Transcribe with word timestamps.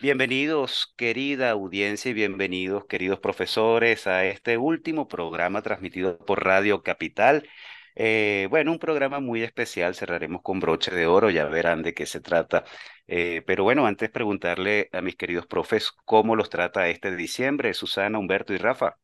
Bienvenidos, 0.00 0.92
querida 0.96 1.50
audiencia, 1.50 2.10
y 2.10 2.14
bienvenidos, 2.14 2.84
queridos 2.86 3.20
profesores, 3.20 4.06
a 4.06 4.26
este 4.26 4.58
último 4.58 5.08
programa 5.08 5.62
transmitido 5.62 6.18
por 6.18 6.44
Radio 6.44 6.82
Capital. 6.82 7.48
Eh, 7.94 8.48
bueno, 8.50 8.72
un 8.72 8.78
programa 8.78 9.20
muy 9.20 9.42
especial, 9.42 9.94
cerraremos 9.94 10.42
con 10.42 10.60
broche 10.60 10.90
de 10.90 11.06
oro, 11.06 11.30
ya 11.30 11.46
verán 11.46 11.82
de 11.82 11.94
qué 11.94 12.06
se 12.06 12.20
trata. 12.20 12.64
Eh, 13.06 13.42
pero 13.46 13.64
bueno, 13.64 13.86
antes 13.86 14.10
preguntarle 14.10 14.90
a 14.92 15.00
mis 15.00 15.16
queridos 15.16 15.46
profes 15.46 15.90
cómo 16.04 16.36
los 16.36 16.50
trata 16.50 16.88
este 16.88 17.14
diciembre, 17.16 17.72
Susana, 17.72 18.18
Humberto 18.18 18.52
y 18.52 18.58
Rafa. 18.58 18.98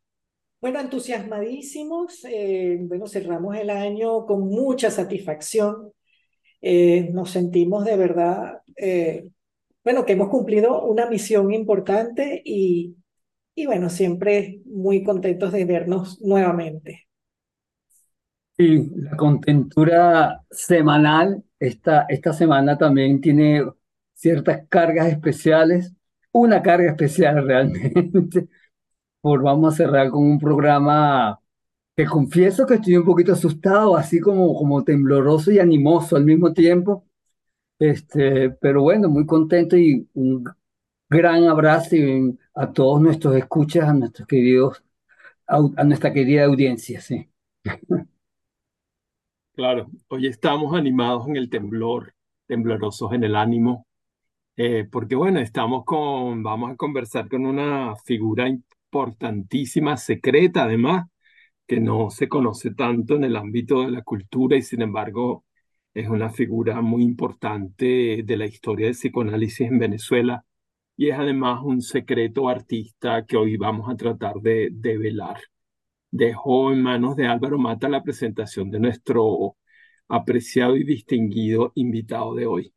Bueno, 0.61 0.81
entusiasmadísimos. 0.81 2.25
Eh, 2.25 2.77
bueno, 2.83 3.07
cerramos 3.07 3.57
el 3.57 3.71
año 3.71 4.27
con 4.27 4.41
mucha 4.49 4.91
satisfacción. 4.91 5.93
nos 6.61 7.31
sentimos 7.31 7.87
de 7.87 7.97
verdad 7.97 8.61
bueno, 9.85 10.05
que 10.07 10.13
hemos 10.15 10.29
cumplido 10.31 10.83
una 10.85 11.07
misión 11.09 11.53
importante 11.53 12.43
y, 12.45 12.97
y 13.55 13.67
bueno, 13.67 13.91
siempre 13.91 14.63
muy 14.67 15.05
contentos 15.05 15.53
de 15.53 15.65
vernos 15.67 16.21
nuevamente. 16.23 17.09
Sí, 18.57 18.91
la 18.97 19.17
contentura 19.17 20.45
semanal, 20.51 21.43
esta, 21.59 22.03
esta 22.09 22.33
semana 22.35 22.77
también 22.77 23.21
tiene 23.21 23.65
ciertas 24.13 24.67
cargas 24.69 25.07
especiales, 25.09 25.95
una 26.33 26.63
carga 26.63 26.91
especial 26.91 27.45
realmente, 27.47 28.49
por 29.21 29.43
vamos 29.43 29.75
a 29.75 29.79
cerrar 29.79 30.11
con 30.11 30.25
un 30.25 30.39
programa 30.41 31.41
que 31.97 32.07
confieso 32.07 32.67
que 32.67 32.75
estoy 32.77 32.97
un 32.99 33.07
poquito 33.07 33.33
asustado, 33.35 33.97
así 33.97 34.21
como, 34.21 34.55
como 34.57 34.85
tembloroso 34.85 35.53
y 35.53 35.59
animoso 35.61 36.17
al 36.17 36.25
mismo 36.25 36.53
tiempo, 36.55 37.07
este, 37.81 38.51
pero 38.51 38.83
bueno, 38.83 39.09
muy 39.09 39.27
contento 39.27 39.77
y 39.77 40.09
un 40.15 40.45
gran 41.09 41.45
abrazo 41.49 41.97
a 42.55 42.73
todos 42.73 43.01
nuestros 43.01 43.37
escuchas, 43.37 43.89
a 43.89 43.95
nuestros 43.95 44.29
queridos, 44.29 44.85
a, 45.47 45.85
nuestra 45.85 46.13
querida 46.13 46.45
audiencia, 46.45 47.01
sí. 47.01 47.29
Claro, 49.55 49.91
hoy 50.09 50.27
estamos 50.27 50.75
animados 50.75 51.29
en 51.29 51.37
el 51.37 51.51
temblor, 51.51 52.15
temblorosos 52.47 53.13
en 53.13 53.25
el 53.25 53.37
ánimo, 53.37 53.87
eh, 54.57 54.87
porque 54.91 55.15
bueno, 55.17 55.41
estamos 55.41 55.85
con, 55.85 56.43
vamos 56.43 56.73
a 56.73 56.77
conversar 56.77 57.29
con 57.29 57.47
una 57.47 57.95
figura 57.97 58.49
importantísima, 58.49 59.97
secreta 59.97 60.65
además, 60.65 61.09
que 61.67 61.81
no 61.81 62.11
se 62.11 62.29
conoce 62.29 62.75
tanto 62.75 63.17
en 63.17 63.25
el 63.25 63.37
ámbito 63.37 63.83
de 63.83 63.91
la 63.91 64.03
cultura 64.03 64.57
y 64.57 64.63
sin 64.63 64.83
embargo 64.83 65.45
es 65.95 66.09
una 66.09 66.31
figura 66.31 66.81
muy 66.81 67.03
importante 67.03 68.23
de 68.25 68.37
la 68.37 68.47
historia 68.47 68.87
del 68.87 68.95
psicoanálisis 68.95 69.69
en 69.69 69.79
Venezuela 69.79 70.45
y 70.97 71.09
es 71.11 71.19
además 71.19 71.61
un 71.65 71.83
secreto 71.83 72.49
artista 72.49 73.25
que 73.27 73.37
hoy 73.37 73.57
vamos 73.57 73.91
a 73.91 73.97
tratar 73.97 74.35
de, 74.37 74.69
de 74.73 74.99
velar. 74.99 75.41
Dejo 76.11 76.73
en 76.73 76.83
manos 76.83 77.17
de 77.17 77.27
Álvaro 77.27 77.59
Mata 77.59 77.89
la 77.89 78.03
presentación 78.03 78.71
de 78.71 78.81
nuestro 78.81 79.57
apreciado 80.09 80.77
y 80.77 80.85
distinguido 80.85 81.73
invitado 81.75 82.35
de 82.35 82.47
hoy. 82.47 82.75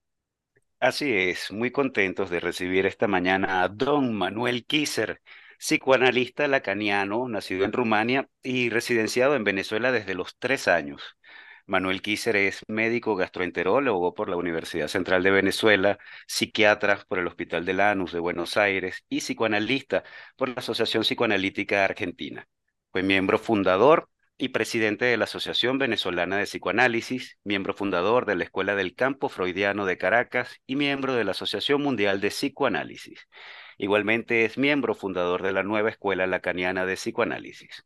Así 0.79 1.13
es, 1.13 1.51
muy 1.51 1.71
contentos 1.71 2.29
de 2.29 2.39
recibir 2.39 2.85
esta 2.85 3.07
mañana 3.07 3.63
a 3.63 3.69
don 3.69 4.13
Manuel 4.13 4.65
Kisser, 4.65 5.21
psicoanalista 5.57 6.47
lacaniano, 6.47 7.27
nacido 7.29 7.63
en 7.63 7.71
Rumania 7.71 8.29
y 8.43 8.69
residenciado 8.69 9.35
en 9.35 9.45
Venezuela 9.45 9.91
desde 9.91 10.13
los 10.13 10.37
tres 10.37 10.67
años. 10.67 11.01
Manuel 11.65 12.01
Kisser 12.01 12.35
es 12.35 12.61
médico 12.67 13.15
gastroenterólogo 13.15 14.13
por 14.13 14.27
la 14.29 14.35
Universidad 14.35 14.89
Central 14.89 15.23
de 15.23 15.31
Venezuela, 15.31 15.97
psiquiatra 16.27 17.05
por 17.07 17.19
el 17.19 17.27
Hospital 17.27 17.65
de 17.65 17.73
Lanús 17.73 18.11
de 18.11 18.19
Buenos 18.19 18.57
Aires 18.57 19.05
y 19.07 19.19
psicoanalista 19.19 20.03
por 20.35 20.49
la 20.49 20.55
Asociación 20.57 21.03
Psicoanalítica 21.03 21.85
Argentina. 21.85 22.47
Fue 22.91 23.01
miembro 23.01 23.39
fundador 23.39 24.09
y 24.37 24.49
presidente 24.49 25.05
de 25.05 25.15
la 25.15 25.23
Asociación 25.23 25.77
Venezolana 25.77 26.37
de 26.37 26.43
Psicoanálisis, 26.43 27.37
miembro 27.45 27.73
fundador 27.73 28.25
de 28.25 28.35
la 28.35 28.43
Escuela 28.43 28.75
del 28.75 28.93
Campo 28.93 29.29
Freudiano 29.29 29.85
de 29.85 29.97
Caracas 29.97 30.59
y 30.67 30.75
miembro 30.75 31.13
de 31.13 31.23
la 31.23 31.31
Asociación 31.31 31.81
Mundial 31.81 32.19
de 32.19 32.27
Psicoanálisis. 32.27 33.29
Igualmente 33.77 34.43
es 34.43 34.57
miembro 34.57 34.95
fundador 34.95 35.41
de 35.43 35.53
la 35.53 35.63
nueva 35.63 35.89
Escuela 35.89 36.27
Lacaniana 36.27 36.85
de 36.85 36.95
Psicoanálisis. 36.95 37.85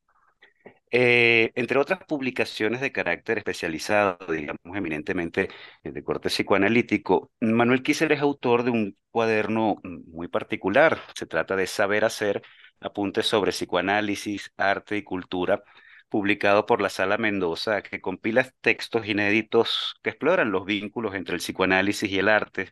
Eh, 0.89 1.51
entre 1.55 1.79
otras 1.79 1.99
publicaciones 2.05 2.79
de 2.79 2.93
carácter 2.93 3.37
especializado, 3.39 4.17
digamos 4.31 4.61
eminentemente 4.73 5.49
de 5.83 6.03
corte 6.03 6.29
psicoanalítico, 6.29 7.29
Manuel 7.41 7.83
Kisser 7.83 8.11
es 8.13 8.21
autor 8.21 8.63
de 8.63 8.71
un 8.71 8.97
cuaderno 9.11 9.77
muy 9.83 10.27
particular. 10.29 11.01
Se 11.15 11.25
trata 11.25 11.55
de 11.57 11.67
Saber 11.67 12.05
Hacer, 12.05 12.41
apuntes 12.79 13.25
sobre 13.27 13.51
psicoanálisis, 13.51 14.53
arte 14.57 14.95
y 14.97 15.03
cultura, 15.03 15.61
publicado 16.09 16.65
por 16.65 16.81
la 16.81 16.89
Sala 16.89 17.17
Mendoza, 17.17 17.81
que 17.81 17.99
compila 17.99 18.49
textos 18.61 19.05
inéditos 19.07 19.95
que 20.03 20.11
exploran 20.11 20.51
los 20.51 20.65
vínculos 20.65 21.15
entre 21.15 21.35
el 21.35 21.41
psicoanálisis 21.41 22.09
y 22.09 22.19
el 22.19 22.29
arte 22.29 22.71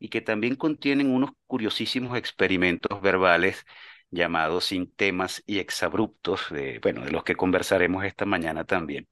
y 0.00 0.08
que 0.08 0.20
también 0.20 0.56
contienen 0.56 1.10
unos 1.14 1.30
curiosísimos 1.46 2.18
experimentos 2.18 3.00
verbales 3.00 3.64
llamados 4.12 4.70
temas 4.96 5.42
y 5.46 5.58
exabruptos, 5.58 6.42
de, 6.50 6.78
bueno, 6.80 7.04
de 7.04 7.10
los 7.10 7.24
que 7.24 7.34
conversaremos 7.34 8.04
esta 8.04 8.26
mañana 8.26 8.64
también. 8.64 9.08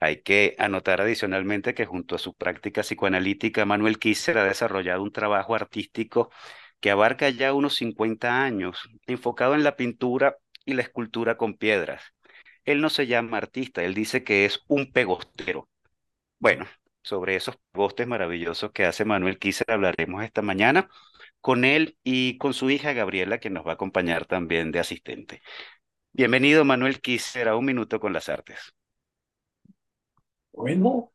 Hay 0.00 0.22
que 0.22 0.56
anotar 0.58 1.00
adicionalmente 1.00 1.74
que 1.74 1.86
junto 1.86 2.16
a 2.16 2.18
su 2.18 2.34
práctica 2.34 2.82
psicoanalítica, 2.82 3.64
Manuel 3.64 3.98
Kisser 4.00 4.38
ha 4.38 4.44
desarrollado 4.44 5.02
un 5.02 5.12
trabajo 5.12 5.54
artístico 5.54 6.30
que 6.80 6.90
abarca 6.90 7.30
ya 7.30 7.54
unos 7.54 7.76
50 7.76 8.42
años, 8.42 8.88
enfocado 9.06 9.54
en 9.54 9.62
la 9.64 9.76
pintura 9.76 10.36
y 10.64 10.74
la 10.74 10.82
escultura 10.82 11.36
con 11.36 11.54
piedras. 11.56 12.02
Él 12.64 12.80
no 12.80 12.90
se 12.90 13.06
llama 13.06 13.38
artista, 13.38 13.84
él 13.84 13.94
dice 13.94 14.24
que 14.24 14.44
es 14.44 14.60
un 14.68 14.92
pegostero. 14.92 15.68
Bueno, 16.38 16.66
sobre 17.02 17.36
esos 17.36 17.56
pegostes 17.72 18.06
maravillosos 18.06 18.72
que 18.72 18.84
hace 18.86 19.04
Manuel 19.04 19.38
Kisser 19.38 19.70
hablaremos 19.70 20.24
esta 20.24 20.42
mañana 20.42 20.88
con 21.42 21.64
él 21.64 21.98
y 22.04 22.38
con 22.38 22.54
su 22.54 22.70
hija 22.70 22.92
Gabriela, 22.92 23.38
que 23.38 23.50
nos 23.50 23.66
va 23.66 23.72
a 23.72 23.74
acompañar 23.74 24.26
también 24.26 24.70
de 24.70 24.78
asistente. 24.78 25.42
Bienvenido, 26.12 26.64
Manuel 26.64 27.00
Kisser, 27.00 27.48
a 27.48 27.56
Un 27.56 27.66
Minuto 27.66 27.98
con 27.98 28.12
las 28.12 28.28
Artes. 28.28 28.72
Bueno, 30.52 31.12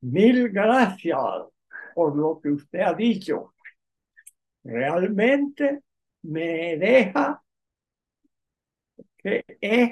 mil 0.00 0.48
gracias 0.48 1.18
por 1.94 2.16
lo 2.16 2.40
que 2.42 2.48
usted 2.48 2.80
ha 2.80 2.94
dicho. 2.94 3.54
Realmente 4.64 5.80
me 6.22 6.78
deja 6.78 7.42
que 9.18 9.44
es 9.60 9.90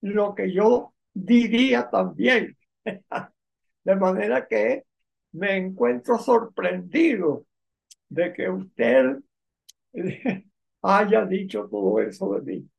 lo 0.00 0.34
que 0.34 0.50
yo 0.50 0.94
diría 1.12 1.90
también. 1.90 2.56
De 3.84 3.96
manera 3.96 4.46
que 4.48 4.84
me 5.32 5.56
encuentro 5.56 6.18
sorprendido 6.18 7.44
de 8.14 8.32
que 8.32 8.48
usted 8.48 9.18
haya 10.82 11.26
dicho 11.26 11.68
todo 11.68 12.00
eso 12.00 12.34
de 12.34 12.42
mí. 12.42 12.70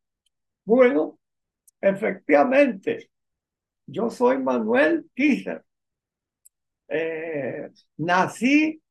Bueno, 0.64 1.20
efectivamente, 1.82 3.10
yo 3.88 4.10
soy 4.10 4.40
Manuel 4.40 5.10
Kisser. 5.14 5.64
Eh, 6.88 7.70
nací, 7.98 8.82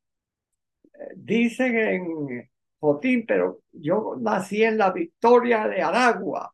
eh, 0.92 1.12
dicen 1.16 1.76
en 1.78 2.50
Jotín, 2.80 3.24
pero 3.26 3.60
yo 3.72 4.16
nací 4.20 4.62
en 4.64 4.78
la 4.78 4.92
Victoria 4.92 5.68
de 5.68 5.82
Aragua, 5.82 6.52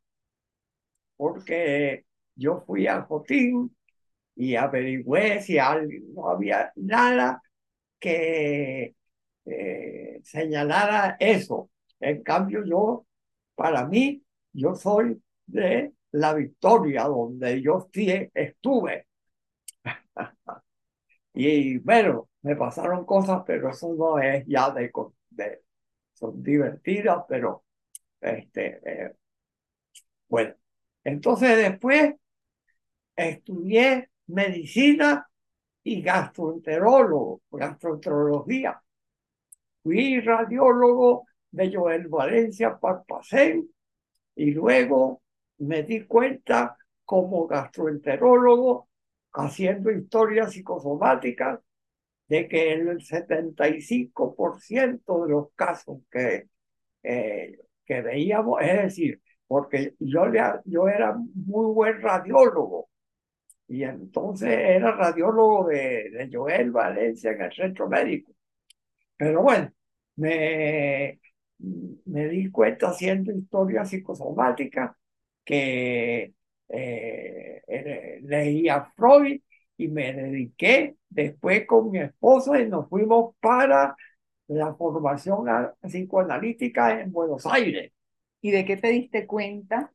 porque 1.16 2.04
yo 2.34 2.60
fui 2.66 2.86
a 2.86 3.02
Jotín 3.02 3.74
y 4.36 4.54
averigüé 4.56 5.40
si 5.42 5.56
no 6.14 6.30
había 6.30 6.72
nada 6.76 7.42
que 7.98 8.94
eh, 9.44 10.20
señalara 10.24 11.16
eso. 11.18 11.70
En 12.00 12.22
cambio, 12.22 12.64
yo, 12.64 13.06
para 13.54 13.86
mí, 13.86 14.22
yo 14.52 14.74
soy 14.74 15.22
de 15.46 15.92
la 16.12 16.34
victoria, 16.34 17.04
donde 17.04 17.60
yo 17.62 17.88
sí 17.92 18.30
estuve. 18.34 19.06
y 21.34 21.78
bueno, 21.78 22.28
me 22.42 22.56
pasaron 22.56 23.04
cosas, 23.04 23.42
pero 23.46 23.70
eso 23.70 23.94
no 23.94 24.18
es 24.18 24.44
ya 24.46 24.70
de, 24.70 24.90
son 26.14 26.42
divertidas, 26.42 27.24
pero 27.28 27.64
este, 28.20 28.80
eh, 28.84 29.14
bueno, 30.28 30.54
entonces 31.04 31.56
después 31.56 32.14
estudié 33.16 34.10
medicina 34.26 35.28
y 35.82 36.02
gastroenterólogo, 36.02 37.42
gastroenterología. 37.50 38.80
Fui 39.82 40.20
radiólogo 40.20 41.26
de 41.50 41.72
Joel 41.74 42.08
Valencia 42.08 42.78
Parpacén 42.78 43.68
y 44.36 44.52
luego 44.52 45.22
me 45.58 45.82
di 45.82 46.06
cuenta 46.06 46.76
como 47.04 47.46
gastroenterólogo 47.46 48.88
haciendo 49.32 49.90
historias 49.90 50.52
psicosomáticas 50.52 51.60
de 52.28 52.48
que 52.48 52.72
el 52.72 53.00
75% 53.00 55.24
de 55.24 55.30
los 55.30 55.52
casos 55.54 55.98
que, 56.10 56.48
eh, 57.02 57.58
que 57.84 58.02
veíamos, 58.02 58.60
es 58.62 58.82
decir, 58.82 59.20
porque 59.46 59.94
yo, 59.98 60.26
yo 60.64 60.88
era 60.88 61.14
muy 61.34 61.74
buen 61.74 62.00
radiólogo 62.00 62.88
y 63.68 63.84
entonces 63.84 64.50
era 64.50 64.92
radiólogo 64.92 65.68
de, 65.68 66.10
de 66.10 66.30
Joel 66.32 66.70
Valencia 66.70 67.32
en 67.32 67.42
el 67.42 67.52
centro 67.52 67.88
médico. 67.88 68.32
Pero 69.20 69.42
bueno, 69.42 69.70
me, 70.16 71.20
me 72.06 72.28
di 72.28 72.50
cuenta 72.50 72.88
haciendo 72.88 73.30
historia 73.32 73.84
psicosomática 73.84 74.96
que 75.44 76.32
eh, 76.70 78.20
leía 78.22 78.90
Freud 78.96 79.42
y 79.76 79.88
me 79.88 80.14
dediqué 80.14 80.96
después 81.10 81.66
con 81.66 81.90
mi 81.90 81.98
esposa 81.98 82.58
y 82.58 82.66
nos 82.66 82.88
fuimos 82.88 83.34
para 83.40 83.94
la 84.46 84.74
formación 84.74 85.44
psicoanalítica 85.82 87.02
en 87.02 87.12
Buenos 87.12 87.44
Aires. 87.44 87.92
¿Y 88.40 88.52
de 88.52 88.64
qué 88.64 88.78
te 88.78 88.88
diste 88.88 89.26
cuenta 89.26 89.92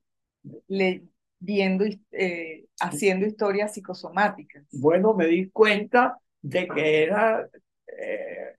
viendo, 1.40 1.86
eh, 2.12 2.66
haciendo 2.80 3.26
historias 3.26 3.74
psicosomáticas? 3.74 4.68
Bueno, 4.72 5.16
me 5.16 5.26
di 5.26 5.50
cuenta 5.50 6.20
de 6.44 6.68
que 6.68 7.02
era 7.02 7.50
eh, 7.88 8.56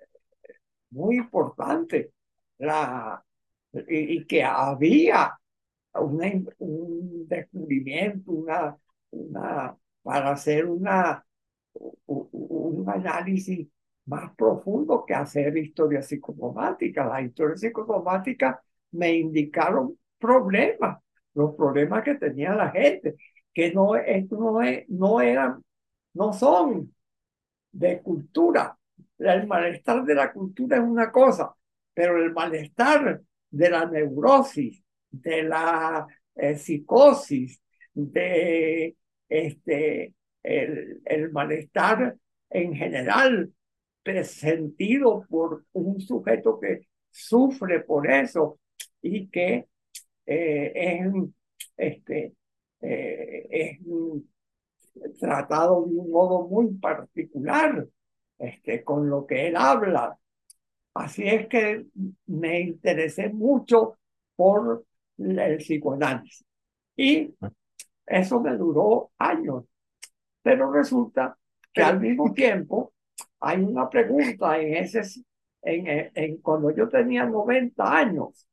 muy 0.97 1.17
importante 1.17 2.13
la, 2.59 3.23
y, 3.89 4.25
que 4.27 4.43
había 4.43 5.39
un 5.95 7.27
descubrimiento, 7.29 8.33
una, 8.33 8.77
una, 9.11 9.77
para 10.03 10.33
hacer 10.33 10.67
una, 10.67 11.25
un 12.07 12.85
análisis 12.89 13.69
más 14.07 14.35
profundo 14.37 15.05
que 15.07 15.15
hacer 15.15 15.57
historia 15.57 16.03
psicosomática. 16.03 17.07
Las 17.07 17.25
historias 17.25 17.61
psicosomáticas 17.61 18.59
me 18.93 19.15
indicaron 19.15 19.99
problemas, 20.19 20.99
los 21.35 21.55
problemas 21.55 22.03
que 22.05 22.15
tenía 22.15 22.55
la 22.55 22.71
gente, 22.71 23.17
que 23.53 23.73
no, 23.73 23.93
no, 24.31 24.61
no 24.89 25.21
eran, 25.21 25.63
no 26.15 26.33
son 26.33 26.95
de 27.73 28.01
cultura. 28.03 28.79
El 29.19 29.47
malestar 29.47 30.05
de 30.05 30.15
la 30.15 30.33
cultura 30.33 30.77
es 30.77 30.83
una 30.83 31.11
cosa, 31.11 31.55
pero 31.95 32.23
el 32.23 32.33
malestar 32.33 33.21
de 33.51 33.71
la 33.71 33.87
neurosis, 33.87 34.83
de 35.11 35.43
la 35.43 36.07
eh, 36.35 36.57
psicosis, 36.57 37.61
de 37.95 38.95
este, 39.29 40.15
el, 40.43 41.01
el 41.05 41.33
malestar 41.33 42.17
en 42.51 42.75
general 42.75 43.53
presentido 44.03 45.27
por 45.29 45.65
un 45.73 46.01
sujeto 46.01 46.61
que 46.61 46.87
sufre 47.11 47.81
por 47.81 48.09
eso 48.11 48.61
y 49.03 49.29
que 49.29 49.67
eh, 50.27 50.73
es, 50.75 51.13
este, 51.77 52.35
eh, 52.83 53.47
es 53.51 53.79
tratado 55.19 55.85
de 55.85 55.95
un 55.95 56.11
modo 56.11 56.47
muy 56.47 56.75
particular 56.75 57.87
este, 58.39 58.85
con 58.85 59.09
lo 59.09 59.27
que 59.27 59.49
él 59.49 59.57
habla. 59.57 60.19
Así 60.95 61.27
es 61.27 61.47
que 61.49 61.87
me 62.27 62.61
interesé 62.61 63.29
mucho 63.29 63.99
por 64.35 64.85
el 65.19 65.59
psicoanálisis. 65.59 66.45
Y 66.97 67.35
eso 68.07 68.41
me 68.41 68.57
duró 68.57 69.11
años. 69.19 69.65
Pero 70.43 70.73
resulta 70.73 71.37
que 71.73 71.83
al 71.83 72.01
mismo 72.01 72.33
tiempo 72.35 72.93
hay 73.41 73.63
una 73.63 73.89
pregunta 73.91 74.59
en 74.59 74.77
ese, 74.77 75.03
en, 75.63 76.11
en 76.15 76.37
cuando 76.39 76.71
yo 76.71 76.89
tenía 76.89 77.27
90 77.27 77.99
años, 77.99 78.47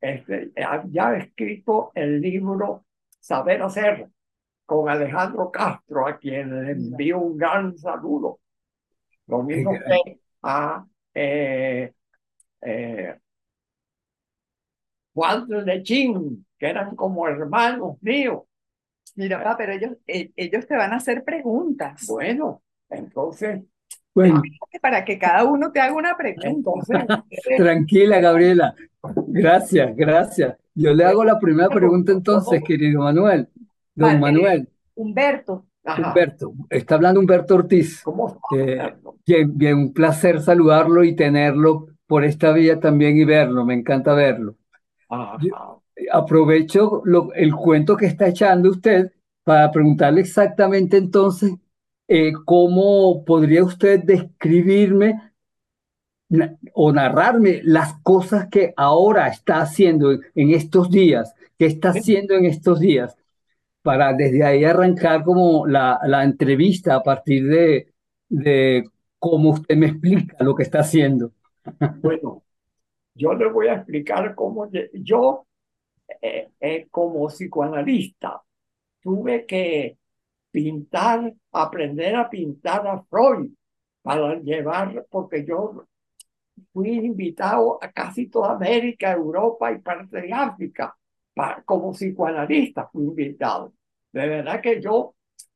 este, 0.00 0.52
ya 0.90 1.14
he 1.14 1.18
escrito 1.18 1.92
el 1.94 2.20
libro 2.20 2.84
Saber 3.20 3.62
Hacer 3.62 4.08
con 4.64 4.88
Alejandro 4.88 5.50
Castro, 5.50 6.06
a 6.06 6.18
quien 6.18 6.64
le 6.64 6.72
envío 6.72 7.18
un 7.18 7.36
gran 7.36 7.76
saludo. 7.78 8.40
Lo 9.28 9.42
mismo 9.42 9.72
que 9.72 10.20
a 10.42 10.84
eh, 11.14 11.92
eh, 12.62 13.14
Juan 15.12 15.48
de 15.48 15.82
Chin, 15.82 16.46
que 16.58 16.66
eran 16.66 16.96
como 16.96 17.28
hermanos 17.28 17.96
míos. 18.00 18.42
Mira, 19.16 19.38
papá, 19.38 19.56
pero 19.58 19.72
ellos, 19.72 19.92
eh, 20.06 20.30
ellos 20.36 20.66
te 20.66 20.76
van 20.76 20.92
a 20.92 20.96
hacer 20.96 21.24
preguntas. 21.24 22.06
Bueno, 22.08 22.62
entonces. 22.88 23.62
Bueno. 24.14 24.42
Para 24.80 25.04
que 25.04 25.18
cada 25.18 25.44
uno 25.44 25.70
te 25.72 25.80
haga 25.80 25.94
una 25.94 26.16
pregunta. 26.16 26.70
Tranquila, 27.56 28.20
Gabriela. 28.20 28.74
Gracias, 29.26 29.94
gracias. 29.94 30.56
Yo 30.74 30.94
le 30.94 31.04
hago 31.04 31.24
la 31.24 31.38
primera 31.38 31.68
pregunta 31.68 32.12
entonces, 32.12 32.62
querido 32.64 33.02
Manuel. 33.02 33.48
Don 33.94 34.20
Manuel. 34.20 34.68
Humberto. 34.94 35.66
Humberto, 35.96 36.52
está 36.68 36.96
hablando 36.96 37.20
Humberto 37.20 37.54
Ortiz. 37.54 38.02
¿Cómo 38.02 38.40
eh, 38.56 38.94
bien, 39.28 39.56
bien, 39.56 39.78
un 39.78 39.92
placer 39.92 40.40
saludarlo 40.40 41.04
y 41.04 41.14
tenerlo 41.14 41.88
por 42.06 42.24
esta 42.24 42.52
vía 42.52 42.80
también 42.80 43.16
y 43.18 43.24
verlo, 43.24 43.64
me 43.64 43.74
encanta 43.74 44.14
verlo. 44.14 44.56
aprovecho 46.12 47.02
el 47.34 47.54
cuento 47.54 47.96
que 47.96 48.06
está 48.06 48.28
echando 48.28 48.70
usted 48.70 49.12
para 49.44 49.70
preguntarle 49.70 50.20
exactamente 50.22 50.96
entonces 50.96 51.52
eh, 52.08 52.32
cómo 52.44 53.24
podría 53.24 53.64
usted 53.64 54.00
describirme 54.04 55.20
o 56.74 56.92
narrarme 56.92 57.60
las 57.64 57.94
cosas 58.02 58.48
que 58.50 58.72
ahora 58.76 59.28
está 59.28 59.60
haciendo 59.62 60.12
en 60.12 60.50
estos 60.50 60.90
días, 60.90 61.34
que 61.58 61.66
está 61.66 61.90
haciendo 61.90 62.34
en 62.34 62.44
estos 62.44 62.80
días, 62.80 63.16
para 63.82 64.12
desde 64.14 64.44
ahí 64.44 64.64
arrancar 64.64 65.24
como 65.24 65.66
la, 65.66 66.00
la 66.04 66.24
entrevista 66.24 66.96
a 66.96 67.02
partir 67.02 67.48
de, 67.48 67.92
de 68.28 68.84
cómo 69.18 69.50
usted 69.50 69.76
me 69.76 69.86
explica 69.86 70.36
lo 70.44 70.54
que 70.54 70.62
está 70.62 70.80
haciendo. 70.80 71.32
Bueno, 72.00 72.42
yo 73.14 73.34
le 73.34 73.50
voy 73.50 73.68
a 73.68 73.74
explicar 73.74 74.34
cómo 74.34 74.70
yo, 74.92 75.46
eh, 76.22 76.50
eh, 76.60 76.86
como 76.90 77.26
psicoanalista, 77.26 78.42
tuve 79.00 79.44
que 79.44 79.98
pintar, 80.50 81.32
aprender 81.52 82.16
a 82.16 82.30
pintar 82.30 82.86
a 82.86 83.02
Freud 83.02 83.50
para 84.02 84.36
llevar, 84.40 85.06
porque 85.10 85.44
yo 85.44 85.84
fui 86.72 86.90
invitado 86.90 87.78
a 87.82 87.90
casi 87.92 88.28
toda 88.28 88.52
América, 88.52 89.12
Europa 89.12 89.72
y 89.72 89.78
parte 89.78 90.22
de 90.22 90.32
África, 90.32 90.96
como 91.64 91.92
psicoanalista 91.92 92.88
fui 92.88 93.04
invitado. 93.04 93.72
De 94.12 94.26
verdad 94.26 94.60
que 94.60 94.80
yo, 94.80 95.14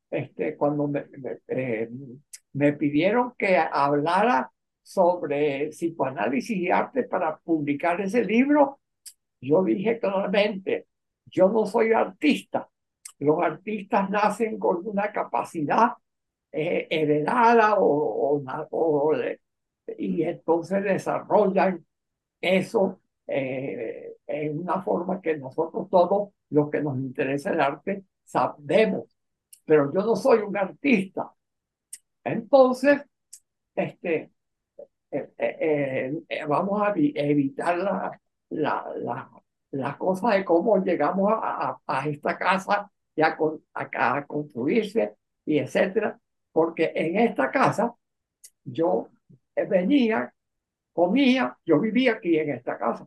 este, 0.09 0.55
cuando 0.55 0.87
me, 0.87 1.05
me, 1.17 1.39
eh, 1.47 1.89
me 2.53 2.73
pidieron 2.73 3.33
que 3.37 3.57
hablara 3.57 4.51
sobre 4.81 5.69
psicoanálisis 5.69 6.57
y 6.57 6.69
arte 6.69 7.03
para 7.03 7.37
publicar 7.37 8.01
ese 8.01 8.23
libro, 8.23 8.79
yo 9.41 9.63
dije 9.63 9.99
claramente, 9.99 10.87
yo 11.25 11.49
no 11.49 11.65
soy 11.65 11.93
artista. 11.93 12.69
Los 13.19 13.41
artistas 13.41 14.09
nacen 14.09 14.59
con 14.59 14.85
una 14.85 15.11
capacidad 15.11 15.93
eh, 16.51 16.87
heredada 16.89 17.75
o, 17.79 18.41
o, 18.71 19.13
y 19.97 20.23
entonces 20.23 20.83
desarrollan 20.83 21.85
eso 22.41 22.99
eh, 23.27 24.15
en 24.27 24.59
una 24.59 24.81
forma 24.81 25.21
que 25.21 25.37
nosotros 25.37 25.89
todos, 25.89 26.29
los 26.49 26.69
que 26.69 26.81
nos 26.81 26.97
interesa 26.97 27.51
el 27.51 27.61
arte, 27.61 28.03
sabemos. 28.23 29.05
pero 29.65 29.91
yo 29.93 30.01
no 30.01 30.15
soy 30.15 30.39
un 30.39 30.55
artista. 30.57 31.31
Entonces, 32.23 33.01
este, 33.75 34.31
eh, 35.11 35.29
eh, 35.37 36.23
eh, 36.29 36.45
vamos 36.47 36.81
a 36.81 36.93
evitar 36.95 37.77
la, 37.77 38.19
la, 38.49 38.93
la, 38.97 39.29
la, 39.71 39.97
cosa 39.97 40.31
de 40.31 40.45
cómo 40.45 40.77
llegamos 40.83 41.31
a, 41.35 41.79
a, 41.85 42.07
esta 42.07 42.37
casa 42.37 42.91
con, 43.37 43.63
a, 43.73 44.17
a 44.17 44.25
construirse 44.25 45.15
y 45.45 45.59
etcétera, 45.59 46.19
porque 46.51 46.91
en 46.95 47.17
esta 47.19 47.51
casa 47.51 47.93
yo 48.63 49.09
venía, 49.55 50.33
comía, 50.93 51.57
yo 51.65 51.79
vivía 51.79 52.13
aquí 52.13 52.37
en 52.37 52.51
esta 52.51 52.77
casa, 52.77 53.05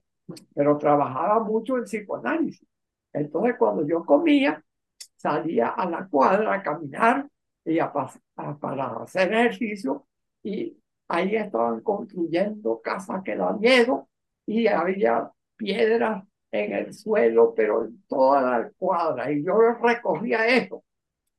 pero 0.54 0.78
trabajaba 0.78 1.42
mucho 1.42 1.76
en 1.78 1.84
psicoanálisis. 1.84 2.68
Entonces, 3.12 3.56
cuando 3.58 3.86
yo 3.86 4.04
comía, 4.04 4.62
salía 5.16 5.68
a 5.68 5.88
la 5.88 6.06
cuadra 6.06 6.54
a 6.54 6.62
caminar 6.62 7.26
y 7.66 7.78
a, 7.80 7.92
para 7.92 9.02
hacer 9.02 9.32
ejercicio 9.32 10.06
y 10.42 10.76
ahí 11.08 11.36
estaban 11.36 11.80
construyendo 11.80 12.80
casas 12.80 13.22
que 13.24 13.36
da 13.36 13.52
miedo 13.52 14.08
y 14.46 14.66
había 14.68 15.30
piedras 15.56 16.24
en 16.50 16.72
el 16.72 16.94
suelo, 16.94 17.52
pero 17.54 17.84
en 17.84 18.02
toda 18.06 18.40
la 18.42 18.70
cuadra 18.78 19.30
y 19.32 19.44
yo 19.44 19.58
recogía 19.82 20.46
eso. 20.46 20.84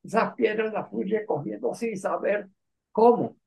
Esas 0.04 0.34
piedras 0.36 0.74
las 0.74 0.90
fui 0.90 1.06
recogiendo 1.06 1.74
sin 1.74 1.98
saber 1.98 2.48
cómo. 2.92 3.38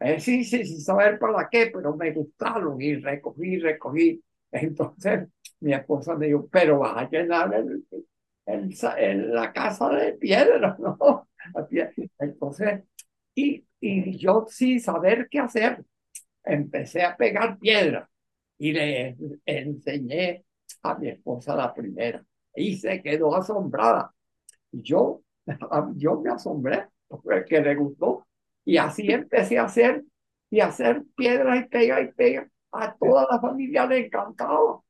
Eh, 0.00 0.20
sí, 0.20 0.44
sí, 0.44 0.64
sin 0.64 0.80
saber 0.80 1.18
para 1.18 1.48
qué, 1.50 1.70
pero 1.72 1.94
me 1.96 2.12
gustaron 2.12 2.80
y 2.80 2.96
recogí, 2.96 3.58
recogí. 3.58 4.22
Entonces 4.50 5.28
mi 5.60 5.74
esposa 5.74 6.16
me 6.16 6.26
dijo, 6.26 6.48
pero 6.50 6.78
vas 6.80 6.96
a 6.96 7.10
llenar 7.10 7.54
el, 7.54 7.84
en 8.46 9.34
la 9.34 9.52
casa 9.52 9.88
de 9.90 10.14
piedra, 10.14 10.76
¿no? 10.80 11.28
Entonces, 12.18 12.82
y, 13.34 13.64
y 13.80 14.18
yo 14.18 14.46
sin 14.48 14.80
saber 14.80 15.28
qué 15.30 15.38
hacer, 15.40 15.84
empecé 16.44 17.02
a 17.02 17.16
pegar 17.16 17.58
piedra 17.58 18.08
y 18.58 18.72
le 18.72 19.16
enseñé 19.46 20.44
a 20.82 20.94
mi 20.96 21.08
esposa 21.08 21.56
la 21.56 21.72
primera 21.72 22.24
y 22.54 22.76
se 22.76 23.02
quedó 23.02 23.34
asombrada. 23.34 24.12
Yo, 24.72 25.22
yo 25.96 26.20
me 26.20 26.30
asombré 26.30 26.88
porque 27.08 27.60
le 27.60 27.74
gustó 27.74 28.26
y 28.64 28.76
así 28.76 29.10
empecé 29.10 29.58
a 29.58 29.64
hacer 29.64 30.04
y 30.50 30.60
hacer 30.60 31.04
piedra 31.16 31.56
y 31.56 31.68
pega 31.68 32.00
y 32.00 32.12
pega. 32.12 32.48
A 32.72 32.94
toda 32.94 33.26
la 33.30 33.40
familia 33.40 33.86
le 33.86 34.06
encantaba, 34.06 34.80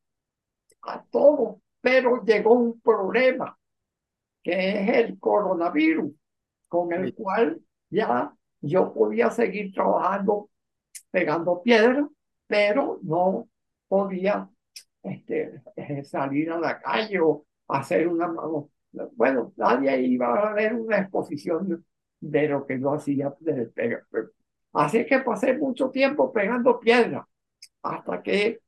a 0.82 1.04
todo 1.10 1.60
pero 1.80 2.22
llegó 2.24 2.54
un 2.54 2.80
problema, 2.80 3.56
que 4.42 4.70
es 4.70 4.88
el 4.98 5.18
coronavirus, 5.18 6.12
con 6.70 6.92
el 6.92 7.12
cual 7.14 7.60
ya 7.90 8.32
yo 8.60 8.94
podía 8.94 9.30
seguir 9.30 9.74
trabajando, 9.74 10.48
pegando 11.10 11.62
piedras, 11.62 12.06
pero 12.46 13.00
no 13.02 13.48
podía 13.88 14.48
este, 15.02 15.62
eh, 15.74 16.04
salir 16.04 16.52
a 16.52 16.58
la 16.58 16.80
calle 16.80 17.20
o 17.20 17.44
hacer 17.68 18.06
una... 18.06 18.32
Bueno, 19.16 19.52
nadie 19.56 20.00
iba 20.02 20.48
a 20.48 20.54
ver 20.54 20.74
una 20.74 20.98
exposición 20.98 21.84
de 22.20 22.48
lo 22.48 22.64
que 22.64 22.80
yo 22.80 22.94
hacía 22.94 23.34
de 23.40 23.70
Así 24.72 25.04
que 25.06 25.18
pasé 25.20 25.56
mucho 25.56 25.90
tiempo 25.90 26.32
pegando 26.32 26.78
piedras 26.78 27.26
hasta 27.82 28.22
que 28.22 28.60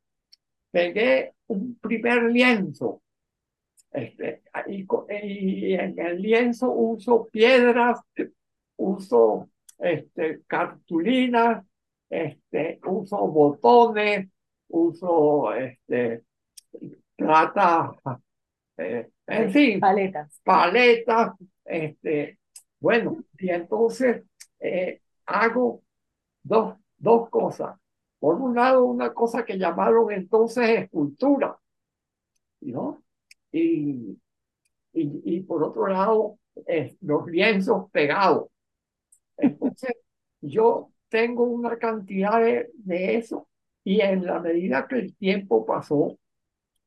pegué 0.71 1.33
un 1.47 1.75
primer 1.79 2.23
lienzo 2.23 3.02
este, 3.93 4.41
y, 4.67 4.87
y, 5.21 5.73
en 5.75 5.99
el 5.99 6.21
lienzo 6.21 6.71
uso 6.71 7.27
piedras, 7.31 7.99
uso 8.75 9.49
este, 9.77 10.41
cartulinas, 10.47 11.63
este, 12.09 12.79
uso 12.85 13.17
botones, 13.27 14.29
uso 14.69 15.53
este, 15.53 16.23
plata, 17.15 17.91
eh, 18.77 19.09
en 19.27 19.51
fin, 19.51 19.79
paletas. 19.79 20.41
Paletas, 20.43 21.33
este, 21.63 22.39
bueno, 22.79 23.23
y 23.37 23.49
entonces 23.49 24.23
eh, 24.59 25.01
hago 25.25 25.83
dos, 26.41 26.75
dos 26.97 27.29
cosas. 27.29 27.77
Por 28.19 28.35
un 28.35 28.55
lado, 28.55 28.85
una 28.85 29.13
cosa 29.13 29.45
que 29.45 29.57
llamaron 29.57 30.11
entonces 30.11 30.81
escultura, 30.81 31.57
¿no? 32.61 33.03
Y, 33.53 34.19
y, 34.93 35.41
por 35.41 35.63
otro 35.63 35.87
lado, 35.87 36.39
eh, 36.67 36.95
los 37.01 37.27
lienzos 37.27 37.89
pegados. 37.91 38.47
Entonces, 39.37 39.93
yo 40.41 40.91
tengo 41.09 41.43
una 41.45 41.77
cantidad 41.77 42.41
de, 42.41 42.69
de 42.75 43.17
eso 43.17 43.47
y 43.83 44.01
en 44.01 44.25
la 44.25 44.39
medida 44.39 44.87
que 44.87 44.97
el 44.99 45.15
tiempo 45.17 45.65
pasó, 45.65 46.17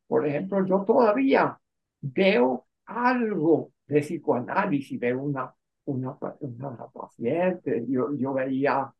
por 0.06 0.26
ejemplo, 0.26 0.64
yo 0.66 0.84
todavía 0.84 1.58
veo 2.00 2.66
algo 2.86 3.72
de 3.86 4.00
psicoanálisis, 4.00 4.98
veo 5.00 5.20
una, 5.22 5.52
una, 5.86 6.16
una 6.40 6.86
paciente, 6.88 7.84
yo, 7.88 8.14
yo 8.16 8.34
veía 8.34 8.92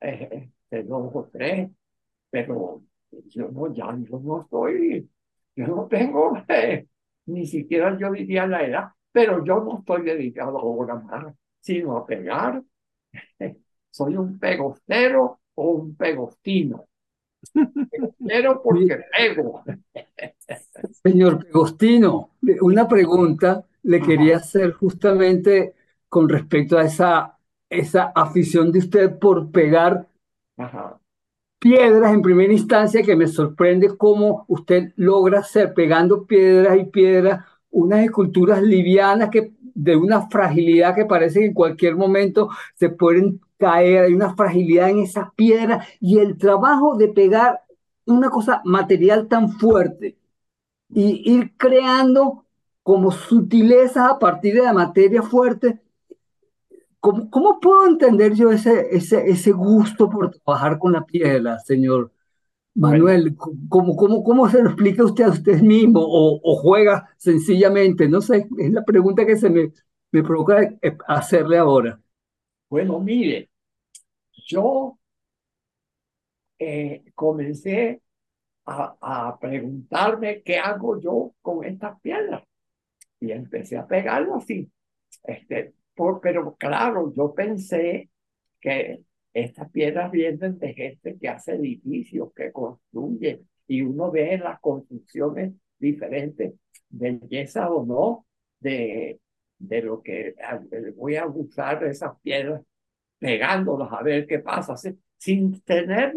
eh, 0.00 0.50
de 0.70 0.82
dos 0.84 1.10
o 1.14 1.30
tres, 1.32 1.70
pero 2.30 2.82
yo 3.28 3.48
no, 3.50 3.72
ya 3.74 3.96
yo 4.08 4.20
no 4.20 4.42
estoy, 4.42 5.10
yo 5.56 5.66
no 5.66 5.86
tengo 5.88 6.36
eh, 6.48 6.86
ni 7.28 7.46
siquiera 7.46 7.96
yo 7.98 8.10
diría 8.10 8.46
la 8.46 8.64
edad, 8.64 8.88
pero 9.12 9.44
yo 9.44 9.60
no 9.60 9.78
estoy 9.78 10.02
dedicado 10.02 10.58
ahora 10.58 10.96
más, 10.96 11.34
sino 11.60 11.96
a 11.96 12.06
pegar. 12.06 12.62
Soy 13.90 14.16
un 14.16 14.38
pegostero 14.38 15.40
o 15.54 15.70
un 15.70 15.96
pegostino. 15.96 16.86
Pegostero 17.90 18.62
porque 18.64 19.00
pego. 19.16 19.62
Señor 21.02 21.44
Pegostino, 21.44 22.30
una 22.60 22.88
pregunta 22.88 23.64
le 23.82 24.00
quería 24.00 24.36
hacer 24.36 24.72
justamente 24.72 25.74
con 26.08 26.28
respecto 26.28 26.78
a 26.78 26.84
esa, 26.84 27.38
esa 27.68 28.12
afición 28.14 28.72
de 28.72 28.78
usted 28.80 29.18
por 29.18 29.50
pegar 29.50 30.08
Ajá 30.56 30.98
piedras 31.58 32.12
en 32.12 32.22
primera 32.22 32.52
instancia 32.52 33.02
que 33.02 33.16
me 33.16 33.26
sorprende 33.26 33.96
cómo 33.96 34.44
usted 34.48 34.92
logra 34.96 35.40
hacer 35.40 35.74
pegando 35.74 36.26
piedras 36.26 36.78
y 36.78 36.84
piedras 36.84 37.44
unas 37.70 38.00
esculturas 38.04 38.62
livianas 38.62 39.30
que 39.30 39.52
de 39.74 39.96
una 39.96 40.28
fragilidad 40.28 40.94
que 40.94 41.04
parece 41.04 41.40
que 41.40 41.46
en 41.46 41.54
cualquier 41.54 41.96
momento 41.96 42.48
se 42.74 42.88
pueden 42.88 43.40
caer, 43.58 44.04
hay 44.04 44.14
una 44.14 44.34
fragilidad 44.34 44.90
en 44.90 45.00
esas 45.00 45.32
piedras 45.34 45.86
y 46.00 46.18
el 46.18 46.38
trabajo 46.38 46.96
de 46.96 47.08
pegar 47.08 47.62
una 48.06 48.30
cosa 48.30 48.62
material 48.64 49.28
tan 49.28 49.50
fuerte 49.50 50.16
y 50.88 51.32
ir 51.32 51.54
creando 51.56 52.44
como 52.82 53.10
sutilezas 53.10 54.10
a 54.10 54.18
partir 54.18 54.54
de 54.54 54.62
la 54.62 54.72
materia 54.72 55.22
fuerte 55.22 55.80
¿Cómo, 57.00 57.30
¿Cómo, 57.30 57.60
puedo 57.60 57.86
entender 57.86 58.34
yo 58.34 58.50
ese, 58.50 58.88
ese, 58.90 59.30
ese 59.30 59.52
gusto 59.52 60.10
por 60.10 60.30
trabajar 60.30 60.78
con 60.78 60.92
la 60.92 61.04
piedra, 61.04 61.58
señor 61.60 62.12
Manuel? 62.74 63.36
¿Cómo, 63.68 63.96
cómo, 63.96 64.24
cómo 64.24 64.48
se 64.48 64.62
lo 64.62 64.70
explica 64.70 65.04
usted 65.04 65.24
a 65.24 65.30
usted 65.30 65.60
mismo 65.60 66.00
o, 66.00 66.40
o, 66.42 66.56
juega 66.56 67.08
sencillamente? 67.16 68.08
No 68.08 68.20
sé, 68.20 68.48
es 68.58 68.72
la 68.72 68.84
pregunta 68.84 69.24
que 69.24 69.36
se 69.36 69.48
me, 69.50 69.72
me 70.10 70.22
provoca 70.22 70.62
eh, 70.62 70.96
hacerle 71.06 71.58
ahora. 71.58 72.00
Bueno, 72.68 72.98
mire, 73.00 73.48
yo 74.46 74.98
eh, 76.58 77.04
comencé 77.14 78.02
a, 78.66 78.96
a, 79.00 79.38
preguntarme 79.38 80.42
qué 80.42 80.58
hago 80.58 81.00
yo 81.00 81.34
con 81.40 81.64
estas 81.64 82.00
piedras 82.00 82.42
y 83.20 83.30
empecé 83.32 83.76
a 83.76 83.86
pegarlo 83.86 84.36
así. 84.36 84.70
Este, 85.24 85.74
pero 86.22 86.54
claro, 86.56 87.12
yo 87.14 87.34
pensé 87.34 88.10
que 88.60 89.02
estas 89.32 89.70
piedras 89.70 90.10
vienen 90.10 90.58
de 90.58 90.74
gente 90.74 91.16
que 91.18 91.28
hace 91.28 91.54
edificios, 91.54 92.32
que 92.34 92.52
construye, 92.52 93.42
y 93.66 93.82
uno 93.82 94.10
ve 94.10 94.38
las 94.38 94.60
construcciones 94.60 95.54
diferentes, 95.78 96.54
belleza 96.88 97.70
o 97.70 97.84
no, 97.84 98.26
de, 98.60 99.20
de 99.58 99.82
lo 99.82 100.02
que 100.02 100.34
voy 100.96 101.16
a 101.16 101.26
usar 101.26 101.84
esas 101.84 102.18
piedras, 102.22 102.62
pegándolas 103.18 103.92
a 103.92 104.02
ver 104.02 104.26
qué 104.26 104.38
pasa, 104.38 104.74
sin 105.16 105.60
tener 105.62 106.14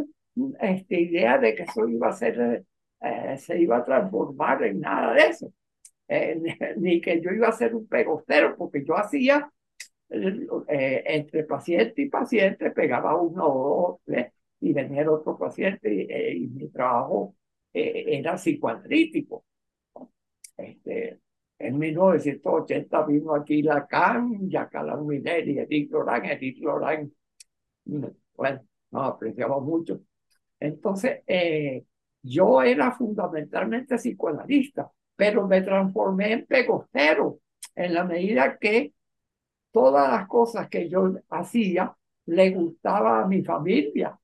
esta 0.59 0.95
idea 0.95 1.37
de 1.37 1.55
que 1.55 1.63
eso 1.63 1.87
iba 1.87 2.09
a 2.09 2.13
ser, 2.13 2.65
eh, 3.01 3.37
se 3.37 3.59
iba 3.59 3.77
a 3.77 3.85
transformar 3.85 4.63
en 4.63 4.79
nada 4.79 5.13
de 5.13 5.27
eso. 5.27 5.53
Eh, 6.07 6.41
ni 6.77 7.01
que 7.01 7.21
yo 7.21 7.31
iba 7.31 7.47
a 7.47 7.53
ser 7.53 7.75
un 7.75 7.87
pegostero, 7.87 8.55
porque 8.57 8.83
yo 8.85 8.97
hacía 8.97 9.51
eh, 10.11 11.03
entre 11.05 11.43
paciente 11.45 12.01
y 12.01 12.09
paciente 12.09 12.71
pegaba 12.71 13.15
uno 13.15 13.45
o 13.45 13.99
dos, 14.05 14.17
y 14.59 14.73
venía 14.73 15.09
otro 15.09 15.37
paciente 15.37 15.93
y, 15.93 16.07
eh, 16.09 16.47
mi 16.51 16.69
trabajo 16.69 17.35
eh, 17.73 18.05
era 18.19 18.35
psicoanalítico. 18.35 19.45
Este, 20.57 21.19
En 21.57 21.77
1980 21.77 23.05
vino 23.05 23.35
aquí 23.35 23.61
Lacan, 23.61 24.49
Jacques 24.49 24.81
Minelli, 25.03 25.59
Edith 25.59 25.91
Lorán, 25.91 26.25
Edith 26.25 26.57
Lorán. 26.59 27.11
Bueno, 27.85 28.61
nos 28.91 29.13
apreciamos 29.13 29.63
mucho. 29.63 30.01
Entonces, 30.59 31.21
eh, 31.27 31.85
yo 32.23 32.61
era 32.61 32.91
fundamentalmente 32.93 33.95
psicoanalista, 33.97 34.91
pero 35.15 35.47
me 35.47 35.61
transformé 35.61 36.33
en 36.33 36.45
pegostero 36.45 37.39
en 37.75 37.93
la 37.93 38.03
medida 38.05 38.57
que 38.57 38.93
todas 39.71 40.09
las 40.11 40.27
cosas 40.27 40.69
que 40.69 40.89
yo 40.89 41.13
hacía 41.29 41.95
le 42.25 42.51
gustaba 42.51 43.21
a 43.23 43.27
mi 43.27 43.43
familia. 43.43 44.17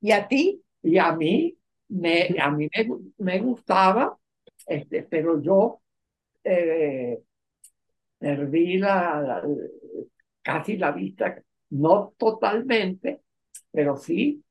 ¿Y 0.00 0.12
a 0.12 0.26
ti? 0.26 0.62
Y 0.82 0.98
a 0.98 1.12
mí, 1.12 1.56
me, 1.88 2.36
a 2.40 2.50
mí 2.50 2.68
me, 3.18 3.38
gustaba, 3.40 4.16
este, 4.66 5.02
pero 5.04 5.40
yo 5.40 5.80
eh, 6.44 7.20
perdí 8.18 8.78
la, 8.78 9.42
casi 10.42 10.76
la 10.76 10.92
vista, 10.92 11.42
no 11.70 12.14
totalmente, 12.16 13.22
pero 13.72 13.96
sí, 13.96 14.42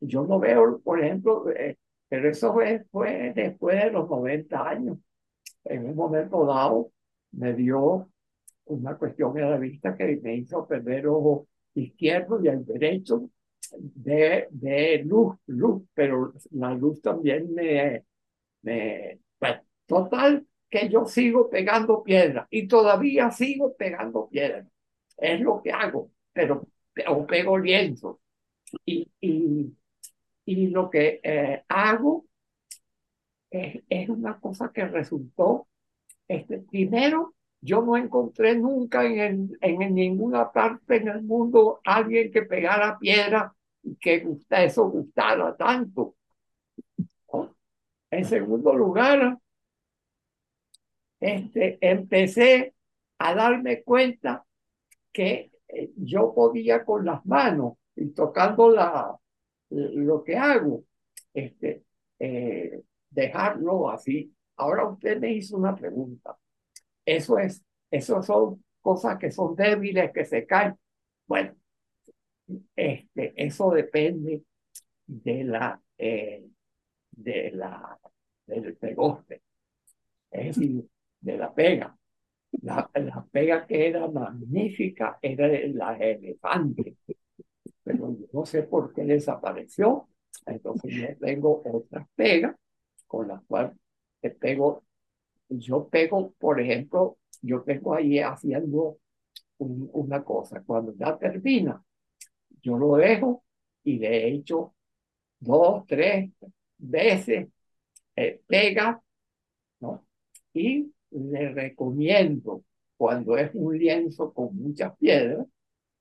yo 0.00 0.26
no 0.26 0.38
veo, 0.38 0.80
por 0.80 1.02
ejemplo, 1.02 1.48
eh, 1.50 1.76
pero 2.08 2.28
eso 2.28 2.52
fue, 2.52 2.84
fue 2.90 3.32
después 3.34 3.84
de 3.84 3.90
los 3.92 4.08
90 4.08 4.68
años. 4.68 4.98
En 5.64 5.86
un 5.86 5.94
momento 5.94 6.44
dado 6.46 6.90
me 7.32 7.54
dio 7.54 8.10
una 8.66 8.96
cuestión 8.96 9.36
en 9.38 9.50
la 9.50 9.58
vista 9.58 9.96
que 9.96 10.18
me 10.22 10.36
hizo 10.36 10.66
perder 10.66 11.06
ojo 11.08 11.48
izquierdo 11.74 12.42
y 12.42 12.48
el 12.48 12.64
derecho 12.64 13.30
de, 13.72 14.48
de 14.50 15.02
luz, 15.04 15.36
luz, 15.46 15.82
pero 15.94 16.32
la 16.52 16.74
luz 16.74 17.00
también 17.02 17.52
me, 17.54 18.04
me 18.62 19.20
total 19.86 20.46
que 20.68 20.88
yo 20.88 21.04
sigo 21.06 21.50
pegando 21.50 22.02
piedra 22.02 22.46
y 22.50 22.68
todavía 22.68 23.30
sigo 23.30 23.74
pegando 23.76 24.28
piedra. 24.28 24.66
Es 25.18 25.40
lo 25.40 25.60
que 25.62 25.72
hago, 25.72 26.10
pero 26.32 26.66
o 27.08 27.26
pego 27.26 27.58
lienzo. 27.58 28.20
Y, 28.84 29.10
y, 29.20 29.76
y 30.44 30.68
lo 30.68 30.90
que 30.90 31.20
eh, 31.22 31.64
hago 31.68 32.26
es, 33.50 33.82
es, 33.88 34.08
una 34.08 34.38
cosa 34.38 34.70
que 34.72 34.86
resultó, 34.86 35.66
este, 36.30 36.58
primero, 36.60 37.34
yo 37.60 37.82
no 37.82 37.96
encontré 37.96 38.56
nunca 38.56 39.04
en, 39.04 39.58
en 39.60 39.94
ninguna 39.94 40.52
parte 40.52 40.98
en 40.98 41.08
el 41.08 41.22
mundo 41.22 41.80
alguien 41.84 42.30
que 42.30 42.42
pegara 42.42 42.96
piedra 43.00 43.52
y 43.82 43.96
que 43.96 44.24
eso 44.48 44.88
gustara 44.88 45.56
tanto. 45.56 46.14
En 48.12 48.24
segundo 48.24 48.72
lugar, 48.76 49.38
este, 51.18 51.78
empecé 51.80 52.74
a 53.18 53.34
darme 53.34 53.82
cuenta 53.82 54.46
que 55.12 55.50
eh, 55.66 55.90
yo 55.96 56.32
podía 56.32 56.84
con 56.84 57.04
las 57.04 57.26
manos 57.26 57.74
y 57.96 58.10
tocando 58.10 58.70
la, 58.70 59.18
lo 59.70 60.22
que 60.22 60.36
hago, 60.36 60.84
este, 61.34 61.82
eh, 62.20 62.84
dejarlo 63.10 63.90
así. 63.90 64.32
Ahora 64.60 64.86
usted 64.88 65.18
me 65.20 65.32
hizo 65.32 65.56
una 65.56 65.74
pregunta. 65.76 66.36
Eso 67.04 67.38
es, 67.38 67.64
eso 67.90 68.22
son 68.22 68.64
cosas 68.82 69.18
que 69.18 69.30
son 69.32 69.54
débiles, 69.56 70.12
que 70.12 70.24
se 70.24 70.46
caen. 70.46 70.76
Bueno, 71.26 71.54
este, 72.76 73.32
eso 73.36 73.70
depende 73.70 74.42
de 75.06 75.44
la, 75.44 75.80
eh, 75.98 76.46
de 77.12 77.50
la, 77.52 77.98
del 78.46 78.76
pegoste. 78.76 79.42
Es 80.30 80.56
decir, 80.56 80.84
de 81.20 81.38
la 81.38 81.54
pega. 81.54 81.96
La, 82.62 82.90
la 82.94 83.26
pega 83.30 83.66
que 83.66 83.88
era 83.88 84.08
magnífica 84.08 85.18
era 85.22 85.48
la 85.48 85.96
elefante, 85.98 86.96
pero 87.84 88.16
yo 88.18 88.26
no 88.32 88.46
sé 88.46 88.64
por 88.64 88.92
qué 88.94 89.04
desapareció. 89.04 90.08
Entonces 90.46 90.92
yo 90.94 91.18
tengo 91.26 91.62
otras 91.66 92.08
pegas 92.16 92.56
con 93.06 93.28
las 93.28 93.42
cuales 93.46 93.72
pego. 94.28 94.84
Yo 95.48 95.88
pego, 95.88 96.32
por 96.38 96.60
ejemplo, 96.60 97.16
yo 97.40 97.62
tengo 97.62 97.94
ahí 97.94 98.18
haciendo 98.18 98.98
una 99.58 100.22
cosa. 100.24 100.62
Cuando 100.62 100.94
ya 100.94 101.16
termina, 101.18 101.82
yo 102.62 102.76
lo 102.78 102.96
dejo 102.96 103.44
y 103.84 103.98
le 103.98 104.28
hecho 104.28 104.74
dos, 105.40 105.86
tres 105.86 106.30
veces 106.78 107.48
eh, 108.16 108.40
pega, 108.46 109.02
¿no? 109.80 110.04
Y 110.52 110.92
le 111.10 111.50
recomiendo, 111.52 112.64
cuando 112.96 113.36
es 113.36 113.50
un 113.54 113.78
lienzo 113.78 114.32
con 114.32 114.56
muchas 114.56 114.96
piedras, 114.98 115.46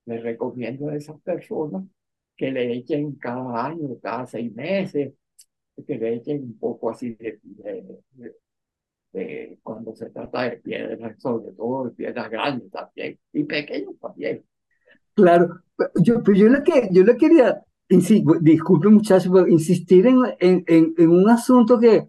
le 0.06 0.20
recomiendo 0.20 0.90
a 0.90 0.96
esas 0.96 1.20
personas 1.22 1.84
que 2.36 2.52
le 2.52 2.74
echen 2.74 3.16
cada 3.16 3.66
año, 3.68 3.98
cada 4.02 4.28
seis 4.28 4.54
meses, 4.54 5.14
que 5.84 6.14
echen 6.16 6.44
un 6.44 6.58
poco 6.58 6.90
así 6.90 7.16
de, 7.16 7.40
de, 9.12 9.58
cuando 9.64 9.96
se 9.96 10.10
trata 10.10 10.44
de 10.44 10.58
piedras, 10.58 11.22
sobre 11.22 11.52
todo 11.54 11.86
de 11.86 11.92
piedras 11.92 12.30
grandes 12.30 12.72
también, 12.72 13.18
y 13.34 13.44
pequeñas 13.44 13.96
también. 14.00 14.44
Claro, 15.14 15.62
yo, 16.02 16.24
pero 16.24 16.38
yo 16.38 16.50
le, 16.50 16.64
que, 16.64 16.90
yo 16.92 17.04
le 17.04 17.18
quería, 17.18 17.64
disculpe 17.90 18.88
muchachos, 18.88 19.32
insistir 19.50 20.08
en, 20.08 20.18
en, 20.40 20.94
en, 20.98 21.10
un 21.10 21.30
asunto 21.30 21.80
que 21.80 22.08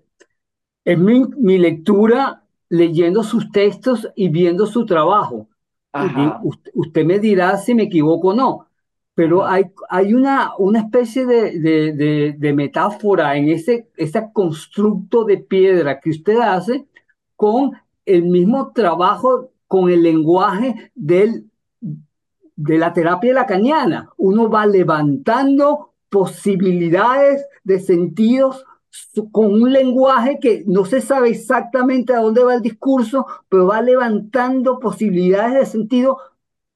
es 0.85 0.99
mi, 0.99 1.25
mi 1.39 1.59
lectura 1.59 2.45
leyendo 2.69 3.23
sus 3.23 3.51
textos 3.51 4.09
y 4.15 4.29
viendo 4.29 4.67
su 4.67 4.87
trabajo. 4.87 5.49
usted, 6.75 7.05
me 7.05 7.19
dirá 7.19 7.57
si 7.57 7.75
me 7.75 7.85
equivoco 7.85 8.29
o 8.29 8.35
no, 8.35 8.67
pero 9.15 9.47
hay, 9.47 9.65
hay 9.89 10.15
una, 10.15 10.53
una 10.59 10.81
especie 10.81 11.27
de, 11.27 11.59
de, 11.59 12.35
de, 12.39 12.53
metáfora 12.55 13.37
en 13.37 13.49
ese, 13.49 13.89
ese 13.97 14.31
constructo 14.33 15.25
de 15.25 15.39
piedra 15.39 16.01
que 16.01 16.11
usted 16.11 16.39
hace 16.39 16.87
con 17.37 17.73
el 18.07 18.25
mismo 18.25 18.73
trabajo, 18.73 19.51
con 19.67 19.91
el 19.91 20.03
lenguaje 20.03 20.93
del, 20.95 21.51
de 22.57 22.79
la 22.79 22.93
terapia 22.93 23.35
lacaniana. 23.35 24.11
Uno 24.17 24.49
va 24.49 24.67
levantando 24.67 25.95
posibilidades 26.09 27.47
de 27.65 27.81
sentidos 27.81 28.65
con 29.31 29.53
un 29.53 29.73
lenguaje 29.73 30.39
que 30.41 30.65
no 30.67 30.85
se 30.85 31.01
sabe 31.01 31.31
exactamente 31.31 32.13
a 32.13 32.21
dónde 32.21 32.43
va 32.43 32.55
el 32.55 32.63
discurso, 32.63 33.27
pero 33.49 33.67
va 33.67 33.83
levantando 33.83 34.81
posibilidades 34.81 35.55
de 35.55 35.67
sentido. 35.67 36.19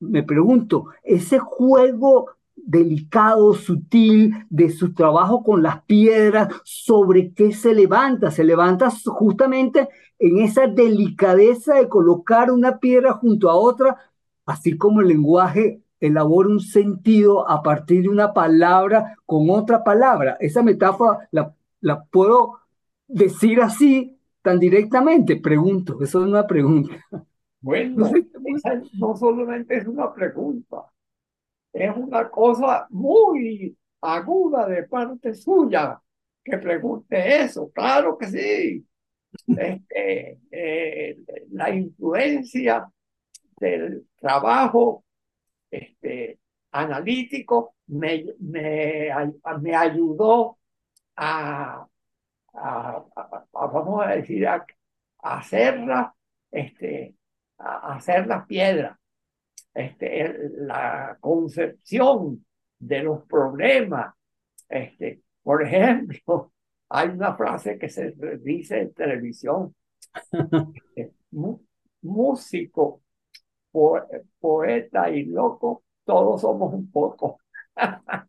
Me 0.09 0.23
pregunto, 0.23 0.87
ese 1.03 1.39
juego 1.39 2.31
delicado, 2.57 3.55
sutil 3.55 4.35
de 4.49 4.71
su 4.71 4.95
trabajo 4.95 5.43
con 5.43 5.63
las 5.63 5.83
piedras, 5.85 6.49
¿sobre 6.65 7.33
qué 7.33 7.53
se 7.53 7.75
levanta? 7.75 8.31
Se 8.31 8.45
levanta 8.45 8.91
justamente 8.91 9.89
en 10.19 10.39
esa 10.39 10.67
delicadeza 10.67 11.75
de 11.75 11.89
colocar 11.89 12.51
una 12.51 12.79
piedra 12.79 13.13
junto 13.15 13.51
a 13.51 13.57
otra, 13.57 13.99
así 14.47 14.79
como 14.79 15.01
el 15.01 15.09
lenguaje 15.09 15.83
elabora 16.01 16.49
un 16.49 16.61
sentido 16.61 17.49
a 17.49 17.63
partir 17.63 18.03
de 18.03 18.09
una 18.09 18.33
palabra 18.33 19.17
con 19.27 19.51
otra 19.51 19.85
palabra. 19.85 20.37
Esa 20.41 20.63
metáfora 20.63 21.29
la 21.31 21.55
la 21.85 22.03
puedo 22.05 22.61
decir 23.07 23.61
así 23.61 24.19
tan 24.43 24.59
directamente? 24.59 25.37
Pregunto, 25.37 25.99
eso 26.03 26.21
es 26.21 26.27
una 26.27 26.47
pregunta. 26.47 26.95
Bueno, 27.65 28.11
no, 28.99 29.17
solamente 29.17 29.79
es 29.79 29.87
una 29.87 30.13
pregunta, 30.13 30.85
es 31.73 31.97
una 31.97 32.29
cosa 32.29 32.87
muy 32.91 33.75
aguda 34.03 34.69
de 34.69 34.83
parte 34.83 35.33
suya 35.33 35.99
que 36.45 36.59
pregunte 36.59 37.43
eso. 37.43 37.71
Claro 37.73 38.19
que 38.19 38.27
sí. 38.27 38.87
Este, 39.47 40.41
eh, 40.51 41.19
la 41.53 41.75
influencia 41.75 42.87
del 43.57 44.09
trabajo 44.21 45.03
este, 45.71 46.39
analítico 46.71 47.77
me, 47.87 48.27
me, 48.41 49.09
me 49.63 49.75
ayudó 49.75 50.59
a, 51.17 51.87
vamos 53.53 54.05
a 54.05 54.09
decir, 54.17 54.47
a, 54.47 54.67
hacerla, 55.23 56.15
este, 56.51 57.15
a 57.65 57.95
hacer 57.97 58.27
las 58.27 58.47
piedras, 58.47 58.99
este, 59.73 60.51
la 60.57 61.17
concepción 61.21 62.45
de 62.79 63.03
los 63.03 63.25
problemas. 63.27 64.15
Este, 64.69 65.23
por 65.43 65.63
ejemplo, 65.63 66.53
hay 66.91 67.09
una 67.09 67.35
frase 67.35 67.79
que 67.79 67.89
se 67.89 68.15
dice 68.43 68.81
en 68.81 68.95
televisión, 68.95 69.75
este, 70.95 71.13
músico, 72.03 73.03
poeta 74.39 75.11
y 75.11 75.25
loco, 75.25 75.83
todos 76.05 76.43
somos 76.43 76.73
un 76.75 76.91
poco. 76.91 77.39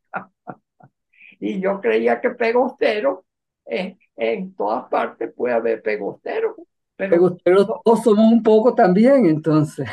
Y 1.37 1.59
yo 1.59 1.81
creía 1.81 2.21
que 2.21 2.29
pegostero, 2.31 3.25
en 3.65 4.55
todas 4.55 4.87
partes 4.89 5.33
puede 5.33 5.53
haber 5.53 5.81
pegostero. 5.81 6.55
Pero 6.97 7.17
Pegosteros 7.17 7.67
todos 7.83 8.03
somos 8.03 8.31
un 8.31 8.43
poco 8.43 8.73
también, 8.75 9.25
entonces. 9.25 9.87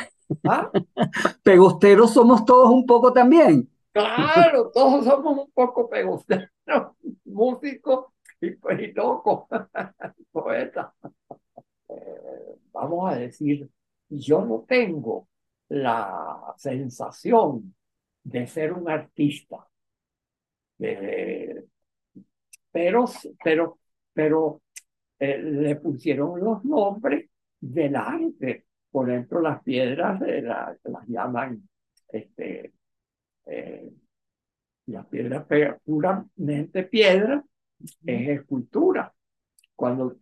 ¿ah? 0.45 0.71
Pegosteros 1.43 2.13
somos 2.13 2.45
todos 2.45 2.69
un 2.69 2.85
poco 2.85 3.13
también. 3.13 3.69
Claro, 3.91 4.71
todos 4.73 5.05
somos 5.05 5.37
un 5.37 5.51
poco 5.51 5.87
pegosteros, 5.89 6.49
músicos 7.25 8.07
y, 8.41 8.47
y 8.49 8.91
locos, 8.93 9.45
poetas. 10.31 10.93
Eh, 11.89 12.57
vamos 12.73 13.11
a 13.13 13.15
decir, 13.17 13.69
yo 14.09 14.45
no 14.45 14.65
tengo 14.67 15.27
la 15.69 16.53
sensación 16.57 17.75
de 18.23 18.47
ser 18.47 18.73
un 18.73 18.89
artista, 18.89 19.67
Eh, 20.79 21.63
pero, 22.71 23.05
pero, 23.43 23.79
pero 24.13 24.61
eh, 25.23 25.37
le 25.41 25.75
pusieron 25.77 26.39
los 26.39 26.63
nombres 26.65 27.29
del 27.59 27.95
arte. 27.95 28.65
Por 28.91 29.09
ejemplo, 29.09 29.41
las 29.41 29.63
piedras 29.63 30.21
eh, 30.23 30.41
la- 30.41 30.77
las 30.85 31.07
llaman 31.07 31.67
este, 32.09 32.73
eh, 33.47 33.91
las 34.87 35.05
piedras 35.07 35.45
puramente 35.85 36.83
piedra 36.83 37.43
es 38.05 38.29
escultura. 38.29 39.13
Cuando 39.75 40.17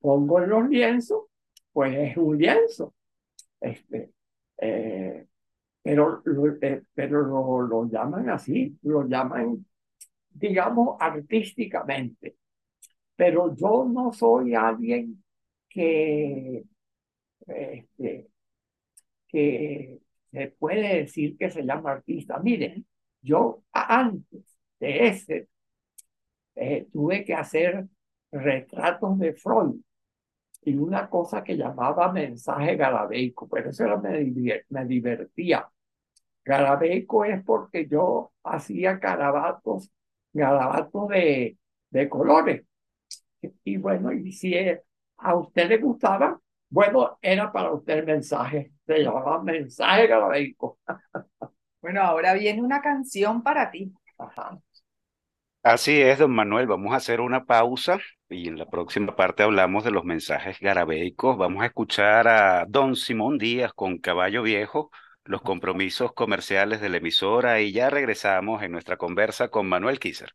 pongo 0.00 0.40
en 0.42 0.50
los 0.50 0.68
lienzos, 0.68 1.24
pues 1.72 1.96
es 1.98 2.16
un 2.16 2.38
lienzo. 2.38 2.94
Este, 3.60 4.12
eh, 4.58 5.26
pero 5.82 6.22
lo, 6.24 6.44
pero 6.94 7.22
lo, 7.22 7.62
lo 7.62 7.86
llaman 7.90 8.30
así, 8.30 8.78
lo 8.82 9.06
llaman, 9.08 9.64
digamos, 10.30 10.96
artísticamente. 11.00 12.36
Pero 13.16 13.54
yo 13.56 13.84
no 13.86 14.12
soy 14.12 14.54
alguien 14.54 15.22
que, 15.68 16.64
este, 17.46 18.28
que 19.28 19.98
se 20.30 20.48
puede 20.58 21.00
decir 21.02 21.36
que 21.38 21.50
se 21.50 21.62
llama 21.64 21.92
artista. 21.92 22.38
Miren, 22.38 22.86
yo 23.22 23.62
antes 23.72 24.58
de 24.80 25.08
ese 25.08 25.48
eh, 26.54 26.86
tuve 26.92 27.24
que 27.24 27.34
hacer 27.34 27.86
retratos 28.32 29.18
de 29.18 29.34
Freud 29.34 29.76
y 30.64 30.76
una 30.76 31.08
cosa 31.10 31.44
que 31.44 31.56
llamaba 31.56 32.12
mensaje 32.12 32.76
garabeico, 32.76 33.48
pero 33.48 33.70
eso 33.70 33.84
era, 33.84 33.98
me, 33.98 34.24
me 34.70 34.86
divertía. 34.86 35.68
Garabeico 36.44 37.24
es 37.24 37.44
porque 37.44 37.88
yo 37.88 38.32
hacía 38.44 38.94
garabatos, 38.94 39.90
garabatos 40.32 41.08
de, 41.08 41.58
de 41.90 42.08
colores. 42.08 42.64
Y 43.64 43.76
bueno, 43.76 44.12
y 44.12 44.32
si 44.32 44.54
a 45.16 45.34
usted 45.36 45.68
le 45.68 45.78
gustaba, 45.78 46.40
bueno, 46.68 47.18
era 47.22 47.52
para 47.52 47.72
usted 47.72 47.98
el 47.98 48.06
mensaje, 48.06 48.72
se 48.86 48.98
llamaba 48.98 49.42
mensaje 49.42 50.06
garabeico. 50.06 50.78
Bueno, 51.80 52.00
ahora 52.00 52.32
viene 52.32 52.62
una 52.62 52.80
canción 52.80 53.42
para 53.42 53.70
ti. 53.70 53.92
Ajá. 54.16 54.58
Así 55.62 56.00
es, 56.00 56.18
don 56.18 56.30
Manuel. 56.30 56.66
Vamos 56.66 56.94
a 56.94 56.96
hacer 56.96 57.20
una 57.20 57.44
pausa 57.44 57.98
y 58.28 58.48
en 58.48 58.58
la 58.58 58.66
próxima 58.66 59.16
parte 59.16 59.42
hablamos 59.42 59.84
de 59.84 59.90
los 59.90 60.04
mensajes 60.04 60.58
garabeicos. 60.60 61.36
Vamos 61.36 61.62
a 61.62 61.66
escuchar 61.66 62.26
a 62.28 62.64
don 62.68 62.96
Simón 62.96 63.36
Díaz 63.36 63.72
con 63.74 63.98
Caballo 63.98 64.42
Viejo, 64.42 64.90
los 65.24 65.42
compromisos 65.42 66.12
comerciales 66.12 66.80
de 66.80 66.88
la 66.88 66.96
emisora 66.96 67.60
y 67.60 67.72
ya 67.72 67.90
regresamos 67.90 68.62
en 68.62 68.72
nuestra 68.72 68.96
conversa 68.96 69.48
con 69.48 69.66
Manuel 69.66 69.98
Kisser. 69.98 70.34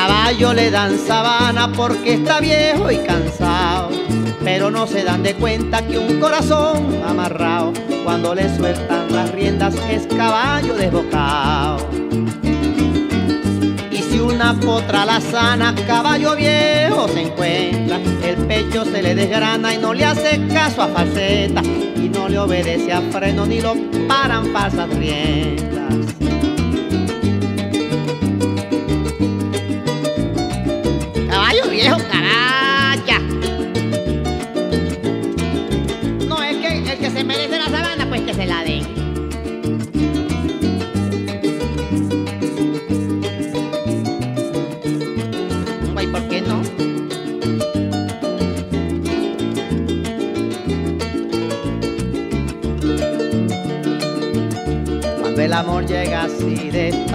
Caballo 0.00 0.54
le 0.54 0.70
dan 0.70 0.98
sabana 0.98 1.70
porque 1.70 2.14
está 2.14 2.40
viejo 2.40 2.90
y 2.90 2.96
cansado, 3.00 3.90
pero 4.42 4.70
no 4.70 4.86
se 4.86 5.04
dan 5.04 5.22
de 5.22 5.34
cuenta 5.34 5.86
que 5.86 5.98
un 5.98 6.18
corazón 6.18 7.02
amarrado, 7.06 7.74
cuando 8.02 8.34
le 8.34 8.48
sueltan 8.56 9.12
las 9.12 9.30
riendas 9.32 9.74
es 9.90 10.06
caballo 10.06 10.72
desbocado. 10.72 11.86
Y 13.90 13.98
si 13.98 14.18
una 14.20 14.58
potra 14.58 15.04
la 15.04 15.20
sana, 15.20 15.74
caballo 15.86 16.34
viejo 16.34 17.06
se 17.08 17.20
encuentra, 17.20 17.98
el 18.24 18.36
pecho 18.46 18.86
se 18.86 19.02
le 19.02 19.14
desgrana 19.14 19.74
y 19.74 19.76
no 19.76 19.92
le 19.92 20.06
hace 20.06 20.46
caso 20.46 20.80
a 20.80 20.88
falseta, 20.88 21.60
y 21.62 22.08
no 22.08 22.26
le 22.26 22.38
obedece 22.38 22.90
a 22.90 23.02
freno 23.02 23.44
ni 23.44 23.60
lo 23.60 23.74
paran 24.08 24.46
falsas 24.46 24.88
riendas. 24.88 26.29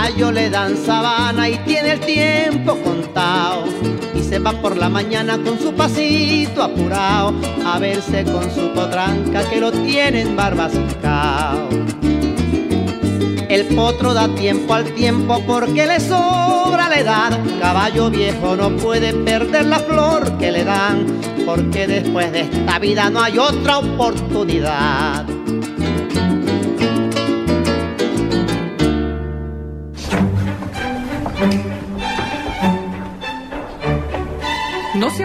Caballo 0.00 0.32
le 0.32 0.48
dan 0.48 0.78
sabana 0.78 1.46
y 1.50 1.58
tiene 1.58 1.92
el 1.92 2.00
tiempo 2.00 2.74
contado. 2.82 3.64
Y 4.14 4.22
se 4.22 4.38
va 4.38 4.52
por 4.52 4.78
la 4.78 4.88
mañana 4.88 5.36
con 5.36 5.58
su 5.58 5.74
pasito 5.74 6.62
apurado 6.62 7.34
a 7.66 7.78
verse 7.78 8.24
con 8.24 8.50
su 8.50 8.72
potranca 8.72 9.46
que 9.50 9.60
lo 9.60 9.70
tienen 9.70 10.34
barbascao. 10.34 11.68
El 13.50 13.66
potro 13.76 14.14
da 14.14 14.34
tiempo 14.34 14.72
al 14.72 14.86
tiempo 14.94 15.42
porque 15.46 15.86
le 15.86 16.00
sobra 16.00 16.88
la 16.88 16.98
edad. 16.98 17.38
Caballo 17.60 18.08
viejo 18.08 18.56
no 18.56 18.70
puede 18.78 19.12
perder 19.12 19.66
la 19.66 19.80
flor 19.80 20.38
que 20.38 20.50
le 20.50 20.64
dan, 20.64 21.04
porque 21.44 21.86
después 21.86 22.32
de 22.32 22.40
esta 22.40 22.78
vida 22.78 23.10
no 23.10 23.20
hay 23.20 23.36
otra 23.36 23.76
oportunidad. 23.78 25.26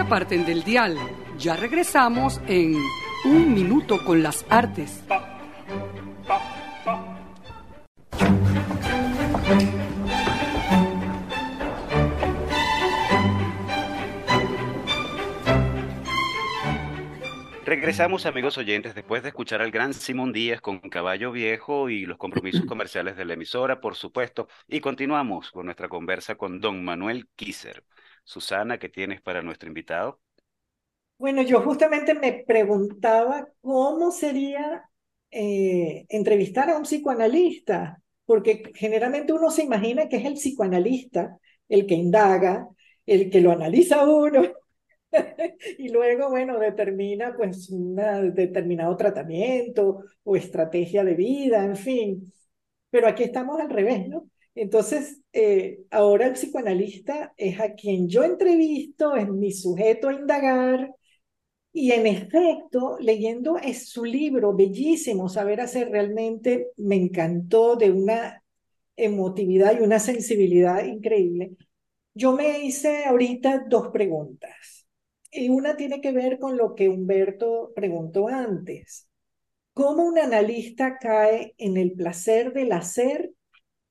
No 0.06 0.14
aparten 0.14 0.46
del 0.46 0.62
dial. 0.62 0.96
Ya 1.36 1.56
regresamos 1.56 2.40
en 2.46 2.76
Un 3.24 3.52
minuto 3.52 4.04
con 4.04 4.22
las 4.22 4.46
artes. 4.48 5.02
Regresamos, 17.64 18.26
amigos 18.26 18.58
oyentes, 18.58 18.94
después 18.94 19.24
de 19.24 19.30
escuchar 19.30 19.60
al 19.60 19.72
gran 19.72 19.92
Simón 19.92 20.32
Díaz 20.32 20.60
con 20.60 20.78
Caballo 20.78 21.32
Viejo 21.32 21.90
y 21.90 22.06
los 22.06 22.16
compromisos 22.16 22.64
comerciales 22.68 23.16
de 23.16 23.24
la 23.24 23.34
emisora, 23.34 23.80
por 23.80 23.96
supuesto, 23.96 24.46
y 24.68 24.78
continuamos 24.78 25.50
con 25.50 25.66
nuestra 25.66 25.88
conversa 25.88 26.36
con 26.36 26.60
don 26.60 26.84
Manuel 26.84 27.26
Kisser. 27.34 27.82
Susana, 28.26 28.78
¿qué 28.78 28.90
tienes 28.90 29.22
para 29.22 29.40
nuestro 29.40 29.68
invitado? 29.68 30.20
Bueno, 31.18 31.42
yo 31.42 31.62
justamente 31.62 32.14
me 32.14 32.44
preguntaba 32.46 33.48
cómo 33.62 34.10
sería 34.10 34.88
eh, 35.30 36.04
entrevistar 36.10 36.68
a 36.70 36.76
un 36.76 36.82
psicoanalista, 36.82 38.02
porque 38.26 38.70
generalmente 38.74 39.32
uno 39.32 39.50
se 39.50 39.62
imagina 39.62 40.08
que 40.08 40.16
es 40.16 40.24
el 40.26 40.34
psicoanalista 40.34 41.38
el 41.68 41.86
que 41.86 41.94
indaga, 41.94 42.68
el 43.06 43.30
que 43.30 43.40
lo 43.40 43.52
analiza 43.52 44.04
uno, 44.04 44.42
y 45.78 45.88
luego, 45.90 46.30
bueno, 46.30 46.58
determina 46.58 47.34
pues 47.36 47.70
un 47.70 47.96
determinado 48.34 48.96
tratamiento 48.96 50.04
o 50.24 50.36
estrategia 50.36 51.04
de 51.04 51.14
vida, 51.14 51.64
en 51.64 51.76
fin. 51.76 52.32
Pero 52.90 53.08
aquí 53.08 53.24
estamos 53.24 53.60
al 53.60 53.70
revés, 53.70 54.08
¿no? 54.08 54.28
Entonces, 54.56 55.20
eh, 55.32 55.80
ahora 55.90 56.26
el 56.26 56.32
psicoanalista 56.32 57.34
es 57.36 57.60
a 57.60 57.74
quien 57.74 58.08
yo 58.08 58.24
entrevisto, 58.24 59.14
es 59.14 59.28
mi 59.28 59.52
sujeto 59.52 60.08
a 60.08 60.14
indagar, 60.14 60.90
y 61.72 61.92
en 61.92 62.06
efecto, 62.06 62.96
leyendo 63.00 63.58
es 63.58 63.90
su 63.90 64.06
libro, 64.06 64.54
bellísimo, 64.54 65.28
Saber 65.28 65.60
Hacer, 65.60 65.90
realmente 65.90 66.68
me 66.78 66.96
encantó 66.96 67.76
de 67.76 67.90
una 67.90 68.42
emotividad 68.96 69.78
y 69.78 69.84
una 69.84 69.98
sensibilidad 69.98 70.86
increíble. 70.86 71.52
Yo 72.14 72.32
me 72.32 72.60
hice 72.64 73.04
ahorita 73.04 73.66
dos 73.68 73.88
preguntas. 73.88 74.86
Y 75.30 75.50
una 75.50 75.76
tiene 75.76 76.00
que 76.00 76.12
ver 76.12 76.38
con 76.38 76.56
lo 76.56 76.74
que 76.74 76.88
Humberto 76.88 77.72
preguntó 77.76 78.28
antes. 78.28 79.06
¿Cómo 79.74 80.06
un 80.06 80.18
analista 80.18 80.96
cae 80.98 81.54
en 81.58 81.76
el 81.76 81.92
placer 81.92 82.54
del 82.54 82.72
hacer 82.72 83.32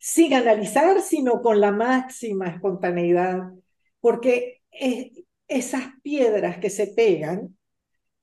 sin 0.05 0.35
analizar, 0.35 1.01
sino 1.01 1.41
con 1.41 1.59
la 1.59 1.71
máxima 1.71 2.47
espontaneidad? 2.47 3.51
Porque 3.99 4.61
esas 5.47 5.83
piedras 6.03 6.59
que 6.59 6.69
se 6.69 6.85
pegan, 6.85 7.57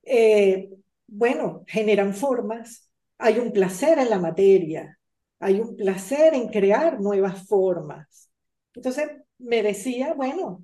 eh, 0.05 0.71
bueno, 1.09 1.65
generan 1.67 2.15
formas, 2.15 2.89
hay 3.19 3.41
un 3.41 3.51
placer 3.51 3.99
en 3.99 4.11
la 4.11 4.21
materia, 4.21 4.97
hay 5.41 5.59
un 5.59 5.75
placer 5.75 6.35
en 6.35 6.51
crear 6.51 7.01
nuevas 7.01 7.49
formas. 7.49 8.31
Entonces 8.75 9.09
me 9.39 9.65
decía, 9.65 10.15
bueno, 10.15 10.63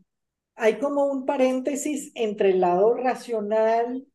hay 0.54 0.78
como 0.78 1.06
un 1.06 1.26
paréntesis 1.26 2.12
entre 2.14 2.50
el 2.50 2.60
lado 2.60 2.94
racional, 2.94 4.06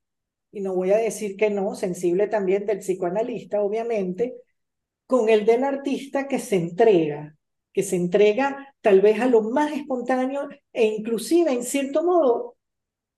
y 0.54 0.62
no 0.62 0.74
voy 0.74 0.92
a 0.92 0.98
decir 0.98 1.36
que 1.36 1.50
no, 1.50 1.76
sensible 1.76 2.28
también 2.28 2.66
del 2.66 2.80
psicoanalista, 2.80 3.62
obviamente, 3.62 4.38
con 5.08 5.30
el 5.30 5.46
del 5.46 5.64
artista 5.64 6.28
que 6.28 6.40
se 6.40 6.56
entrega, 6.58 7.36
que 7.74 7.84
se 7.84 7.96
entrega 7.96 8.76
tal 8.82 9.02
vez 9.02 9.20
a 9.20 9.28
lo 9.28 9.42
más 9.42 9.72
espontáneo 9.74 10.48
e 10.72 10.86
inclusive, 10.86 11.52
en 11.52 11.64
cierto 11.64 12.04
modo, 12.04 12.56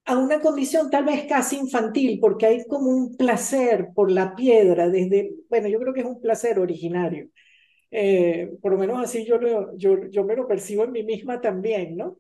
a 0.06 0.18
una 0.18 0.40
condición 0.42 0.90
tal 0.90 1.06
vez 1.06 1.26
casi 1.28 1.58
infantil, 1.58 2.20
porque 2.22 2.46
hay 2.46 2.66
como 2.68 2.90
un 2.90 3.16
placer 3.18 3.90
por 3.96 4.12
la 4.12 4.36
piedra, 4.36 4.90
desde, 4.90 5.32
bueno, 5.50 5.68
yo 5.68 5.80
creo 5.80 5.94
que 5.94 6.02
es 6.02 6.06
un 6.06 6.22
placer 6.22 6.60
originario. 6.60 7.30
Eh, 7.92 8.52
por 8.62 8.74
lo 8.74 8.78
menos 8.78 9.02
así 9.04 9.26
yo, 9.26 9.40
yo, 9.78 10.08
yo 10.10 10.24
me 10.26 10.36
lo 10.36 10.48
percibo 10.48 10.84
en 10.84 10.92
mí 10.92 11.04
misma 11.04 11.42
también, 11.42 11.96
¿no? 11.98 12.20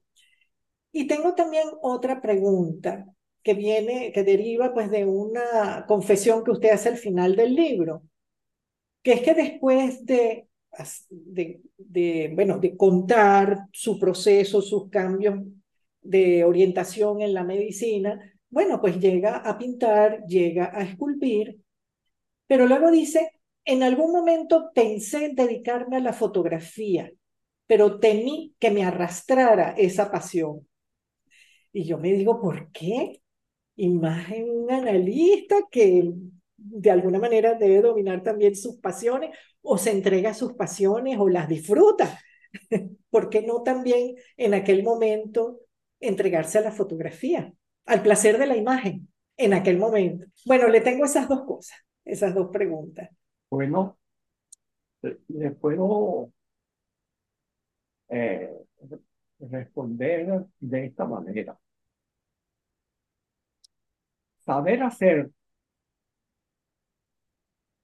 Y 0.91 1.07
tengo 1.07 1.35
también 1.35 1.67
otra 1.81 2.21
pregunta 2.21 3.05
que 3.43 3.53
viene, 3.53 4.11
que 4.13 4.23
deriva 4.23 4.73
pues 4.73 4.89
de 4.89 5.05
una 5.05 5.85
confesión 5.87 6.43
que 6.43 6.51
usted 6.51 6.69
hace 6.71 6.89
al 6.89 6.97
final 6.97 7.35
del 7.35 7.53
libro, 7.55 8.03
que 9.05 9.13
es 9.13 9.21
que 9.21 9.35
después 9.35 10.03
de, 10.03 10.47
de, 11.77 12.31
bueno, 12.33 12.57
de 12.57 12.75
contar 12.75 13.67
su 13.71 13.99
proceso, 13.99 14.63
sus 14.63 14.89
cambios 14.89 15.35
de 16.01 16.43
orientación 16.43 17.21
en 17.21 17.35
la 17.35 17.43
medicina, 17.43 18.19
bueno, 18.49 18.81
pues 18.81 18.99
llega 18.99 19.37
a 19.37 19.59
pintar, 19.59 20.25
llega 20.25 20.71
a 20.73 20.81
esculpir, 20.81 21.59
pero 22.47 22.65
luego 22.67 22.89
dice, 22.89 23.31
en 23.63 23.83
algún 23.83 24.11
momento 24.11 24.71
pensé 24.73 25.31
dedicarme 25.35 25.97
a 25.97 25.99
la 26.01 26.13
fotografía, 26.13 27.11
pero 27.67 27.99
temí 27.99 28.55
que 28.59 28.71
me 28.71 28.83
arrastrara 28.85 29.75
esa 29.77 30.09
pasión. 30.09 30.67
Y 31.73 31.83
yo 31.85 31.99
me 31.99 32.11
digo, 32.13 32.41
¿por 32.41 32.71
qué? 32.71 33.21
Imagen 33.75 34.49
un 34.49 34.71
analista 34.71 35.57
que 35.69 36.11
de 36.57 36.91
alguna 36.91 37.19
manera 37.19 37.55
debe 37.55 37.81
dominar 37.81 38.23
también 38.23 38.55
sus 38.55 38.77
pasiones 38.77 39.37
o 39.61 39.77
se 39.77 39.91
entrega 39.91 40.31
a 40.31 40.33
sus 40.33 40.53
pasiones 40.53 41.17
o 41.19 41.29
las 41.29 41.47
disfruta. 41.47 42.19
¿Por 43.09 43.29
qué 43.29 43.41
no 43.41 43.63
también 43.63 44.15
en 44.37 44.53
aquel 44.53 44.83
momento 44.83 45.61
entregarse 45.99 46.59
a 46.59 46.61
la 46.61 46.71
fotografía, 46.71 47.53
al 47.85 48.01
placer 48.01 48.37
de 48.37 48.47
la 48.47 48.57
imagen 48.57 49.07
en 49.37 49.53
aquel 49.53 49.77
momento? 49.77 50.25
Bueno, 50.45 50.67
le 50.67 50.81
tengo 50.81 51.05
esas 51.05 51.27
dos 51.27 51.43
cosas, 51.45 51.77
esas 52.03 52.33
dos 52.33 52.49
preguntas. 52.51 53.09
Bueno, 53.49 53.97
le 55.01 55.51
puedo 55.51 56.31
eh, 58.09 58.51
responder 59.39 60.45
de 60.59 60.85
esta 60.85 61.05
manera. 61.05 61.57
saber 64.45 64.83
hacer 64.83 65.31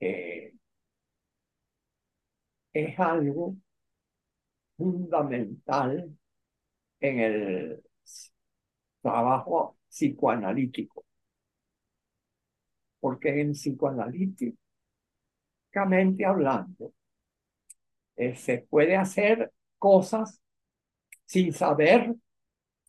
eh, 0.01 0.53
es 2.73 2.99
algo 2.99 3.55
fundamental 4.77 6.17
en 6.99 7.19
el 7.19 7.83
trabajo 9.01 9.77
psicoanalítico. 9.89 11.05
Porque 12.99 13.41
en 13.41 13.53
psicoanalíticamente 13.53 14.57
hablando, 16.25 16.93
eh, 18.15 18.35
se 18.35 18.59
puede 18.59 18.95
hacer 18.95 19.51
cosas 19.77 20.39
sin 21.25 21.53
saber 21.53 22.15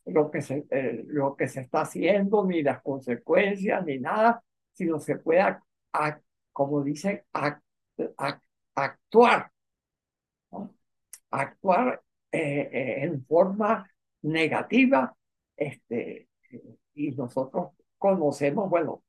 lo 0.07 0.31
que 0.31 0.42
se, 0.42 0.66
eh, 0.70 1.05
lo 1.07 1.37
que 1.37 1.48
se 1.48 1.61
está 1.61 1.83
haciendo, 1.83 2.44
ni 2.44 2.62
las 2.62 2.83
consecuencias, 2.83 3.85
ni 3.87 3.98
nada, 3.98 4.42
sino 4.72 4.98
se 4.98 5.16
pueda, 5.16 5.62
como 6.53 6.83
dicen, 6.83 7.23
actuar, 8.75 9.53
actuar 11.31 12.03
eh, 12.31 12.69
eh, 12.73 13.05
en 13.05 13.25
forma 13.25 13.88
negativa, 14.23 15.17
este, 15.57 16.29
y 16.95 17.11
nosotros 17.12 17.73
conocemos, 17.99 18.69
bueno, 18.71 19.03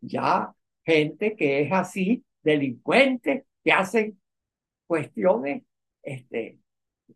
ya 0.00 0.54
gente 0.84 1.36
que 1.36 1.62
es 1.62 1.72
así, 1.72 2.24
delincuente, 2.42 3.46
que 3.64 3.72
hacen 3.72 4.20
cuestiones, 4.86 5.62
este, 6.02 6.58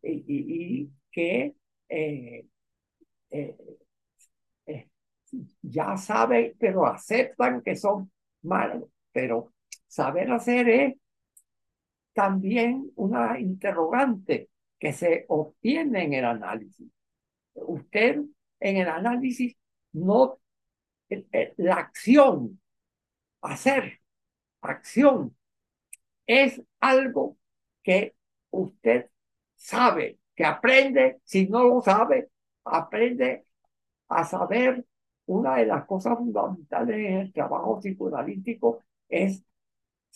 y, 0.02 0.90
que 1.10 1.54
eh, 1.88 2.46
ya 5.62 5.96
saben, 5.96 6.54
pero 6.58 6.86
aceptan 6.86 7.62
que 7.62 7.76
son 7.76 8.10
malos. 8.42 8.84
Pero 9.12 9.52
saber 9.96 10.30
hacer 10.30 10.68
es 10.68 10.94
también 12.12 12.92
una 12.96 13.40
interrogante 13.40 14.50
que 14.78 14.92
se 14.92 15.24
obtiene 15.28 16.04
en 16.04 16.12
el 16.12 16.24
análisis. 16.26 16.86
Usted 17.54 18.20
en 18.60 18.76
el 18.76 18.88
análisis 18.88 19.56
no, 19.92 20.38
la 21.56 21.76
acción, 21.76 22.60
hacer, 23.40 24.00
acción, 24.60 25.34
es 26.26 26.60
algo 26.78 27.38
que 27.82 28.14
usted 28.50 29.10
sabe, 29.54 30.18
que 30.34 30.44
aprende, 30.44 31.20
si 31.24 31.48
no 31.48 31.64
lo 31.64 31.80
sabe, 31.80 32.28
aprende 32.64 33.46
a 34.08 34.24
saber, 34.26 34.84
una 35.24 35.56
de 35.56 35.66
las 35.66 35.86
cosas 35.86 36.18
fundamentales 36.18 36.96
en 36.96 37.14
el 37.14 37.32
trabajo 37.32 37.80
psicoanalítico 37.80 38.84
es 39.08 39.42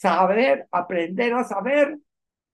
saber, 0.00 0.66
aprender 0.70 1.34
a 1.34 1.44
saber 1.44 1.98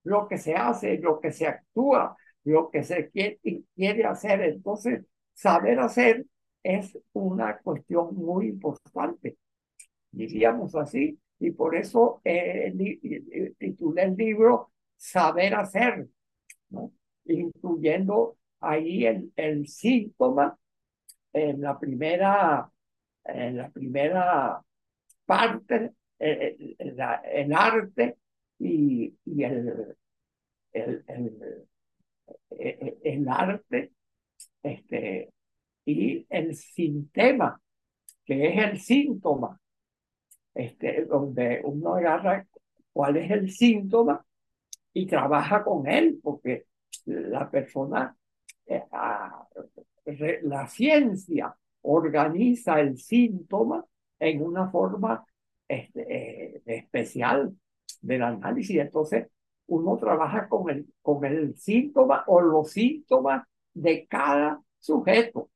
lo 0.03 0.27
que 0.27 0.37
se 0.37 0.55
hace, 0.55 0.99
lo 0.99 1.21
que 1.21 1.31
se 1.31 1.47
actúa, 1.47 2.17
lo 2.45 2.71
que 2.71 2.83
se 2.83 3.09
quiere, 3.11 3.39
quiere 3.75 4.05
hacer. 4.05 4.41
Entonces, 4.41 5.05
saber 5.33 5.79
hacer 5.79 6.27
es 6.65 6.99
una 7.13 7.59
cuestión 7.59 8.17
muy 8.17 8.49
importante. 8.49 9.37
diríamos 10.11 10.75
así, 10.75 11.19
y 11.39 11.53
por 11.53 11.77
eso 11.77 12.21
titulé 13.59 14.03
el 14.03 14.17
libro 14.17 14.73
Saber 14.97 15.55
hacer, 15.55 16.09
incluyendo 17.27 18.39
ahí 18.61 19.07
el, 19.07 19.31
el 19.37 19.69
síntoma 19.69 20.59
en 21.33 21.61
la 21.61 21.79
primera, 21.79 22.71
en 23.25 23.59
la 23.59 23.69
primera 23.69 24.61
parte, 25.27 25.93
el, 26.19 26.77
el, 26.79 27.53
arte 27.53 28.17
y, 28.59 29.15
y 29.25 29.43
el, 29.45 29.97
el, 30.73 31.05
el, 33.03 33.29
arte 33.29 33.93
este, 34.63 35.33
y 35.85 36.27
el 36.29 36.55
sintema, 36.55 37.61
que 38.25 38.49
es 38.49 38.65
el 38.65 38.81
síntoma, 38.81 39.61
este, 40.55 41.05
donde 41.05 41.61
uno 41.65 41.95
agarra 41.95 42.47
cuál 42.93 43.19
es 43.19 43.31
el 43.31 43.51
síntoma 43.51 44.25
y 44.93 45.07
trabaja 45.07 45.63
con 45.63 45.87
él, 45.87 46.19
porque 46.23 46.67
la 47.05 47.51
persona, 47.51 48.17
eh, 48.67 48.83
la 50.43 50.67
ciencia 50.67 51.55
organiza 51.83 52.81
el 52.81 52.99
síntoma 52.99 53.85
en 54.19 54.43
una 54.43 54.71
forma 54.71 55.25
este, 55.69 56.57
eh, 56.57 56.63
especial 56.67 57.55
del 58.01 58.23
análisis. 58.23 58.79
Entonces, 58.79 59.29
uno 59.67 59.97
trabaja 59.97 60.49
con 60.49 60.71
el, 60.71 60.87
con 61.03 61.25
el 61.25 61.57
síntoma 61.57 62.25
o 62.27 62.41
los 62.41 62.71
síntomas 62.73 63.47
de 63.75 64.07
cada 64.07 64.61
sujeto, 64.79 65.51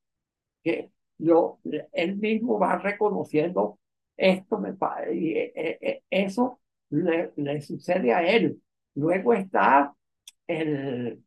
que 0.62 0.90
lo, 1.18 1.60
él 1.92 2.16
mismo 2.16 2.58
va 2.58 2.78
reconociendo 2.78 3.78
esto 4.20 4.58
me 4.58 4.76
y 5.14 5.32
eh, 5.32 5.78
eh, 5.80 6.02
eso 6.10 6.60
le, 6.90 7.32
le, 7.36 7.60
sucede 7.62 8.12
a 8.12 8.20
él. 8.22 8.60
Luego 8.94 9.32
está 9.32 9.94
el, 10.46 11.24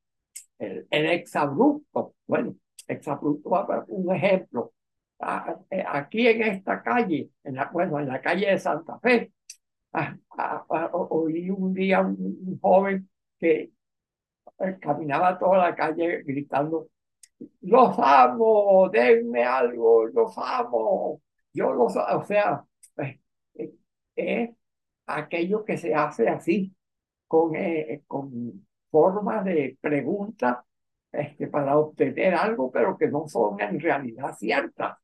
el, 0.60 0.88
el 0.92 1.06
exabrupto. 1.08 2.14
Bueno, 2.28 2.56
exabrupto 2.88 3.50
un 3.88 4.16
ejemplo. 4.16 4.74
Eh, 5.70 5.84
aquí 5.88 6.28
en 6.28 6.44
esta 6.44 6.82
calle, 6.84 7.30
en 7.44 7.56
la, 7.56 7.70
bueno, 7.72 8.00
en 8.00 8.08
la 8.08 8.22
calle 8.22 8.52
de 8.52 8.60
Santa 8.60 9.00
Fe, 9.00 9.32
oí 11.10 11.50
un 11.50 11.74
día 11.74 12.02
un, 12.02 12.60
joven 12.62 13.10
que 13.40 13.72
caminaba 14.82 15.38
toda 15.38 15.58
la 15.58 15.76
calle 15.76 16.24
gritando, 16.24 16.90
los 17.62 17.98
amo, 18.00 18.90
denme 18.90 19.44
algo, 19.44 20.08
los 20.08 20.38
amo, 20.38 21.22
yo 21.54 21.74
los, 21.74 21.96
o 21.96 22.24
sea, 22.24 22.66
es 22.98 23.20
eh, 24.16 24.56
aquello 25.08 25.64
que 25.66 25.78
se 25.78 25.94
hace 25.96 26.30
así, 26.30 26.74
con, 27.28 27.56
eh, 27.56 28.04
con 28.08 28.66
formas 28.90 29.46
de 29.46 29.78
preguntas 29.82 30.58
este, 31.12 31.48
para 31.48 31.78
obtener 31.78 32.36
algo, 32.36 32.72
pero 32.72 32.98
que 32.98 33.08
no 33.08 33.28
son 33.28 33.60
en 33.62 33.80
realidad 33.80 34.36
ciertas, 34.38 34.98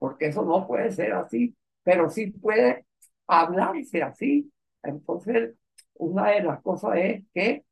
porque 0.00 0.28
eso 0.28 0.44
no 0.44 0.66
puede 0.66 0.90
ser 0.92 1.12
así, 1.12 1.54
pero 1.82 2.08
sí 2.08 2.28
puede 2.30 2.86
hablarse 3.26 4.02
así. 4.02 4.50
Entonces, 4.82 5.54
una 5.94 6.30
de 6.30 6.42
las 6.42 6.62
cosas 6.62 6.96
es 6.96 7.24
que 7.34 7.64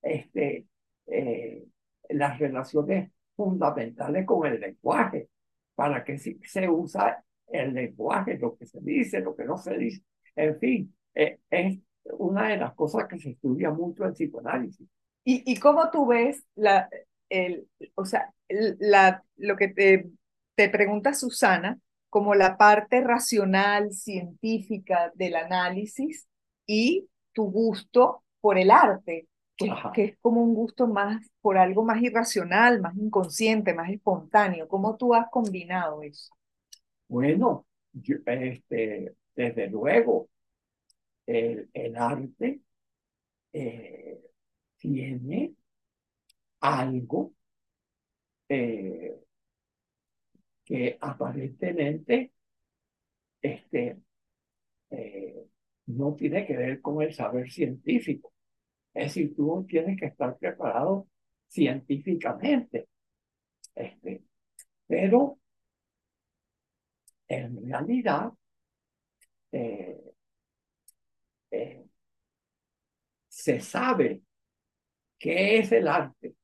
este, 0.00 0.66
eh, 1.08 1.64
las 2.10 2.38
relaciones 2.38 3.10
fundamentales 3.34 4.24
con 4.24 4.46
el 4.46 4.60
lenguaje, 4.60 5.28
para 5.74 6.04
que 6.04 6.18
si 6.18 6.38
se 6.44 6.68
usa 6.68 7.24
el 7.48 7.74
lenguaje, 7.74 8.38
lo 8.38 8.56
que 8.56 8.64
se 8.64 8.78
dice, 8.80 9.18
lo 9.18 9.34
que 9.34 9.44
no 9.44 9.58
se 9.58 9.76
dice, 9.76 10.02
en 10.36 10.58
fin, 10.60 10.96
eh, 11.16 11.40
es 11.50 11.80
una 12.04 12.48
de 12.48 12.58
las 12.58 12.74
cosas 12.74 13.08
que 13.08 13.18
se 13.18 13.30
estudia 13.30 13.70
mucho 13.70 14.04
en 14.04 14.12
psicoanálisis. 14.12 14.86
¿Y, 15.24 15.42
y 15.52 15.56
cómo 15.58 15.90
tú 15.90 16.06
ves 16.06 16.46
la, 16.54 16.88
el, 17.28 17.66
o 17.96 18.04
sea, 18.04 18.32
la, 18.48 19.24
lo 19.36 19.56
que 19.56 19.68
te, 19.68 20.10
te 20.62 20.68
pregunta 20.68 21.12
Susana, 21.12 21.80
como 22.08 22.36
la 22.36 22.56
parte 22.56 23.00
racional, 23.00 23.92
científica 23.92 25.10
del 25.16 25.34
análisis 25.34 26.28
y 26.66 27.08
tu 27.32 27.50
gusto 27.50 28.22
por 28.40 28.58
el 28.58 28.70
arte, 28.70 29.26
que, 29.56 29.72
que, 29.92 30.04
es 30.04 30.18
como 30.20 30.40
un 30.40 30.54
gusto 30.54 30.86
más 30.86 31.28
por 31.40 31.58
algo 31.58 31.84
más 31.84 32.00
irracional, 32.00 32.80
más 32.80 32.96
inconsciente, 32.96 33.74
más 33.74 33.90
espontáneo. 33.90 34.68
¿Cómo 34.68 34.96
tú 34.96 35.14
has 35.14 35.28
combinado 35.30 36.00
eso? 36.02 36.32
Bueno, 37.08 37.66
este, 38.26 39.16
desde 39.34 39.68
luego, 39.68 40.28
el, 41.26 41.96
arte 41.96 42.60
eh, 43.52 44.20
tiene 44.78 45.54
algo 46.60 47.32
eh, 48.48 49.18
que 50.64 50.98
aparentemente 51.00 52.32
este, 53.40 53.98
eh, 54.90 55.46
no 55.86 56.14
tiene 56.14 56.46
que 56.46 56.56
ver 56.56 56.80
con 56.80 57.02
el 57.02 57.14
saber 57.14 57.50
científico. 57.50 58.32
Es 58.94 59.06
decir, 59.14 59.34
tú 59.36 59.66
tienes 59.68 59.98
que 59.98 60.06
estar 60.06 60.38
preparado 60.38 61.08
científicamente. 61.48 62.88
Este, 63.74 64.22
pero 64.86 65.38
en 67.28 67.56
realidad 67.66 68.32
eh, 69.52 70.14
eh, 71.50 71.84
se 73.28 73.60
sabe 73.60 74.22
qué 75.18 75.58
es 75.58 75.72
el 75.72 75.88
arte. 75.88 76.34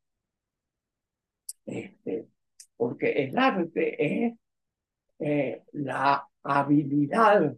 Este, 1.67 2.27
porque 2.79 3.25
el 3.25 3.37
arte 3.37 4.25
es 4.25 4.35
eh, 5.19 5.63
la 5.73 6.27
habilidad 6.43 7.55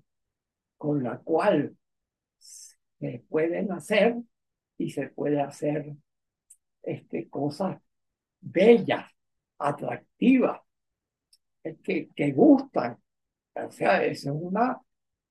con 0.77 1.05
la 1.05 1.19
cual 1.19 1.77
se 2.39 3.25
pueden 3.29 3.71
hacer 3.71 4.17
y 4.79 4.91
se 4.91 5.09
puede 5.09 5.41
hacer 5.41 5.95
este, 6.83 7.29
cosas 7.29 7.79
bellas, 8.41 9.07
atractivas, 9.59 10.61
que, 11.85 12.09
que 12.17 12.33
gustan. 12.33 12.99
O 13.55 13.71
sea, 13.71 14.03
es 14.03 14.25
una 14.25 14.81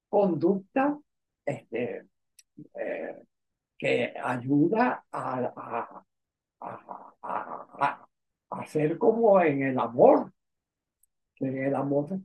conducta 0.08 0.99
este, 1.43 2.06
eh, 2.75 3.15
que 3.80 4.13
ayuda 4.21 5.06
a, 5.12 6.04
hacer 8.49 8.97
como 8.97 9.41
en 9.41 9.63
el 9.63 9.79
amor, 9.79 10.31
en 11.39 11.57
el 11.57 11.75
amor 11.75 12.19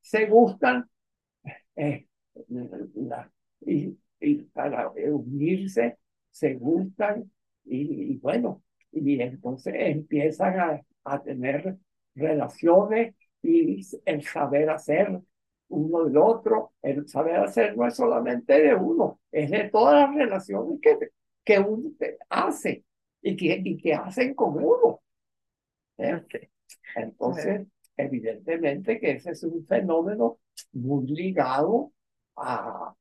se 0.00 0.26
gustan 0.26 0.88
eh, 1.76 2.06
y, 3.60 3.98
y, 4.20 4.42
para 4.44 4.90
unirse 4.90 5.98
se 6.30 6.54
gustan 6.54 7.30
y, 7.64 8.16
bueno, 8.18 8.62
y 8.92 9.20
entonces 9.20 9.74
empiezan 9.76 10.60
a, 10.60 10.82
a 11.04 11.22
tener 11.22 11.76
relaciones 12.14 13.14
y 13.42 13.80
el 14.04 14.22
saber 14.22 14.70
hacer 14.70 15.20
uno 15.68 16.04
del 16.04 16.16
otro. 16.16 16.72
El 16.82 17.06
saber 17.08 17.36
hacer 17.36 17.76
no 17.76 17.86
es 17.86 17.94
solamente 17.94 18.60
de 18.60 18.74
uno, 18.74 19.20
es 19.30 19.50
de 19.50 19.70
todas 19.70 20.08
las 20.08 20.14
relaciones 20.14 20.80
que, 20.80 21.10
que 21.44 21.58
uno 21.58 21.90
hace 22.28 22.84
y 23.22 23.36
que, 23.36 23.60
y 23.64 23.76
que 23.76 23.94
hacen 23.94 24.34
con 24.34 24.56
uno. 24.56 25.00
Entonces, 26.96 27.66
evidentemente 27.96 28.98
que 28.98 29.12
ese 29.12 29.30
es 29.32 29.42
un 29.44 29.64
fenómeno 29.66 30.38
muy 30.72 31.06
ligado 31.06 31.92
a, 32.36 32.94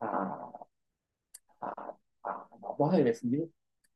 a, 0.00 0.68
vamos 2.60 2.94
a 2.94 2.98
decir, 2.98 3.50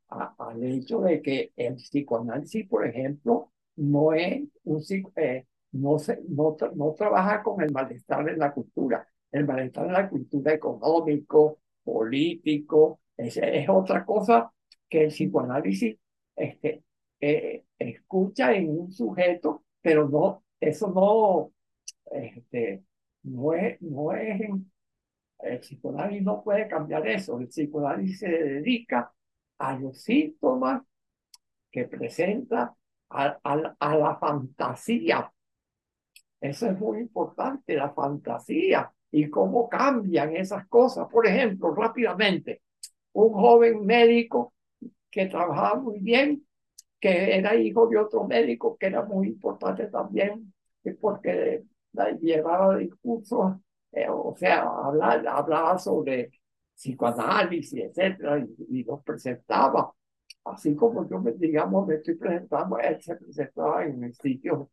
al 0.08 0.62
hecho 0.62 1.00
de 1.00 1.22
que 1.22 1.52
el 1.56 1.76
psicoanálisis, 1.76 2.68
por 2.68 2.86
ejemplo, 2.86 3.52
no 3.76 4.12
es 4.12 4.42
un 4.64 4.82
eh, 5.16 5.46
no, 5.72 5.98
se, 5.98 6.20
no, 6.28 6.56
no 6.74 6.92
trabaja 6.94 7.42
con 7.42 7.62
el 7.62 7.72
malestar 7.72 8.28
en 8.28 8.38
la 8.38 8.52
cultura. 8.52 9.06
El 9.30 9.46
malestar 9.46 9.86
en 9.86 9.92
la 9.94 10.08
cultura 10.10 10.52
económico, 10.52 11.60
político, 11.82 13.00
es, 13.16 13.38
es 13.38 13.68
otra 13.68 14.04
cosa 14.04 14.52
que 14.88 15.04
el 15.04 15.08
psicoanálisis 15.08 15.96
este, 16.36 16.84
eh, 17.22 17.64
escucha 17.78 18.52
en 18.54 18.68
un 18.70 18.92
sujeto, 18.92 19.64
pero 19.80 20.08
no, 20.08 20.44
eso 20.60 20.88
no, 20.88 21.52
este, 22.12 22.84
no 23.22 23.54
es, 23.54 23.80
no 23.80 24.12
es, 24.12 24.40
el 25.40 25.60
psicoanálisis 25.60 26.22
no 26.22 26.42
puede 26.42 26.68
cambiar 26.68 27.06
eso. 27.08 27.38
El 27.40 27.48
psicoanálisis 27.48 28.20
se 28.20 28.28
dedica 28.28 29.12
a 29.58 29.78
los 29.78 30.02
síntomas 30.02 30.82
que 31.70 31.84
presenta 31.86 32.76
a, 33.10 33.38
a 33.80 33.96
la 33.96 34.16
fantasía 34.18 35.32
eso 36.42 36.66
es 36.66 36.78
muy 36.78 36.98
importante, 36.98 37.76
la 37.76 37.90
fantasía. 37.92 38.92
y 39.14 39.28
cómo 39.30 39.68
cambian 39.68 40.34
esas 40.36 40.66
cosas. 40.68 41.06
Por 41.10 41.26
ejemplo, 41.26 41.74
rápidamente, 41.74 42.62
un 43.12 43.32
joven 43.32 43.84
médico 43.86 44.54
que 45.10 45.26
trabajaba 45.26 45.80
muy 45.80 46.00
bien, 46.00 46.46
que 47.02 47.36
era 47.36 47.56
hijo 47.56 47.88
de 47.88 47.98
otro 47.98 48.24
médico 48.28 48.76
que 48.78 48.86
era 48.86 49.04
muy 49.04 49.28
importante 49.28 49.88
también, 49.88 50.54
porque 51.00 51.64
llevaba 52.20 52.76
discursos, 52.78 53.56
eh, 53.92 54.06
o 54.08 54.34
sea, 54.36 54.62
hablaba, 54.62 55.38
hablaba 55.38 55.78
sobre 55.78 56.30
psicoanálisis, 56.76 57.74
etcétera, 57.84 58.38
y, 58.38 58.80
y 58.80 58.84
los 58.84 59.02
presentaba. 59.02 59.92
Así 60.44 60.76
como 60.76 61.08
yo, 61.08 61.20
me, 61.20 61.32
digamos, 61.32 61.88
me 61.88 61.96
estoy 61.96 62.14
presentando, 62.14 62.78
él 62.78 63.02
se 63.02 63.16
presentaba 63.16 63.84
en 63.84 64.04
el 64.04 64.14
sitio 64.14 64.70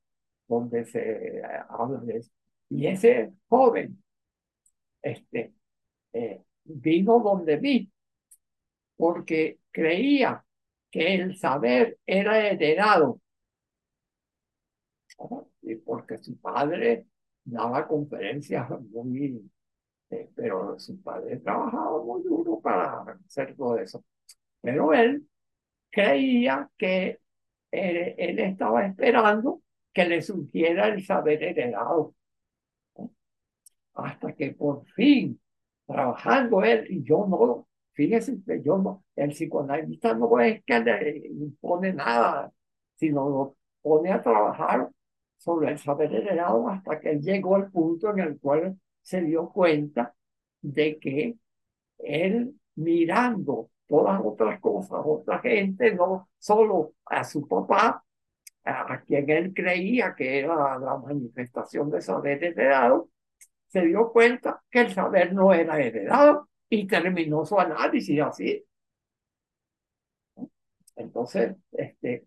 donde 0.47 0.85
se 0.85 1.41
habla 1.69 1.99
de 2.01 2.17
eso. 2.17 2.31
Y 2.69 2.87
ese 2.87 3.33
joven, 3.47 4.03
este, 5.01 5.53
eh, 6.13 6.43
vino 6.65 7.19
donde 7.19 7.57
vi, 7.57 7.91
porque 8.97 9.59
creía 9.71 10.43
que 10.91 11.15
el 11.15 11.37
saber 11.37 11.97
era 12.05 12.47
heredado. 12.47 13.21
Y 15.61 15.75
porque 15.75 16.17
su 16.17 16.39
padre 16.39 17.05
daba 17.43 17.87
conferencias 17.87 18.69
muy, 18.91 19.49
eh, 20.09 20.29
pero 20.35 20.79
su 20.79 21.01
padre 21.01 21.37
trabajaba 21.37 22.03
muy 22.03 22.23
duro 22.23 22.59
para 22.59 23.01
hacer 23.25 23.55
todo 23.55 23.77
eso. 23.77 24.03
Pero 24.61 24.93
él 24.93 25.27
creía 25.91 26.69
que 26.77 27.19
él, 27.71 28.15
él 28.17 28.39
estaba 28.39 28.85
esperando 28.85 29.61
que 29.93 30.05
le 30.05 30.21
surgiera 30.21 30.87
el 30.87 31.05
saber 31.05 31.43
heredado. 31.43 32.15
Hasta 33.93 34.33
que 34.33 34.53
por 34.53 34.85
fin, 34.87 35.39
trabajando 35.85 36.63
él, 36.63 36.85
y 36.89 37.03
yo 37.03 37.25
no, 37.27 37.68
fíjese, 37.93 38.37
yo 38.63 39.01
el 39.15 39.29
psicoanalista 39.29 40.13
no 40.13 40.39
es 40.39 40.63
que 40.63 40.79
le 40.79 41.17
impone 41.27 41.93
nada, 41.93 42.51
sino 42.95 43.29
lo 43.29 43.55
pone 43.81 44.11
a 44.11 44.21
trabajar 44.21 44.89
sobre 45.37 45.71
el 45.71 45.79
saber 45.79 46.13
heredado 46.13 46.67
hasta 46.69 46.99
que 46.99 47.11
él 47.11 47.21
llegó 47.21 47.55
al 47.55 47.71
punto 47.71 48.11
en 48.11 48.19
el 48.19 48.39
cual 48.39 48.77
se 49.01 49.21
dio 49.21 49.49
cuenta 49.49 50.13
de 50.61 50.99
que 50.99 51.37
él 51.99 52.53
mirando 52.75 53.69
todas 53.87 54.21
otras 54.23 54.59
cosas, 54.59 54.99
otra 55.03 55.39
gente, 55.39 55.93
no 55.95 56.29
solo 56.37 56.93
a 57.05 57.23
su 57.23 57.47
papá, 57.47 58.03
a 58.65 59.01
quien 59.01 59.29
él 59.29 59.53
creía 59.53 60.13
que 60.15 60.39
era 60.39 60.77
la 60.77 60.97
manifestación 60.97 61.89
de 61.89 62.01
saber 62.01 62.43
heredado, 62.43 63.09
se 63.67 63.81
dio 63.81 64.11
cuenta 64.11 64.61
que 64.69 64.81
el 64.81 64.93
saber 64.93 65.33
no 65.33 65.53
era 65.53 65.79
heredado 65.79 66.48
y 66.69 66.87
terminó 66.87 67.45
su 67.45 67.59
análisis 67.59 68.21
así. 68.21 68.63
Entonces, 70.95 71.55
este, 71.71 72.25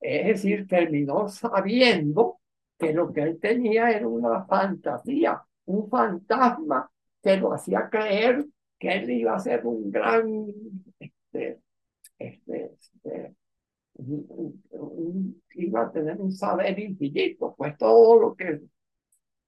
es 0.00 0.26
decir, 0.26 0.66
terminó 0.66 1.28
sabiendo 1.28 2.40
que 2.78 2.92
lo 2.92 3.12
que 3.12 3.22
él 3.22 3.38
tenía 3.40 3.90
era 3.90 4.06
una 4.06 4.44
fantasía, 4.44 5.42
un 5.66 5.88
fantasma 5.88 6.90
que 7.22 7.36
lo 7.36 7.52
hacía 7.52 7.88
creer 7.90 8.46
que 8.78 8.92
él 8.92 9.10
iba 9.10 9.34
a 9.34 9.40
ser 9.40 9.66
un 9.66 9.90
gran 9.90 10.46
este, 10.98 11.60
este, 12.18 12.76
este 12.78 13.34
iba 15.54 15.82
a 15.82 15.90
tener 15.90 16.20
un 16.20 16.32
saber 16.32 16.78
infinito, 16.78 17.54
pues 17.56 17.76
todo 17.78 18.20
lo 18.20 18.34
que, 18.34 18.60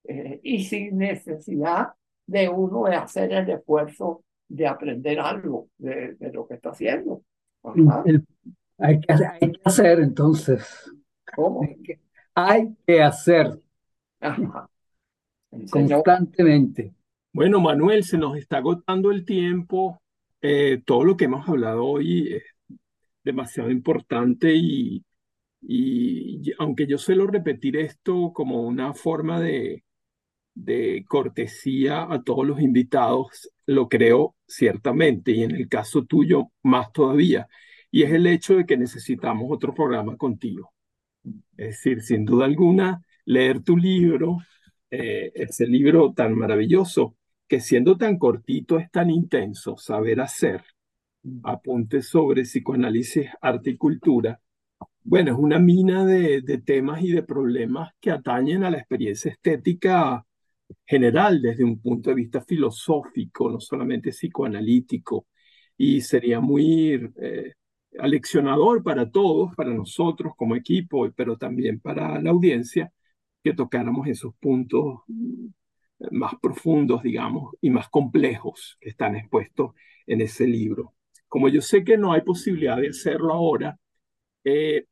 eh, 0.05 0.41
y 0.43 0.65
sin 0.65 0.97
necesidad 0.99 1.89
de 2.29 2.49
uno 2.49 2.85
de 2.85 2.95
hacer 2.95 3.33
el 3.33 3.49
esfuerzo 3.49 4.23
de 4.49 4.67
aprender 4.67 5.19
algo 5.19 5.69
de, 5.79 6.15
de 6.15 6.33
lo 6.33 6.47
que 6.47 6.55
está 6.55 6.71
haciendo. 6.71 7.23
hay, 8.79 9.01
que, 9.01 9.13
hay, 9.15 9.53
que, 9.53 9.61
hacer 9.65 10.01
entonces. 10.01 10.93
¿Cómo? 11.35 11.63
Hay 12.35 12.77
que, 12.87 13.03
hacer. 13.03 13.59
Constantemente. 15.71 16.95
Bueno, 17.33 17.61
Manuel, 17.61 18.05
se 18.05 18.19
nos 18.19 18.37
está 18.37 18.59
agotando 18.59 19.11
el 19.11 19.25
tiempo. 19.25 19.99
Eh, 20.43 20.83
todo 20.85 21.05
lo 21.05 21.17
que 21.17 21.25
hemos 21.25 21.49
hablado 21.49 21.85
hoy 21.85 22.35
es 22.35 22.43
demasiado 23.25 23.71
importante 23.71 24.53
y, 24.55 25.03
y 25.63 26.53
aunque 26.59 26.87
yo 26.87 26.99
suelo 26.99 27.27
repetir 27.27 27.79
esto 27.79 28.33
como 28.35 28.63
una 28.63 28.93
forma 28.93 29.41
de, 29.41 29.83
de 30.65 31.05
cortesía 31.07 32.07
a 32.11 32.23
todos 32.23 32.47
los 32.47 32.61
invitados, 32.61 33.51
lo 33.67 33.89
creo 33.89 34.37
ciertamente 34.47 35.33
y 35.33 35.45
en 35.45 35.53
el 35.53 35.69
caso 35.69 36.05
tuyo 36.05 36.51
más 36.63 36.93
todavía. 36.93 37.49
Y 37.91 38.03
es 38.03 38.13
el 38.13 38.27
hecho 38.27 38.57
de 38.57 38.67
que 38.67 38.77
necesitamos 38.77 39.47
otro 39.51 39.75
programa 39.75 40.17
contigo. 40.17 40.73
Es 41.57 41.77
decir, 41.77 42.03
sin 42.03 42.25
duda 42.25 42.47
alguna, 42.47 43.03
leer 43.25 43.63
tu 43.63 43.77
libro, 43.77 44.39
eh, 44.91 45.33
ese 45.35 45.67
libro 45.67 46.13
tan 46.13 46.35
maravilloso, 46.35 47.17
que 47.47 47.61
siendo 47.61 47.97
tan 47.97 48.19
cortito 48.19 48.79
es 48.79 48.91
tan 48.91 49.11
intenso, 49.11 49.77
saber 49.77 50.21
hacer, 50.21 50.63
apuntes 51.45 52.09
sobre 52.09 52.43
psicoanálisis, 52.43 53.29
arte 53.41 53.71
y 53.71 53.77
cultura, 53.77 54.41
bueno, 55.05 55.33
es 55.33 55.39
una 55.39 55.59
mina 55.59 56.05
de, 56.05 56.43
temas 56.67 57.03
y 57.03 57.13
de 57.13 57.23
problemas 57.23 57.93
que 58.01 58.11
atañen 58.11 58.65
a 58.65 58.71
la 58.71 58.79
experiencia 58.79 59.31
estética 59.31 60.27
general 60.87 61.41
desde 61.43 61.65
un 61.65 61.81
punto 61.81 62.11
de 62.11 62.17
vista 62.17 62.41
filosófico, 62.43 63.51
no 63.51 63.61
solamente 63.61 64.11
psicoanalítico, 64.11 65.27
y 65.77 66.01
sería 66.01 66.41
muy 66.41 67.13
eh, 67.21 67.55
aleccionador 67.99 68.83
para 68.83 69.11
todos, 69.11 69.55
para 69.57 69.73
nosotros 69.73 70.35
como 70.37 70.57
equipo, 70.57 71.11
pero 71.17 71.37
también 71.37 71.81
para 71.81 72.21
la 72.21 72.31
audiencia, 72.31 72.93
que 73.43 73.55
tocáramos 73.55 74.07
esos 74.09 74.35
puntos 74.37 75.01
mm, 75.09 75.47
más 76.13 76.35
profundos, 76.41 77.03
digamos, 77.03 77.55
y 77.61 77.71
más 77.71 77.89
complejos 77.89 78.77
que 78.81 78.91
están 78.91 79.17
expuestos 79.17 79.73
en 80.07 80.21
ese 80.21 80.47
libro. 80.47 80.95
Como 81.29 81.49
yo 81.49 81.61
sé 81.61 81.85
que 81.85 81.99
no 81.99 82.13
hay 82.13 82.23
posibilidad 82.23 82.77
de 82.79 82.89
hacerlo 82.89 83.33
ahora, 83.35 83.79
eh, 84.45 84.87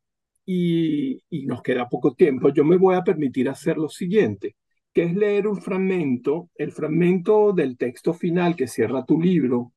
y, 0.46 1.22
nos 1.46 1.62
queda 1.62 1.88
poco 1.88 2.14
tiempo, 2.14 2.50
yo 2.50 2.64
me 2.64 2.76
voy 2.76 2.96
a 2.96 3.04
permitir 3.04 3.48
hacer 3.48 3.76
lo 3.78 3.88
siguiente, 3.88 4.56
que 4.96 5.02
es 5.02 5.14
leer 5.14 5.46
un 5.46 5.60
fragmento, 5.60 6.48
el 6.54 6.72
fragmento 6.72 7.52
del 7.52 7.76
texto 7.76 8.14
final 8.14 8.56
que 8.56 8.66
cierra 8.66 9.04
tu 9.04 9.20
libro, 9.20 9.74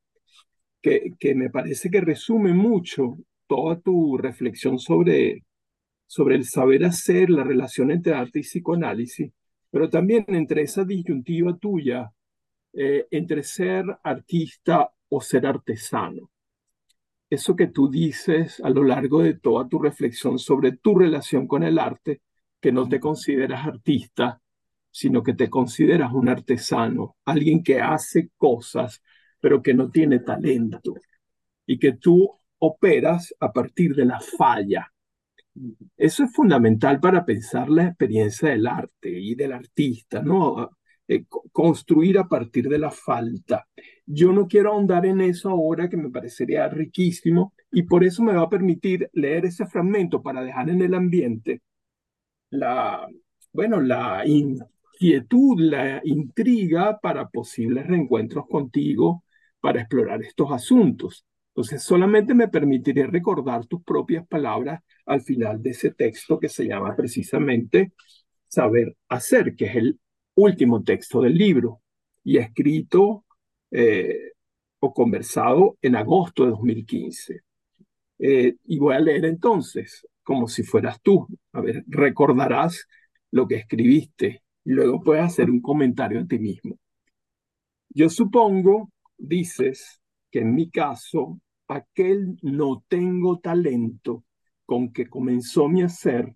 que, 0.81 1.11
que 1.19 1.35
me 1.35 1.49
parece 1.49 1.89
que 1.91 1.99
resume 1.99 2.53
mucho 2.53 3.17
toda 3.45 3.77
tu 3.81 4.17
reflexión 4.17 4.79
sobre, 4.79 5.43
sobre 6.07 6.35
el 6.35 6.45
saber 6.45 6.85
hacer, 6.85 7.29
la 7.29 7.43
relación 7.43 7.91
entre 7.91 8.13
arte 8.13 8.39
y 8.39 8.43
psicoanálisis, 8.43 9.29
pero 9.69 9.89
también 9.89 10.23
entre 10.29 10.61
esa 10.61 10.85
disyuntiva 10.85 11.57
tuya 11.57 12.09
eh, 12.71 13.05
entre 13.11 13.43
ser 13.43 13.83
artista 14.01 14.89
o 15.09 15.19
ser 15.19 15.45
artesano. 15.45 16.31
Eso 17.29 17.57
que 17.57 17.67
tú 17.67 17.89
dices 17.89 18.61
a 18.63 18.69
lo 18.69 18.85
largo 18.85 19.21
de 19.21 19.33
toda 19.33 19.67
tu 19.67 19.79
reflexión 19.79 20.39
sobre 20.39 20.77
tu 20.77 20.97
relación 20.97 21.45
con 21.45 21.63
el 21.63 21.77
arte, 21.77 22.21
que 22.61 22.71
no 22.71 22.87
te 22.87 23.01
consideras 23.01 23.67
artista, 23.67 24.41
sino 24.91 25.23
que 25.23 25.33
te 25.33 25.49
consideras 25.49 26.11
un 26.13 26.29
artesano, 26.29 27.17
alguien 27.25 27.63
que 27.63 27.81
hace 27.81 28.29
cosas, 28.37 29.01
pero 29.39 29.61
que 29.61 29.73
no 29.73 29.89
tiene 29.89 30.19
talento, 30.19 30.95
y 31.65 31.79
que 31.79 31.93
tú 31.93 32.29
operas 32.59 33.33
a 33.39 33.51
partir 33.51 33.95
de 33.95 34.05
la 34.05 34.19
falla. 34.19 34.91
Eso 35.97 36.23
es 36.23 36.33
fundamental 36.33 36.99
para 36.99 37.25
pensar 37.25 37.69
la 37.69 37.87
experiencia 37.87 38.49
del 38.49 38.67
arte 38.67 39.09
y 39.09 39.35
del 39.35 39.53
artista, 39.53 40.21
¿no? 40.21 40.71
Eh, 41.07 41.25
construir 41.51 42.19
a 42.19 42.27
partir 42.27 42.69
de 42.69 42.77
la 42.77 42.91
falta. 42.91 43.67
Yo 44.05 44.31
no 44.31 44.47
quiero 44.47 44.71
ahondar 44.71 45.05
en 45.05 45.21
eso 45.21 45.49
ahora, 45.49 45.89
que 45.89 45.97
me 45.97 46.09
parecería 46.09 46.67
riquísimo, 46.69 47.53
y 47.71 47.83
por 47.83 48.03
eso 48.03 48.23
me 48.23 48.33
va 48.33 48.43
a 48.43 48.49
permitir 48.49 49.09
leer 49.13 49.45
ese 49.45 49.65
fragmento 49.65 50.21
para 50.21 50.43
dejar 50.43 50.69
en 50.69 50.81
el 50.81 50.93
ambiente 50.93 51.61
la, 52.49 53.07
bueno, 53.53 53.79
la 53.81 54.23
inquietud, 54.99 55.59
la 55.59 56.01
intriga 56.03 56.99
para 56.99 57.29
posibles 57.29 57.87
reencuentros 57.87 58.45
contigo 58.47 59.23
para 59.61 59.81
explorar 59.81 60.21
estos 60.21 60.51
asuntos. 60.51 61.25
Entonces, 61.49 61.83
solamente 61.83 62.33
me 62.33 62.49
permitiré 62.49 63.07
recordar 63.07 63.65
tus 63.65 63.81
propias 63.83 64.27
palabras 64.27 64.81
al 65.05 65.21
final 65.21 65.61
de 65.61 65.71
ese 65.71 65.91
texto 65.91 66.39
que 66.39 66.49
se 66.49 66.67
llama 66.67 66.95
precisamente 66.95 67.93
Saber 68.47 68.97
hacer, 69.09 69.55
que 69.55 69.65
es 69.65 69.75
el 69.75 69.99
último 70.35 70.83
texto 70.83 71.21
del 71.21 71.35
libro 71.35 71.81
y 72.23 72.37
escrito 72.37 73.25
eh, 73.71 74.31
o 74.79 74.93
conversado 74.93 75.77
en 75.81 75.95
agosto 75.95 76.45
de 76.45 76.49
2015. 76.51 77.41
Eh, 78.19 78.55
y 78.65 78.79
voy 78.79 78.95
a 78.95 78.99
leer 78.99 79.25
entonces, 79.25 80.05
como 80.23 80.47
si 80.47 80.63
fueras 80.63 80.99
tú. 81.01 81.27
A 81.53 81.61
ver, 81.61 81.83
recordarás 81.87 82.87
lo 83.31 83.47
que 83.47 83.55
escribiste 83.55 84.41
luego 84.73 85.01
puedes 85.01 85.23
hacer 85.23 85.49
un 85.49 85.61
comentario 85.61 86.21
a 86.21 86.25
ti 86.25 86.39
mismo. 86.39 86.77
Yo 87.89 88.09
supongo, 88.09 88.89
dices, 89.17 89.99
que 90.31 90.39
en 90.39 90.53
mi 90.53 90.69
caso, 90.69 91.39
aquel 91.67 92.37
no 92.41 92.83
tengo 92.87 93.39
talento 93.39 94.23
con 94.65 94.93
que 94.93 95.07
comenzó 95.07 95.67
mi 95.67 95.81
hacer 95.81 96.35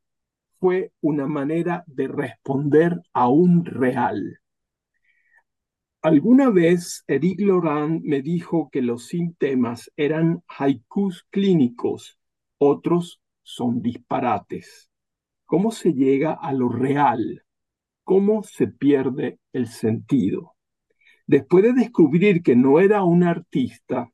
fue 0.60 0.92
una 1.02 1.28
manera 1.28 1.84
de 1.88 2.08
responder 2.08 3.02
a 3.14 3.28
un 3.28 3.66
real. 3.66 4.40
Alguna 6.02 6.50
vez 6.50 7.04
Eric 7.08 7.40
Laurent 7.40 8.04
me 8.04 8.22
dijo 8.22 8.70
que 8.72 8.82
los 8.82 9.08
sintemas 9.08 9.92
eran 9.96 10.44
haikus 10.48 11.26
clínicos, 11.30 12.18
otros 12.58 13.22
son 13.42 13.82
disparates. 13.82 14.90
¿Cómo 15.46 15.72
se 15.72 15.94
llega 15.94 16.34
a 16.34 16.52
lo 16.54 16.70
real? 16.70 17.43
¿Cómo 18.04 18.44
se 18.44 18.68
pierde 18.68 19.40
el 19.54 19.68
sentido? 19.68 20.56
Después 21.26 21.64
de 21.64 21.74
descubrir 21.74 22.44
que 22.44 22.56
no 22.56 22.80
era 22.80 23.04
un 23.04 23.24
artista, 23.24 24.12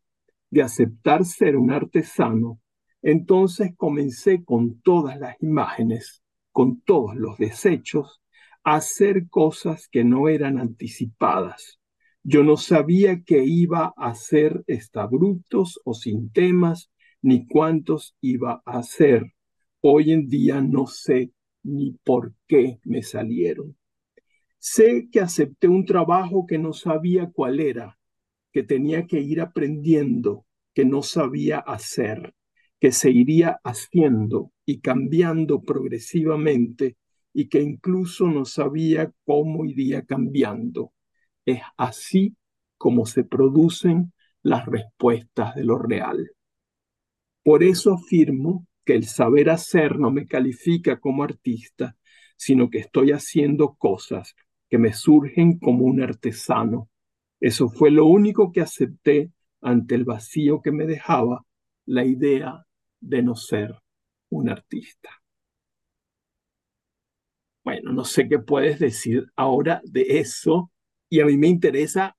de 0.51 0.61
aceptar 0.61 1.25
ser 1.25 1.57
un 1.57 1.71
artesano, 1.71 2.59
entonces 3.01 3.71
comencé 3.75 4.43
con 4.43 4.79
todas 4.81 5.17
las 5.19 5.41
imágenes, 5.41 6.21
con 6.51 6.81
todos 6.81 7.15
los 7.15 7.37
desechos, 7.39 8.21
a 8.63 8.75
hacer 8.75 9.27
cosas 9.29 9.87
que 9.87 10.03
no 10.03 10.29
eran 10.29 10.59
anticipadas. 10.59 11.79
Yo 12.21 12.43
no 12.43 12.57
sabía 12.57 13.23
que 13.23 13.43
iba 13.43 13.93
a 13.97 14.09
hacer 14.09 14.63
estabruptos 14.67 15.79
o 15.83 15.95
sin 15.95 16.31
temas, 16.31 16.91
ni 17.23 17.47
cuántos 17.47 18.15
iba 18.21 18.61
a 18.65 18.79
hacer. 18.79 19.33
Hoy 19.81 20.11
en 20.11 20.27
día 20.27 20.61
no 20.61 20.85
sé 20.85 21.31
ni 21.63 21.93
por 22.03 22.35
qué 22.47 22.79
me 22.83 23.01
salieron. 23.01 23.78
Sé 24.59 25.07
que 25.09 25.21
acepté 25.21 25.69
un 25.69 25.85
trabajo 25.85 26.45
que 26.45 26.57
no 26.57 26.73
sabía 26.73 27.31
cuál 27.31 27.61
era, 27.61 27.97
que 28.51 28.61
tenía 28.61 29.07
que 29.07 29.21
ir 29.21 29.39
aprendiendo, 29.39 30.45
que 30.73 30.83
no 30.83 31.01
sabía 31.01 31.59
hacer, 31.59 32.33
que 32.77 32.91
se 32.91 33.09
iría 33.09 33.59
haciendo 33.63 34.51
y 34.65 34.81
cambiando 34.81 35.61
progresivamente 35.61 36.97
y 37.33 37.47
que 37.47 37.61
incluso 37.61 38.27
no 38.27 38.43
sabía 38.43 39.13
cómo 39.23 39.63
iría 39.63 40.01
cambiando. 40.05 40.91
Es 41.45 41.61
así 41.77 42.35
como 42.77 43.05
se 43.05 43.23
producen 43.23 44.11
las 44.41 44.65
respuestas 44.65 45.55
de 45.55 45.63
lo 45.63 45.77
real. 45.77 46.31
Por 47.43 47.63
eso 47.63 47.93
afirmo 47.93 48.67
que 48.83 48.95
el 48.95 49.05
saber 49.05 49.49
hacer 49.49 49.97
no 49.99 50.11
me 50.11 50.27
califica 50.27 50.99
como 50.99 51.23
artista, 51.23 51.95
sino 52.35 52.69
que 52.69 52.79
estoy 52.79 53.11
haciendo 53.11 53.75
cosas 53.75 54.35
que 54.69 54.77
me 54.77 54.93
surgen 54.93 55.59
como 55.59 55.85
un 55.85 56.01
artesano. 56.01 56.89
Eso 57.39 57.69
fue 57.69 57.91
lo 57.91 58.05
único 58.05 58.51
que 58.51 58.61
acepté 58.61 59.31
ante 59.61 59.95
el 59.95 60.05
vacío 60.05 60.61
que 60.61 60.71
me 60.71 60.85
dejaba 60.85 61.45
la 61.85 62.05
idea 62.05 62.65
de 62.99 63.23
no 63.23 63.35
ser 63.35 63.75
un 64.29 64.49
artista. 64.49 65.09
Bueno, 67.63 67.91
no 67.91 68.03
sé 68.03 68.27
qué 68.27 68.39
puedes 68.39 68.79
decir 68.79 69.31
ahora 69.35 69.81
de 69.83 70.19
eso 70.19 70.71
y 71.09 71.19
a 71.19 71.25
mí 71.25 71.37
me 71.37 71.47
interesa 71.47 72.15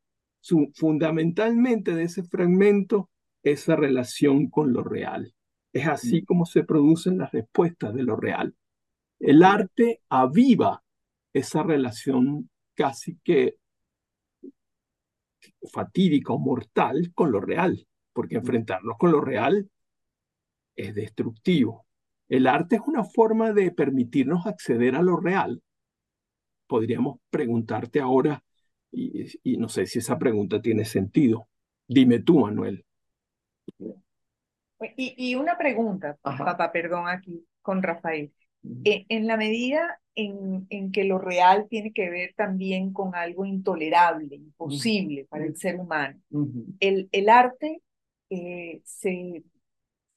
fundamentalmente 0.75 1.95
de 1.95 2.05
ese 2.05 2.23
fragmento 2.25 3.11
esa 3.43 3.77
relación 3.77 4.49
con 4.49 4.73
lo 4.73 4.83
real. 4.83 5.35
Es 5.73 5.87
así 5.87 6.23
mm. 6.23 6.25
como 6.25 6.47
se 6.47 6.65
producen 6.65 7.19
las 7.19 7.33
respuestas 7.33 7.95
de 7.95 8.03
lo 8.03 8.17
real. 8.17 8.55
El 9.19 9.43
arte 9.43 10.01
aviva 10.09 10.83
esa 11.33 11.63
relación 11.63 12.51
casi 12.75 13.19
que 13.23 13.57
fatídica 15.73 16.33
o 16.33 16.39
mortal 16.39 17.13
con 17.15 17.33
lo 17.33 17.41
real, 17.41 17.87
porque 18.13 18.37
enfrentarnos 18.37 18.97
con 18.99 19.13
lo 19.13 19.21
real 19.21 19.71
es 20.77 20.95
destructivo. 20.95 21.87
El 22.29 22.47
arte 22.47 22.77
es 22.77 22.83
una 22.87 23.05
forma 23.05 23.53
de 23.53 23.71
permitirnos 23.73 24.47
acceder 24.47 24.95
a 24.95 25.03
lo 25.03 25.17
real. 25.17 25.63
Podríamos 26.67 27.19
preguntarte 27.29 28.01
ahora, 28.01 28.43
y, 28.93 29.57
no 29.57 29.69
sé 29.69 29.87
si 29.87 29.99
esa 29.99 30.19
pregunta 30.19 30.61
tiene 30.61 30.85
sentido. 30.85 31.49
Dime 31.87 32.21
tú, 32.21 32.41
Manuel. 32.41 32.85
Y, 34.97 35.35
una 35.35 35.59
pregunta, 35.59 36.17
papá, 36.23 36.73
perdón, 36.73 37.09
aquí 37.09 37.45
con 37.63 37.83
Rafael. 37.83 38.33
Eh, 38.85 39.07
en 39.09 39.27
la 39.27 39.37
medida 39.37 40.01
en, 40.15 40.67
en, 40.69 40.93
que 40.93 41.05
lo 41.05 41.19
real 41.19 41.67
tiene 41.69 41.93
que 41.93 42.11
ver 42.11 42.35
también 42.37 42.93
con 42.93 43.15
algo 43.15 43.47
intolerable, 43.47 44.37
imposible 44.37 45.27
para 45.31 45.47
el 45.47 45.57
ser 45.57 45.77
humano, 45.77 46.21
el, 46.79 47.09
el, 47.11 47.29
arte 47.31 47.83
eh, 48.29 48.83
se, 48.85 49.43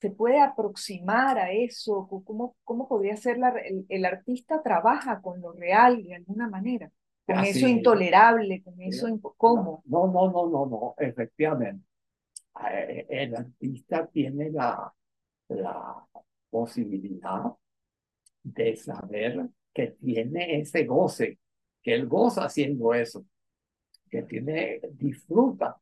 se 0.01 0.09
puede 0.11 0.41
aproximar 0.41 1.37
a 1.37 1.51
eso, 1.51 2.07
¿cómo, 2.25 2.57
cómo 2.65 2.87
podría 2.87 3.15
ser 3.15 3.37
la, 3.37 3.53
el, 3.87 4.05
artista 4.05 4.61
trabaja 4.61 5.21
con 5.21 5.39
lo 5.39 5.53
real 5.53 6.03
de 6.03 6.15
alguna 6.15 6.49
manera? 6.49 6.91
Con 7.25 7.39
eso 7.39 7.69
intolerable, 7.69 8.61
con 8.61 8.81
eso, 8.81 9.07
¿cómo? 9.37 9.81
No, 9.85 10.07
no, 10.07 10.29
no, 10.29 10.49
no, 10.49 10.65
no, 10.65 10.95
efectivamente. 10.97 11.85
Eh, 12.69 13.05
el 13.09 13.35
artista 13.35 14.05
tiene 14.07 14.49
la, 14.49 14.93
la 15.47 16.05
posibilidad 16.49 17.53
de 18.43 18.75
saber 18.75 19.47
que 19.73 19.87
tiene 19.87 20.59
ese 20.59 20.85
goce, 20.85 21.39
que 21.81 21.93
él 21.95 22.07
goza 22.07 22.45
haciendo 22.45 22.93
eso, 22.93 23.25
que 24.09 24.23
tiene, 24.23 24.81
disfruta 24.91 25.77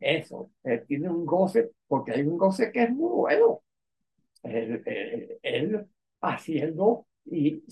eso, 0.00 0.50
él 0.64 0.84
tiene 0.86 1.08
un 1.08 1.24
goce, 1.24 1.70
porque 1.86 2.12
hay 2.12 2.22
un 2.22 2.38
goce 2.38 2.72
que 2.72 2.84
es 2.84 2.90
muy 2.90 3.10
bueno. 3.10 3.62
Él, 4.42 5.86
haciendo 6.22 7.06
y, 7.26 7.62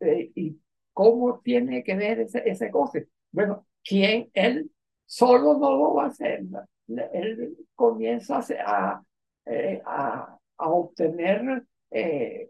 eh, 0.00 0.32
y 0.34 0.58
cómo 0.92 1.40
tiene 1.40 1.82
que 1.84 1.94
ver 1.96 2.20
ese, 2.20 2.42
ese 2.48 2.70
goce. 2.70 3.08
Bueno, 3.30 3.66
¿quién? 3.82 4.30
Él 4.32 4.70
solo 5.06 5.58
no 5.58 5.76
lo 5.76 5.94
va 5.94 6.04
a 6.04 6.08
hacer. 6.08 6.44
Él 7.12 7.56
comienza 7.74 8.40
a, 8.66 9.02
eh, 9.46 9.82
a, 9.84 10.38
a 10.56 10.68
obtener 10.70 11.64
eh, 11.90 12.48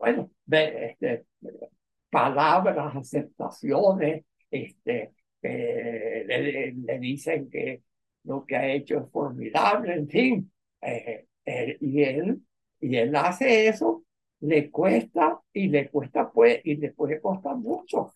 bueno, 0.00 0.30
este, 0.50 1.26
palabras, 2.08 2.96
aceptaciones, 2.96 4.24
este, 4.50 5.12
le, 5.42 6.98
dicen 6.98 7.50
que 7.50 7.82
lo 8.24 8.46
que 8.46 8.56
ha 8.56 8.66
hecho 8.72 8.98
es 8.98 9.10
formidable, 9.10 9.94
en 9.94 10.08
fin, 10.08 10.52
eh, 10.80 11.26
eh, 11.44 11.76
y, 11.80 12.02
él, 12.02 12.40
y 12.80 12.96
él 12.96 13.14
hace 13.14 13.68
eso, 13.68 14.04
le 14.40 14.70
cuesta 14.70 15.38
y 15.52 15.68
le 15.68 15.90
cuesta 15.90 16.30
pues, 16.32 16.62
y 16.64 16.76
le 16.76 16.92
puede 16.92 17.20
costar 17.20 17.56
mucho. 17.56 18.14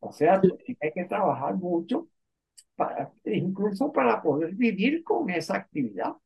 O 0.00 0.12
sea, 0.12 0.40
hay 0.80 0.92
que 0.92 1.04
trabajar 1.04 1.54
mucho, 1.54 2.08
para, 2.74 3.12
incluso 3.26 3.92
para 3.92 4.20
poder 4.20 4.56
vivir 4.56 5.04
con 5.04 5.30
esa 5.30 5.56
actividad. 5.56 6.16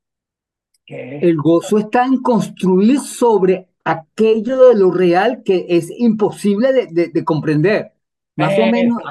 El 0.87 1.37
gozo 1.37 1.79
está 1.79 2.07
en 2.07 2.23
construir 2.23 2.99
sobre 3.01 3.74
aquello 3.85 4.69
de 4.69 4.77
lo 4.77 4.91
real 4.91 5.43
que 5.45 5.67
es 5.69 5.91
imposible 5.97 6.89
de, 6.91 7.25
comprender. 7.25 7.93
Más 8.37 8.59
o 8.59 8.67
menos, 8.67 9.03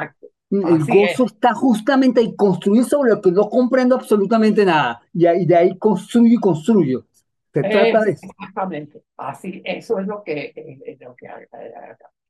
el 0.49 0.86
gozo 0.86 1.26
está 1.26 1.53
justamente 1.53 2.19
ahí, 2.19 2.36
construir 2.36 2.84
sobre 2.84 3.11
lo 3.11 3.21
que 3.21 3.32
no 3.32 3.49
comprendo 3.49 3.95
absolutamente 3.95 4.65
nada. 4.65 5.01
Y, 5.13 5.45
de 5.45 5.55
ahí 5.55 5.78
construyo 5.78 6.34
y 6.34 6.39
construyo. 6.39 7.05
Se 7.53 7.61
trata 7.61 8.01
de 8.01 8.11
eso. 8.11 8.26
Exactamente. 8.26 9.03
Así, 9.15 9.61
eso 9.63 9.99
es 9.99 10.07
lo 10.07 10.24
que, 10.24 10.53
es 10.86 10.99
lo 10.99 11.15
que 11.15 11.28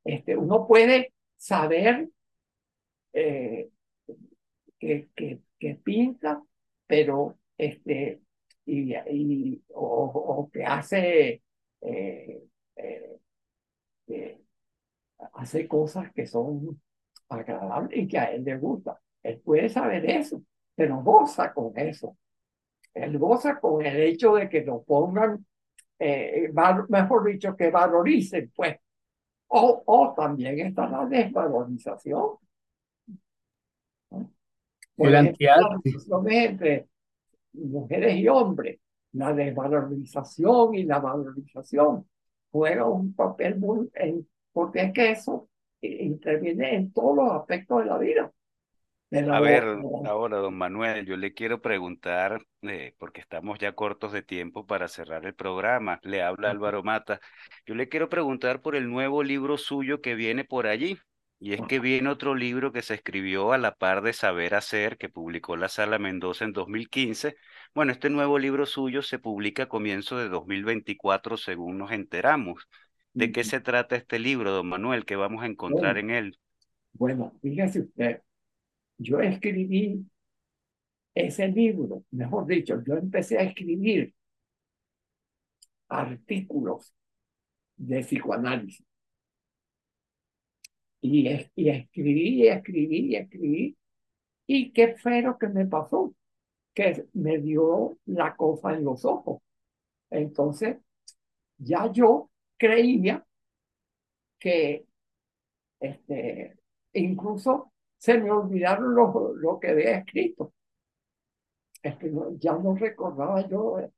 este, 0.03 0.35
uno 0.35 0.67
puede 0.67 1.13
saber 1.37 2.09
eh, 3.13 3.69
que, 4.77 5.07
que, 5.15 5.39
que, 5.57 5.75
pinta, 5.75 6.43
pero 6.85 7.37
este, 7.57 8.19
y, 8.65 8.93
y 8.93 9.63
o, 9.73 10.11
o 10.13 10.49
que 10.51 10.65
hace 10.65 11.41
eh, 11.86 12.43
eh, 14.07 14.41
hace 15.34 15.67
cosas 15.67 16.11
que 16.13 16.25
son 16.25 16.81
agradables 17.29 17.97
y 17.97 18.07
que 18.07 18.19
a 18.19 18.25
él 18.25 18.43
le 18.43 18.57
gusta. 18.57 18.99
Él 19.21 19.41
puede 19.43 19.69
saber 19.69 20.09
eso, 20.09 20.41
pero 20.75 21.01
goza 21.01 21.53
con 21.53 21.77
eso. 21.77 22.17
Él 22.93 23.17
goza 23.17 23.59
con 23.59 23.86
el 23.86 23.99
hecho 24.01 24.36
de 24.36 24.49
que 24.49 24.63
lo 24.63 24.84
pongan, 24.84 25.45
eh, 25.99 26.51
mejor 26.89 27.25
dicho, 27.25 27.55
que 27.55 27.69
valoricen, 27.71 28.51
pues. 28.55 28.77
O, 29.47 29.84
o 29.86 30.13
también 30.15 30.59
está 30.59 30.88
la 30.88 31.05
desvalorización. 31.05 32.38
El 34.97 35.15
entre 35.15 36.88
mujeres 37.53 38.15
y 38.15 38.27
hombres 38.27 38.79
la 39.14 39.34
desvalorización 39.34 40.76
y 40.76 40.84
la 40.84 40.99
valorización 40.99 42.07
juega 42.51 42.86
un 42.86 43.14
papel 43.14 43.57
muy, 43.57 43.89
en, 43.95 44.28
porque 44.51 44.82
es 44.82 44.93
que 44.93 45.11
eso 45.11 45.49
interviene 45.82 46.76
en 46.76 46.91
todos 46.93 47.16
los 47.18 47.32
aspectos 47.32 47.80
de 47.80 47.86
la 47.86 47.97
vida. 47.97 48.32
A 49.32 49.39
ver, 49.39 49.64
ahora, 50.07 50.38
don 50.38 50.55
Manuel, 50.55 51.05
yo 51.05 51.18
le 51.18 51.36
quiero 51.36 51.61
preguntar, 51.61 52.41
eh, 52.64 52.95
porque 52.97 53.22
estamos 53.22 53.59
ya 53.59 53.74
cortos 53.74 54.11
de 54.11 54.24
tiempo 54.24 54.66
para 54.66 54.88
cerrar 54.88 55.24
el 55.26 55.36
programa, 55.36 55.99
le 56.01 56.24
habla 56.24 56.49
Álvaro 56.49 56.82
Mata, 56.82 57.20
yo 57.68 57.76
le 57.76 57.89
quiero 57.89 58.09
preguntar 58.09 58.61
por 58.61 58.76
el 58.76 58.89
nuevo 58.89 59.22
libro 59.22 59.59
suyo 59.59 60.01
que 60.01 60.16
viene 60.16 60.45
por 60.45 60.66
allí, 60.66 60.97
y 61.43 61.51
es 61.51 61.61
que 61.67 61.81
viene 61.81 62.07
otro 62.07 62.35
libro 62.35 62.71
que 62.71 62.81
se 62.81 62.93
escribió 62.93 63.51
a 63.51 63.57
la 63.57 63.75
par 63.75 64.01
de 64.01 64.13
Saber 64.13 64.55
Hacer, 64.55 64.97
que 64.97 65.09
publicó 65.09 65.57
la 65.57 65.67
Sala 65.67 65.99
Mendoza 65.99 66.45
en 66.45 66.53
2015. 66.53 67.35
Bueno, 67.75 67.91
este 67.91 68.09
nuevo 68.09 68.39
libro 68.39 68.65
suyo 68.65 69.01
se 69.01 69.19
publica 69.19 69.63
a 69.63 69.67
comienzo 69.67 70.17
de 70.17 70.29
2024, 70.29 71.35
según 71.35 71.79
nos 71.79 71.91
enteramos. 71.91 72.69
¿De 73.13 73.33
qué 73.33 73.43
se 73.43 73.59
trata 73.59 73.97
este 73.97 74.19
libro, 74.19 74.51
don 74.51 74.69
Manuel? 74.69 75.03
¿Qué 75.03 75.17
vamos 75.17 75.43
a 75.43 75.47
encontrar 75.47 75.97
en 75.97 76.11
él? 76.11 76.39
Bueno, 76.93 77.33
fíjese 77.41 77.81
usted, 77.81 78.21
yo 78.97 79.19
escribí 79.19 80.01
ese 81.13 81.49
libro, 81.49 82.05
mejor 82.11 82.47
dicho, 82.47 82.81
yo 82.87 82.93
empecé 82.93 83.37
a 83.37 83.41
escribir 83.41 84.13
artículos 85.89 86.93
de 87.75 87.99
psicoanálisis. 87.99 88.92
Y, 91.04 91.30
y 91.56 91.70
escribí, 91.70 92.43
y 92.43 92.47
escribí, 92.47 92.99
y 93.12 93.16
escribí. 93.18 93.78
Y 94.47 94.72
qué 94.74 94.95
feo 94.95 95.38
que 95.38 95.47
me 95.49 95.66
pasó, 95.68 96.16
que 96.74 97.08
me 97.14 97.39
dio 97.39 97.97
la 98.06 98.36
cosa 98.36 98.74
en 98.74 98.86
los 98.86 99.06
ojos. 99.06 99.41
Entonces, 100.12 100.78
ya 101.58 101.91
yo 101.91 102.32
creía 102.58 103.26
que 104.39 104.86
este, 105.80 106.58
incluso 106.93 107.74
se 107.97 108.18
me 108.20 108.32
olvidaron 108.32 108.95
lo, 108.95 109.34
lo 109.36 109.60
que 109.60 109.70
había 109.72 109.97
escrito. 109.99 110.54
Es 111.82 111.95
que 111.97 112.12
ya 112.39 112.54
no 112.58 112.76
recordaba 112.76 113.47
yo, 113.47 113.80
eh, 113.80 113.91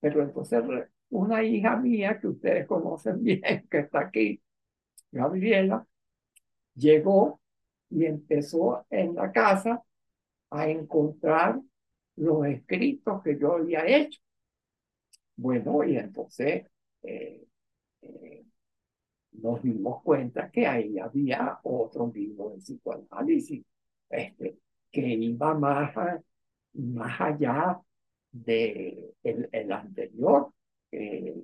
pero 0.00 0.22
entonces 0.22 0.62
una 1.10 1.42
hija 1.44 1.76
mía 1.76 2.18
que 2.20 2.28
ustedes 2.28 2.66
conocen 2.66 3.22
bien, 3.24 3.66
que 3.70 3.78
está 3.80 4.00
aquí, 4.00 4.40
Gabriela, 5.12 5.86
llegó 6.74 7.40
y 7.90 8.04
empezó 8.06 8.86
en 8.90 9.14
la 9.14 9.30
casa 9.32 9.82
a 10.50 10.68
encontrar 10.68 11.60
los 12.16 12.46
escritos 12.46 13.22
que 13.22 13.38
yo 13.38 13.56
había 13.56 13.86
hecho. 13.86 14.20
Bueno, 15.36 15.82
y 15.84 15.96
entonces 15.96 16.66
eh, 17.02 17.44
eh, 18.02 18.44
nos 19.32 19.62
dimos 19.62 20.02
cuenta 20.02 20.50
que 20.50 20.66
ahí 20.66 20.98
había 20.98 21.58
otro 21.62 22.10
libro 22.14 22.50
de 22.50 22.58
psicoanálisis 22.58 23.64
este, 24.10 24.58
que 24.90 25.00
iba 25.00 25.54
más, 25.54 25.94
más 26.74 27.20
allá 27.20 27.80
de 28.30 29.14
el, 29.22 29.72
anterior. 29.72 30.52
Eh, 30.90 31.34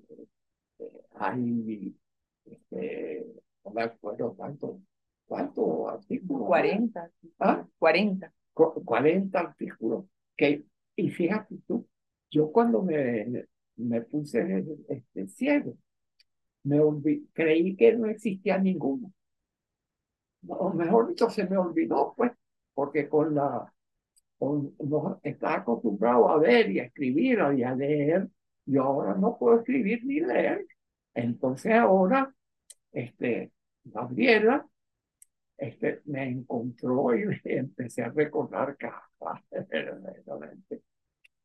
hay, 1.16 1.94
este, 2.44 3.26
no 3.64 3.70
me 3.72 3.82
acuerdo 3.82 4.34
cuánto, 4.34 4.80
cuánto 5.28 5.88
artículos. 5.88 6.46
40. 6.48 7.10
¿Ah? 7.38 7.66
40. 7.78 8.32
40 8.54 9.38
artículos. 9.38 10.06
Que, 10.36 10.64
y 10.96 11.10
fíjate 11.10 11.56
tú, 11.66 11.86
yo 12.30 12.50
cuando 12.50 12.82
me, 12.82 13.46
me 13.76 14.02
puse 14.02 14.64
este, 14.88 15.28
ciego, 15.28 15.76
me 16.64 16.80
creí 17.32 17.76
que 17.76 17.92
no 17.94 18.06
existía 18.06 18.58
ninguno. 18.58 19.12
O 20.46 20.72
mejor 20.72 21.08
dicho, 21.08 21.28
se 21.30 21.46
me 21.48 21.56
olvidó, 21.56 22.14
pues, 22.16 22.32
porque 22.74 23.08
con 23.08 23.34
la, 23.34 23.72
con, 24.38 24.74
no, 24.78 25.20
estaba 25.22 25.56
acostumbrado 25.56 26.28
a 26.28 26.38
ver 26.38 26.70
y 26.70 26.80
a 26.80 26.84
escribir 26.84 27.40
y 27.56 27.62
a 27.62 27.74
leer, 27.74 28.28
yo 28.64 28.84
ahora 28.84 29.14
no 29.14 29.36
puedo 29.38 29.58
escribir 29.58 30.04
ni 30.04 30.20
leer. 30.20 30.66
Entonces 31.14 31.72
ahora, 31.72 32.32
este, 32.92 33.52
Gabriela, 33.84 34.66
este, 35.58 36.00
me 36.06 36.28
encontró 36.28 37.14
y 37.14 37.24
empecé 37.44 38.02
a 38.02 38.10
recordar 38.10 38.76
cosas, 39.18 39.42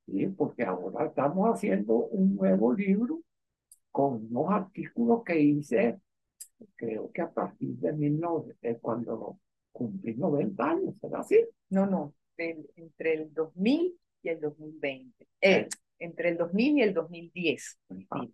¿sí? 0.05 0.28
porque 0.28 0.64
ahora 0.64 1.07
estamos 1.07 1.49
haciendo 1.49 1.95
un 1.95 2.36
nuevo 2.36 2.74
libro 2.74 3.22
con 3.91 4.28
unos 4.30 4.51
artículos 4.51 5.24
que 5.24 5.39
hice, 5.39 5.99
creo 6.76 7.11
que 7.11 7.22
a 7.22 7.32
partir 7.32 7.76
de 7.78 7.93
19, 7.93 8.80
cuando 8.82 9.39
cumplí 9.72 10.16
90 10.16 10.64
años, 10.64 10.95
¿será 10.99 11.20
así? 11.20 11.45
No, 11.70 11.86
no, 11.86 12.14
entre 12.38 13.14
el 13.14 13.34
2000 13.34 13.99
y 14.24 14.30
el 14.30 14.39
2020. 14.39 15.28
Eh, 15.41 15.68
entre 15.99 16.30
el 16.30 16.38
2000 16.38 16.78
y 16.78 16.82
el 16.82 16.93
2010. 16.93 17.80
Ah. 18.09 18.26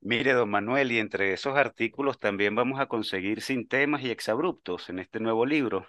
Mire, 0.00 0.32
don 0.32 0.48
Manuel, 0.48 0.92
y 0.92 0.98
entre 0.98 1.32
esos 1.32 1.56
artículos 1.56 2.18
también 2.18 2.54
vamos 2.54 2.80
a 2.80 2.86
conseguir 2.86 3.42
sintemas 3.42 4.02
y 4.02 4.10
exabruptos 4.10 4.88
en 4.88 4.98
este 4.98 5.20
nuevo 5.20 5.44
libro. 5.44 5.86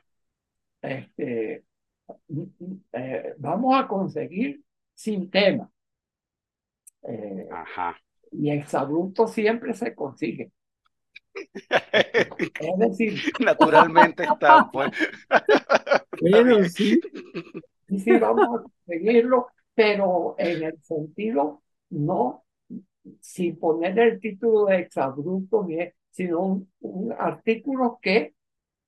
Este, 0.81 1.63
eh, 2.93 3.33
vamos 3.37 3.79
a 3.79 3.87
conseguir 3.87 4.61
sintemas. 4.95 5.69
Eh, 7.03 7.47
Ajá 7.51 7.97
y 8.31 8.49
exabrupto 8.49 9.27
siempre 9.27 9.73
se 9.73 9.93
consigue. 9.93 10.51
es 11.69 12.77
decir, 12.77 13.13
naturalmente 13.39 14.23
está, 14.23 14.69
pues. 14.71 14.91
Bueno, 16.21 16.63
sí. 16.65 17.01
Sí, 17.87 18.11
vamos 18.19 18.45
a 18.45 18.61
conseguirlo, 18.61 19.47
pero 19.73 20.35
en 20.37 20.61
el 20.61 20.79
sentido 20.83 21.63
no 21.89 22.43
sin 23.21 23.57
poner 23.57 23.97
el 23.99 24.19
título 24.19 24.65
de 24.65 24.79
exabrupto, 24.79 25.67
sino 26.09 26.39
un, 26.41 26.71
un 26.81 27.13
artículo 27.13 27.99
que 28.01 28.35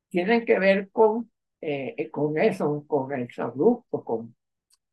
tienen 0.10 0.46
que 0.46 0.60
ver 0.60 0.90
con, 0.92 1.32
eh, 1.62 2.10
con 2.12 2.38
eso, 2.38 2.84
con 2.88 3.14
exabrupto, 3.14 4.04
con, 4.04 4.36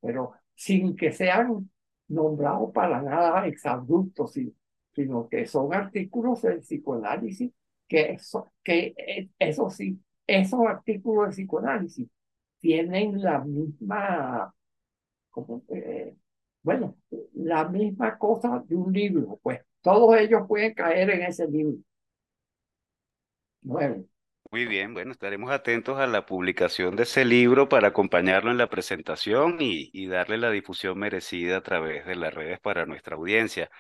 pero 0.01 0.33
sin 0.55 0.97
que 0.97 1.13
sean 1.13 1.71
nombrado 2.09 2.73
para 2.73 3.03
nada 3.03 3.47
exabruptos, 3.47 4.39
sino 4.95 5.29
que 5.29 5.47
son 5.47 5.75
artículos 5.75 6.43
del 6.43 6.61
psicoanálisis 6.61 7.53
que, 7.89 8.13
eso, 8.13 8.53
que 8.63 8.95
eh, 8.97 9.29
eso 9.39 9.71
sí, 9.71 10.01
esos 10.27 10.61
artículos 10.67 11.25
del 11.27 11.35
psicoanálisis 11.35 12.09
tienen 12.59 13.21
la 13.23 13.41
misma, 13.41 14.55
como, 15.31 15.63
bueno, 16.63 16.97
la 17.35 17.69
misma 17.69 18.19
cosa 18.19 18.63
de 18.67 18.75
un 18.75 18.93
libro, 18.93 19.39
pues 19.43 19.61
todos 19.81 20.17
ellos 20.17 20.43
pueden 20.47 20.75
caer 20.75 21.11
en 21.11 21.23
ese 21.23 21.47
libro. 21.49 21.79
Bueno, 23.63 24.05
muy 24.51 24.67
bien, 24.67 24.95
bueno, 24.95 25.13
estaremos 25.13 25.53
atentos 25.53 26.01
a 26.01 26.09
la 26.09 26.27
publicación 26.27 26.97
de 26.97 27.05
ese 27.05 27.25
libro 27.25 27.69
para 27.69 27.89
acompañarlo 27.89 28.51
en 28.51 28.59
la 28.59 28.69
presentación 28.69 29.59
y, 29.61 30.07
darle 30.09 30.39
la 30.39 30.51
difusión 30.51 30.99
merecida 30.99 31.59
a 31.59 31.63
través 31.63 32.05
de 32.05 32.17
las 32.17 32.35
redes 32.35 32.59
para 32.59 32.85
nuestra 32.85 33.15
audiencia. 33.15 33.71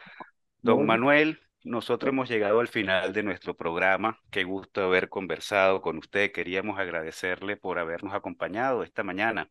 Don 0.62 0.86
Manuel, 0.86 1.40
nosotros 1.64 2.12
hemos 2.12 2.28
llegado 2.28 2.60
al 2.60 2.68
final 2.68 3.12
de 3.12 3.24
nuestro 3.24 3.56
programa. 3.56 4.20
Qué 4.30 4.44
gusto 4.44 4.84
haber 4.84 5.08
conversado 5.08 5.82
con 5.82 5.98
usted. 5.98 6.30
Queríamos 6.30 6.78
agradecerle 6.78 7.56
por 7.56 7.80
habernos 7.80 8.14
acompañado 8.14 8.84
esta 8.84 9.02
mañana. 9.02 9.50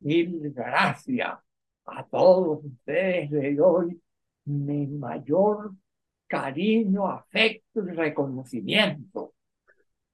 Mil 0.00 0.52
gracias 0.54 1.38
a 1.90 2.04
todos 2.04 2.64
ustedes. 2.64 3.30
Le 3.30 3.54
doy 3.54 4.00
mi 4.44 4.86
mayor 4.86 5.72
cariño, 6.26 7.06
afecto 7.06 7.80
y 7.86 7.92
reconocimiento 7.92 9.34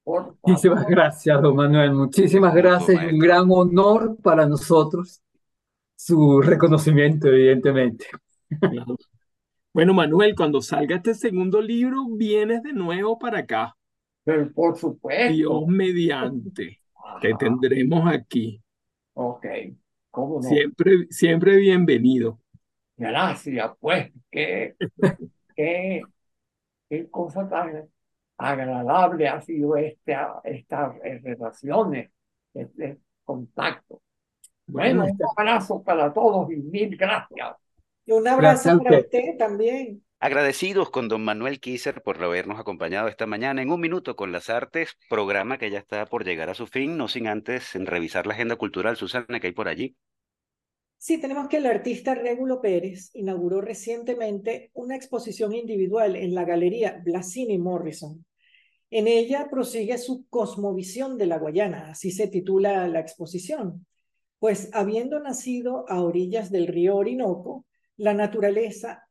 Muchísimas 0.04 0.86
gracias, 0.86 1.40
don 1.40 1.56
Manuel. 1.56 1.94
Muchísimas 1.94 2.54
gracias. 2.54 3.02
Un 3.10 3.18
gran 3.18 3.46
honor 3.50 4.16
para 4.22 4.46
nosotros 4.46 5.22
su 5.96 6.42
reconocimiento, 6.42 7.28
evidentemente. 7.28 8.06
Bueno, 9.72 9.94
Manuel, 9.94 10.34
cuando 10.36 10.60
salga 10.60 10.96
este 10.96 11.14
segundo 11.14 11.60
libro, 11.60 12.04
vienes 12.10 12.62
de 12.62 12.72
nuevo 12.72 13.18
para 13.18 13.40
acá. 13.40 13.74
Pero 14.22 14.52
por 14.52 14.76
supuesto. 14.76 15.32
Dios 15.32 15.66
mediante. 15.66 16.80
Te 17.20 17.34
tendremos 17.34 18.06
aquí. 18.06 18.62
Ok. 19.14 19.46
¿Cómo 20.14 20.36
no? 20.36 20.42
Siempre, 20.42 21.08
siempre 21.10 21.56
bienvenido. 21.56 22.38
Gracias, 22.96 23.72
pues. 23.80 24.12
Qué, 24.30 24.76
qué, 25.56 26.02
qué 26.88 27.10
cosa 27.10 27.48
tan 27.48 27.88
agradable 28.38 29.26
ha 29.26 29.40
sido 29.40 29.76
esta, 29.76 30.40
estas 30.44 30.94
relaciones, 31.00 32.12
este 32.54 33.00
contacto. 33.24 34.02
Bueno, 34.68 35.04
un 35.04 35.18
abrazo 35.36 35.82
para 35.82 36.12
todos 36.12 36.48
y 36.52 36.56
mil 36.58 36.96
gracias. 36.96 37.56
Y 38.06 38.12
un 38.12 38.28
abrazo 38.28 38.80
para 38.84 39.00
usted 39.00 39.36
también. 39.36 40.00
Agradecidos 40.24 40.88
con 40.88 41.08
don 41.08 41.22
Manuel 41.22 41.60
Kisser 41.60 42.02
por 42.02 42.16
habernos 42.24 42.58
acompañado 42.58 43.08
esta 43.08 43.26
mañana 43.26 43.60
en 43.60 43.70
Un 43.70 43.78
Minuto 43.78 44.16
con 44.16 44.32
las 44.32 44.48
Artes, 44.48 44.96
programa 45.10 45.58
que 45.58 45.70
ya 45.70 45.78
está 45.78 46.06
por 46.06 46.24
llegar 46.24 46.48
a 46.48 46.54
su 46.54 46.66
fin, 46.66 46.96
no 46.96 47.08
sin 47.08 47.26
antes 47.26 47.74
revisar 47.74 48.26
la 48.26 48.32
agenda 48.32 48.56
cultural, 48.56 48.96
Susana, 48.96 49.38
que 49.38 49.48
hay 49.48 49.52
por 49.52 49.68
allí. 49.68 49.98
Sí, 50.96 51.20
tenemos 51.20 51.46
que 51.48 51.58
el 51.58 51.66
artista 51.66 52.14
Régulo 52.14 52.62
Pérez 52.62 53.10
inauguró 53.12 53.60
recientemente 53.60 54.70
una 54.72 54.96
exposición 54.96 55.52
individual 55.54 56.16
en 56.16 56.34
la 56.34 56.46
galería 56.46 57.02
Blasini 57.04 57.58
Morrison. 57.58 58.24
En 58.88 59.08
ella 59.08 59.48
prosigue 59.50 59.98
su 59.98 60.26
cosmovisión 60.30 61.18
de 61.18 61.26
la 61.26 61.36
Guayana, 61.36 61.90
así 61.90 62.10
se 62.10 62.28
titula 62.28 62.88
la 62.88 63.00
exposición. 63.00 63.86
Pues 64.38 64.70
habiendo 64.72 65.20
nacido 65.20 65.84
a 65.86 66.00
orillas 66.00 66.50
del 66.50 66.66
río 66.66 66.96
Orinoco, 66.96 67.66
la 67.98 68.14
naturaleza 68.14 69.04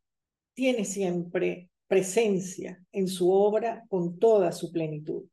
tiene 0.53 0.85
siempre 0.85 1.69
presencia 1.87 2.83
en 2.91 3.07
su 3.07 3.31
obra 3.31 3.83
con 3.89 4.19
toda 4.19 4.51
su 4.51 4.71
plenitud. 4.71 5.23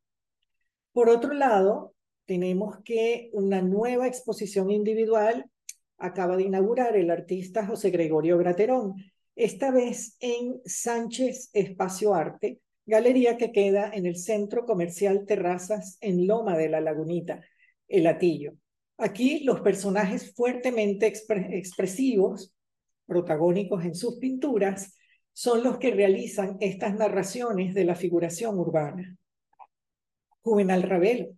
Por 0.92 1.08
otro 1.08 1.32
lado, 1.32 1.94
tenemos 2.26 2.78
que 2.84 3.30
una 3.32 3.62
nueva 3.62 4.06
exposición 4.06 4.70
individual 4.70 5.50
acaba 5.98 6.36
de 6.36 6.44
inaugurar 6.44 6.96
el 6.96 7.10
artista 7.10 7.66
José 7.66 7.90
Gregorio 7.90 8.38
Graterón, 8.38 8.94
esta 9.36 9.70
vez 9.70 10.16
en 10.20 10.60
Sánchez 10.64 11.50
Espacio 11.52 12.14
Arte, 12.14 12.60
galería 12.84 13.36
que 13.36 13.52
queda 13.52 13.90
en 13.92 14.06
el 14.06 14.16
Centro 14.16 14.66
Comercial 14.66 15.24
Terrazas 15.26 15.96
en 16.00 16.26
Loma 16.26 16.56
de 16.56 16.68
la 16.68 16.80
Lagunita, 16.80 17.40
El 17.86 18.06
Atillo. 18.06 18.54
Aquí 18.98 19.44
los 19.44 19.60
personajes 19.60 20.34
fuertemente 20.34 21.06
expresivos, 21.06 22.54
protagónicos 23.06 23.84
en 23.84 23.94
sus 23.94 24.18
pinturas, 24.18 24.94
son 25.40 25.64
los 25.64 25.78
que 25.78 25.90
realizan 25.90 26.58
estas 26.60 26.94
narraciones 26.94 27.72
de 27.72 27.84
la 27.86 27.94
figuración 27.94 28.58
urbana. 28.58 29.16
Juvenal 30.42 30.82
Ravelo, 30.82 31.28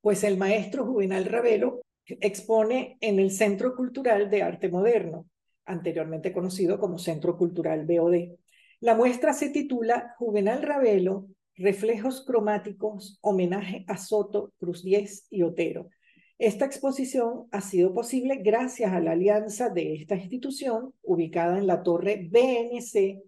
pues 0.00 0.24
el 0.24 0.36
maestro 0.36 0.84
Juvenal 0.84 1.24
Ravelo 1.26 1.82
expone 2.04 2.98
en 3.00 3.20
el 3.20 3.30
Centro 3.30 3.76
Cultural 3.76 4.28
de 4.28 4.42
Arte 4.42 4.68
Moderno, 4.68 5.28
anteriormente 5.66 6.32
conocido 6.32 6.80
como 6.80 6.98
Centro 6.98 7.36
Cultural 7.38 7.86
BOD. 7.86 8.36
La 8.80 8.96
muestra 8.96 9.32
se 9.32 9.50
titula 9.50 10.16
Juvenal 10.18 10.60
Ravelo, 10.60 11.28
Reflejos 11.54 12.24
Cromáticos, 12.26 13.20
homenaje 13.20 13.84
a 13.86 13.98
Soto, 13.98 14.52
Cruz 14.58 14.82
Diez 14.82 15.28
y 15.30 15.44
Otero. 15.44 15.90
Esta 16.38 16.64
exposición 16.64 17.46
ha 17.52 17.60
sido 17.60 17.94
posible 17.94 18.34
gracias 18.42 18.92
a 18.92 18.98
la 18.98 19.12
alianza 19.12 19.68
de 19.68 19.94
esta 19.94 20.16
institución, 20.16 20.92
ubicada 21.04 21.56
en 21.56 21.68
la 21.68 21.84
torre 21.84 22.28
BNC, 22.28 23.22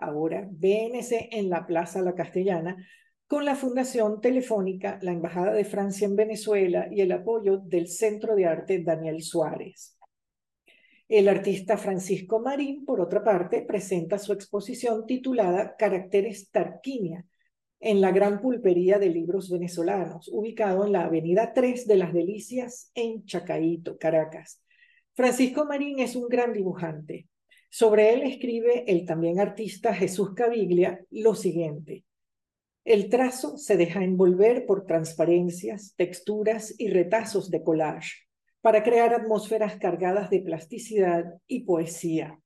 ahora 0.00 0.48
BNC 0.50 1.28
en 1.32 1.50
la 1.50 1.66
Plaza 1.66 2.02
La 2.02 2.14
Castellana, 2.14 2.76
con 3.26 3.44
la 3.44 3.54
Fundación 3.54 4.20
Telefónica, 4.20 4.98
la 5.02 5.12
Embajada 5.12 5.52
de 5.52 5.64
Francia 5.64 6.04
en 6.06 6.16
Venezuela 6.16 6.88
y 6.90 7.00
el 7.00 7.12
apoyo 7.12 7.58
del 7.58 7.86
Centro 7.86 8.34
de 8.34 8.46
Arte 8.46 8.82
Daniel 8.82 9.22
Suárez. 9.22 9.96
El 11.08 11.28
artista 11.28 11.76
Francisco 11.76 12.40
Marín, 12.40 12.84
por 12.84 13.00
otra 13.00 13.22
parte, 13.22 13.62
presenta 13.62 14.18
su 14.18 14.32
exposición 14.32 15.06
titulada 15.06 15.76
Caracteres 15.76 16.50
Tarquinia 16.50 17.24
en 17.80 18.00
la 18.00 18.12
Gran 18.12 18.40
Pulpería 18.40 18.98
de 18.98 19.08
Libros 19.08 19.48
Venezolanos, 19.48 20.28
ubicado 20.32 20.84
en 20.84 20.92
la 20.92 21.04
Avenida 21.04 21.52
3 21.54 21.86
de 21.86 21.96
las 21.96 22.12
Delicias 22.12 22.90
en 22.94 23.24
Chacaíto, 23.24 23.96
Caracas. 23.96 24.62
Francisco 25.14 25.64
Marín 25.64 25.98
es 25.98 26.14
un 26.14 26.28
gran 26.28 26.52
dibujante. 26.52 27.28
Sobre 27.70 28.12
él 28.12 28.22
escribe 28.24 28.84
el 28.88 29.06
también 29.06 29.38
artista 29.38 29.94
Jesús 29.94 30.34
Caviglia 30.34 31.04
lo 31.10 31.36
siguiente. 31.36 32.04
El 32.84 33.08
trazo 33.08 33.56
se 33.56 33.76
deja 33.76 34.02
envolver 34.02 34.66
por 34.66 34.86
transparencias, 34.86 35.94
texturas 35.96 36.74
y 36.78 36.88
retazos 36.88 37.48
de 37.48 37.62
collage 37.62 38.26
para 38.60 38.82
crear 38.82 39.14
atmósferas 39.14 39.76
cargadas 39.76 40.30
de 40.30 40.40
plasticidad 40.40 41.24
y 41.46 41.60
poesía. 41.60 42.40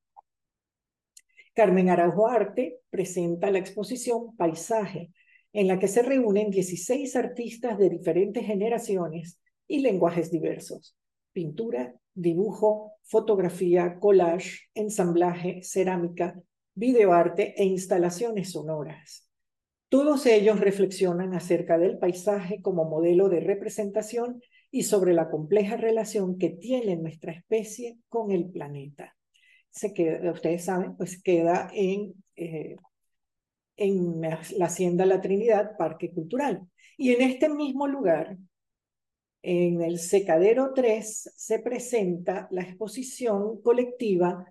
Carmen 1.54 1.88
Araujo 1.88 2.26
Arte 2.26 2.80
presenta 2.90 3.50
la 3.50 3.58
exposición 3.58 4.36
Paisaje, 4.36 5.10
en 5.54 5.68
la 5.68 5.78
que 5.78 5.88
se 5.88 6.02
reúnen 6.02 6.50
16 6.50 7.16
artistas 7.16 7.78
de 7.78 7.88
diferentes 7.88 8.44
generaciones 8.44 9.40
y 9.66 9.78
lenguajes 9.78 10.30
diversos. 10.30 10.98
Pintura, 11.32 11.94
dibujo, 12.14 12.92
fotografía, 13.02 13.98
collage, 13.98 14.68
ensamblaje, 14.74 15.62
cerámica, 15.62 16.40
videoarte 16.74 17.54
e 17.60 17.64
instalaciones 17.64 18.52
sonoras. 18.52 19.28
Todos 19.88 20.26
ellos 20.26 20.58
reflexionan 20.58 21.34
acerca 21.34 21.78
del 21.78 21.98
paisaje 21.98 22.60
como 22.60 22.84
modelo 22.84 23.28
de 23.28 23.40
representación 23.40 24.40
y 24.70 24.82
sobre 24.82 25.12
la 25.12 25.30
compleja 25.30 25.76
relación 25.76 26.36
que 26.36 26.50
tiene 26.50 26.96
nuestra 26.96 27.32
especie 27.32 27.98
con 28.08 28.32
el 28.32 28.50
planeta. 28.50 29.14
Se 29.70 29.94
queda, 29.94 30.32
ustedes 30.32 30.64
saben, 30.64 30.96
pues 30.96 31.22
queda 31.22 31.70
en, 31.72 32.14
eh, 32.34 32.76
en 33.76 34.20
la 34.20 34.66
Hacienda 34.66 35.06
La 35.06 35.20
Trinidad, 35.20 35.76
Parque 35.76 36.10
Cultural. 36.12 36.62
Y 36.96 37.12
en 37.12 37.22
este 37.22 37.48
mismo 37.48 37.86
lugar, 37.86 38.36
en 39.46 39.82
el 39.82 39.98
Secadero 39.98 40.72
3, 40.74 41.32
se 41.36 41.58
presenta 41.58 42.48
la 42.50 42.62
exposición 42.62 43.60
colectiva 43.60 44.50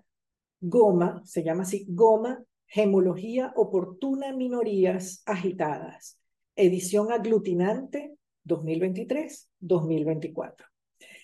Goma, 0.60 1.20
se 1.24 1.42
llama 1.42 1.64
así, 1.64 1.84
Goma 1.88 2.44
Gemología 2.68 3.52
Oportuna 3.56 4.32
Minorías 4.32 5.24
Agitadas, 5.26 6.20
edición 6.54 7.10
aglutinante 7.10 8.14
2023-2024. 8.44 10.64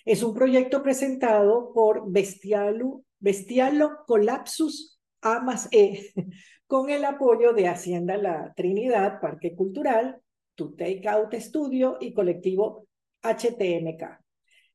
Es 0.05 0.25
un 0.25 0.35
proyecto 0.35 0.83
presentado 0.83 1.73
por 1.73 2.11
Bestialo, 2.11 3.05
Bestialo 3.21 3.99
Collapsus 4.05 4.99
A 5.21 5.39
más 5.39 5.69
E, 5.71 6.11
con 6.67 6.91
el 6.91 7.05
apoyo 7.05 7.53
de 7.53 7.69
Hacienda 7.69 8.17
La 8.17 8.53
Trinidad, 8.57 9.21
Parque 9.21 9.55
Cultural, 9.55 10.21
To 10.57 10.73
Take 10.73 11.09
Out 11.09 11.35
Studio 11.35 11.99
y 12.01 12.13
colectivo 12.13 12.89
HTMK. 13.23 14.03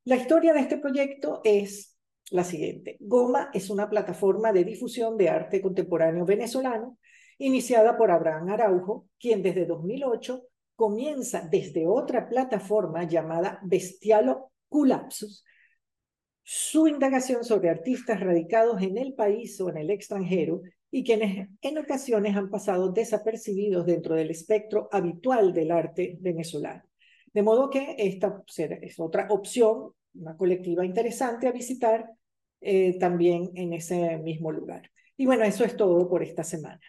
La 0.04 0.16
historia 0.16 0.52
de 0.52 0.60
este 0.60 0.78
proyecto 0.78 1.40
es 1.44 1.98
la 2.30 2.44
siguiente. 2.44 2.96
Goma 3.00 3.50
es 3.52 3.70
una 3.70 3.88
plataforma 3.88 4.52
de 4.52 4.64
difusión 4.64 5.16
de 5.16 5.28
arte 5.28 5.60
contemporáneo 5.60 6.24
venezolano 6.24 6.98
iniciada 7.38 7.96
por 7.96 8.10
Abraham 8.10 8.48
Araujo, 8.50 9.08
quien 9.18 9.42
desde 9.42 9.66
2008 9.66 10.42
comienza 10.74 11.46
desde 11.50 11.86
otra 11.86 12.28
plataforma 12.28 13.04
llamada 13.04 13.60
Bestialo 13.62 14.52
Culapsus 14.68 15.44
su 16.48 16.86
indagación 16.86 17.42
sobre 17.42 17.70
artistas 17.70 18.20
radicados 18.20 18.80
en 18.80 18.98
el 18.98 19.14
país 19.14 19.60
o 19.60 19.68
en 19.68 19.78
el 19.78 19.90
extranjero 19.90 20.62
y 20.92 21.02
quienes 21.02 21.48
en 21.60 21.78
ocasiones 21.78 22.36
han 22.36 22.50
pasado 22.50 22.92
desapercibidos 22.92 23.84
dentro 23.84 24.14
del 24.14 24.30
espectro 24.30 24.88
habitual 24.92 25.52
del 25.52 25.72
arte 25.72 26.16
venezolano. 26.20 26.84
De 27.36 27.42
modo 27.42 27.68
que 27.68 27.96
esta 27.98 28.42
es 28.80 28.98
otra 28.98 29.26
opción 29.28 29.92
una 30.14 30.34
colectiva 30.38 30.86
interesante 30.86 31.46
a 31.46 31.52
visitar 31.52 32.06
eh, 32.62 32.98
también 32.98 33.50
en 33.54 33.74
ese 33.74 34.16
mismo 34.16 34.50
lugar. 34.50 34.90
Y 35.18 35.26
bueno, 35.26 35.44
eso 35.44 35.62
es 35.62 35.76
todo 35.76 36.08
por 36.08 36.22
esta 36.22 36.42
semana. 36.42 36.80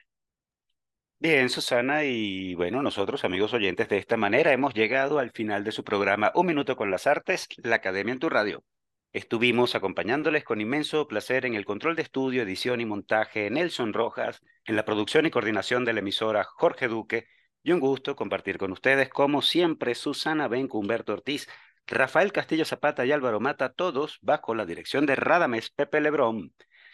Bien, 1.19 1.49
Susana, 1.49 2.05
y 2.05 2.55
bueno, 2.55 2.81
nosotros, 2.81 3.25
amigos 3.25 3.53
oyentes, 3.53 3.89
de 3.89 3.97
esta 3.97 4.15
manera 4.15 4.53
hemos 4.53 4.73
llegado 4.73 5.19
al 5.19 5.31
final 5.31 5.65
de 5.65 5.73
su 5.73 5.83
programa 5.83 6.31
Un 6.33 6.45
Minuto 6.45 6.77
con 6.77 6.91
las 6.91 7.07
Artes, 7.07 7.49
la 7.57 7.75
Academia 7.75 8.13
en 8.13 8.19
tu 8.19 8.29
Radio. 8.29 8.63
Estuvimos 9.11 9.75
acompañándoles 9.75 10.45
con 10.45 10.61
inmenso 10.61 11.09
placer 11.09 11.45
en 11.45 11.55
el 11.55 11.65
control 11.65 11.97
de 11.97 12.03
estudio, 12.03 12.43
edición 12.43 12.79
y 12.79 12.85
montaje 12.85 13.49
Nelson 13.49 13.91
Rojas, 13.91 14.41
en 14.63 14.77
la 14.77 14.85
producción 14.85 15.25
y 15.25 15.29
coordinación 15.29 15.83
de 15.83 15.91
la 15.91 15.99
emisora 15.99 16.45
Jorge 16.45 16.87
Duque, 16.87 17.27
y 17.63 17.71
un 17.71 17.79
gusto 17.79 18.15
compartir 18.15 18.57
con 18.57 18.71
ustedes, 18.71 19.09
como 19.09 19.41
siempre, 19.41 19.95
Susana 19.95 20.47
Benco 20.47 20.79
Humberto 20.79 21.13
Ortiz, 21.13 21.47
Rafael 21.85 22.31
Castillo 22.31 22.65
Zapata 22.65 23.05
y 23.05 23.11
Álvaro 23.11 23.39
Mata, 23.39 23.73
todos 23.73 24.19
bajo 24.21 24.55
la 24.55 24.65
dirección 24.65 25.05
de 25.05 25.15
Radames 25.15 25.69
Pepe 25.69 26.01
Lebrón. 26.01 26.53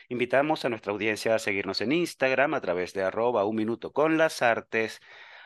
Invitamos 0.09 0.65
a 0.65 0.69
nuestra 0.69 0.91
audiencia 0.91 1.33
a 1.33 1.39
seguirnos 1.39 1.81
en 1.81 1.91
Instagram 1.91 2.53
a 2.53 2.61
través 2.61 2.93
de 2.93 3.03
arroba 3.03 3.45
un 3.45 3.55
minuto 3.55 3.93
con 3.93 4.17
las 4.17 4.41
artes, 4.41 5.01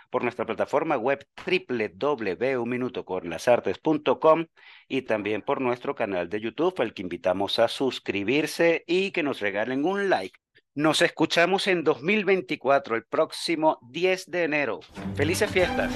por 0.09 0.23
nuestra 0.23 0.45
plataforma 0.45 0.97
web 0.97 1.25
www.unminutoconlasartes.com 1.45 4.45
y 4.87 5.01
también 5.03 5.41
por 5.41 5.61
nuestro 5.61 5.95
canal 5.95 6.29
de 6.29 6.41
YouTube, 6.41 6.81
al 6.81 6.93
que 6.93 7.01
invitamos 7.01 7.59
a 7.59 7.67
suscribirse 7.67 8.83
y 8.87 9.11
que 9.11 9.23
nos 9.23 9.41
regalen 9.41 9.85
un 9.85 10.09
like. 10.09 10.39
Nos 10.77 11.01
escuchamos 11.01 11.65
en 11.65 11.83
2024, 11.83 12.97
el 12.97 13.03
próximo 13.03 13.79
10 13.89 14.29
de 14.29 14.43
enero. 14.43 14.79
Felices 15.15 15.49
fiestas. 15.49 15.91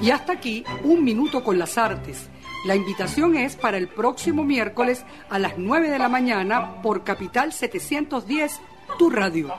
Y 0.00 0.12
hasta 0.12 0.34
aquí, 0.34 0.62
un 0.84 1.02
minuto 1.02 1.42
con 1.42 1.58
las 1.58 1.76
artes 1.76 2.30
La 2.66 2.76
invitación 2.76 3.36
es 3.36 3.56
para 3.56 3.78
el 3.78 3.88
próximo 3.88 4.44
miércoles 4.44 5.04
a 5.28 5.40
las 5.40 5.58
9 5.58 5.90
de 5.90 5.98
la 5.98 6.08
mañana 6.08 6.82
por 6.82 7.02
Capital 7.02 7.52
710, 7.52 8.60
tu 8.96 9.10
radio. 9.10 9.52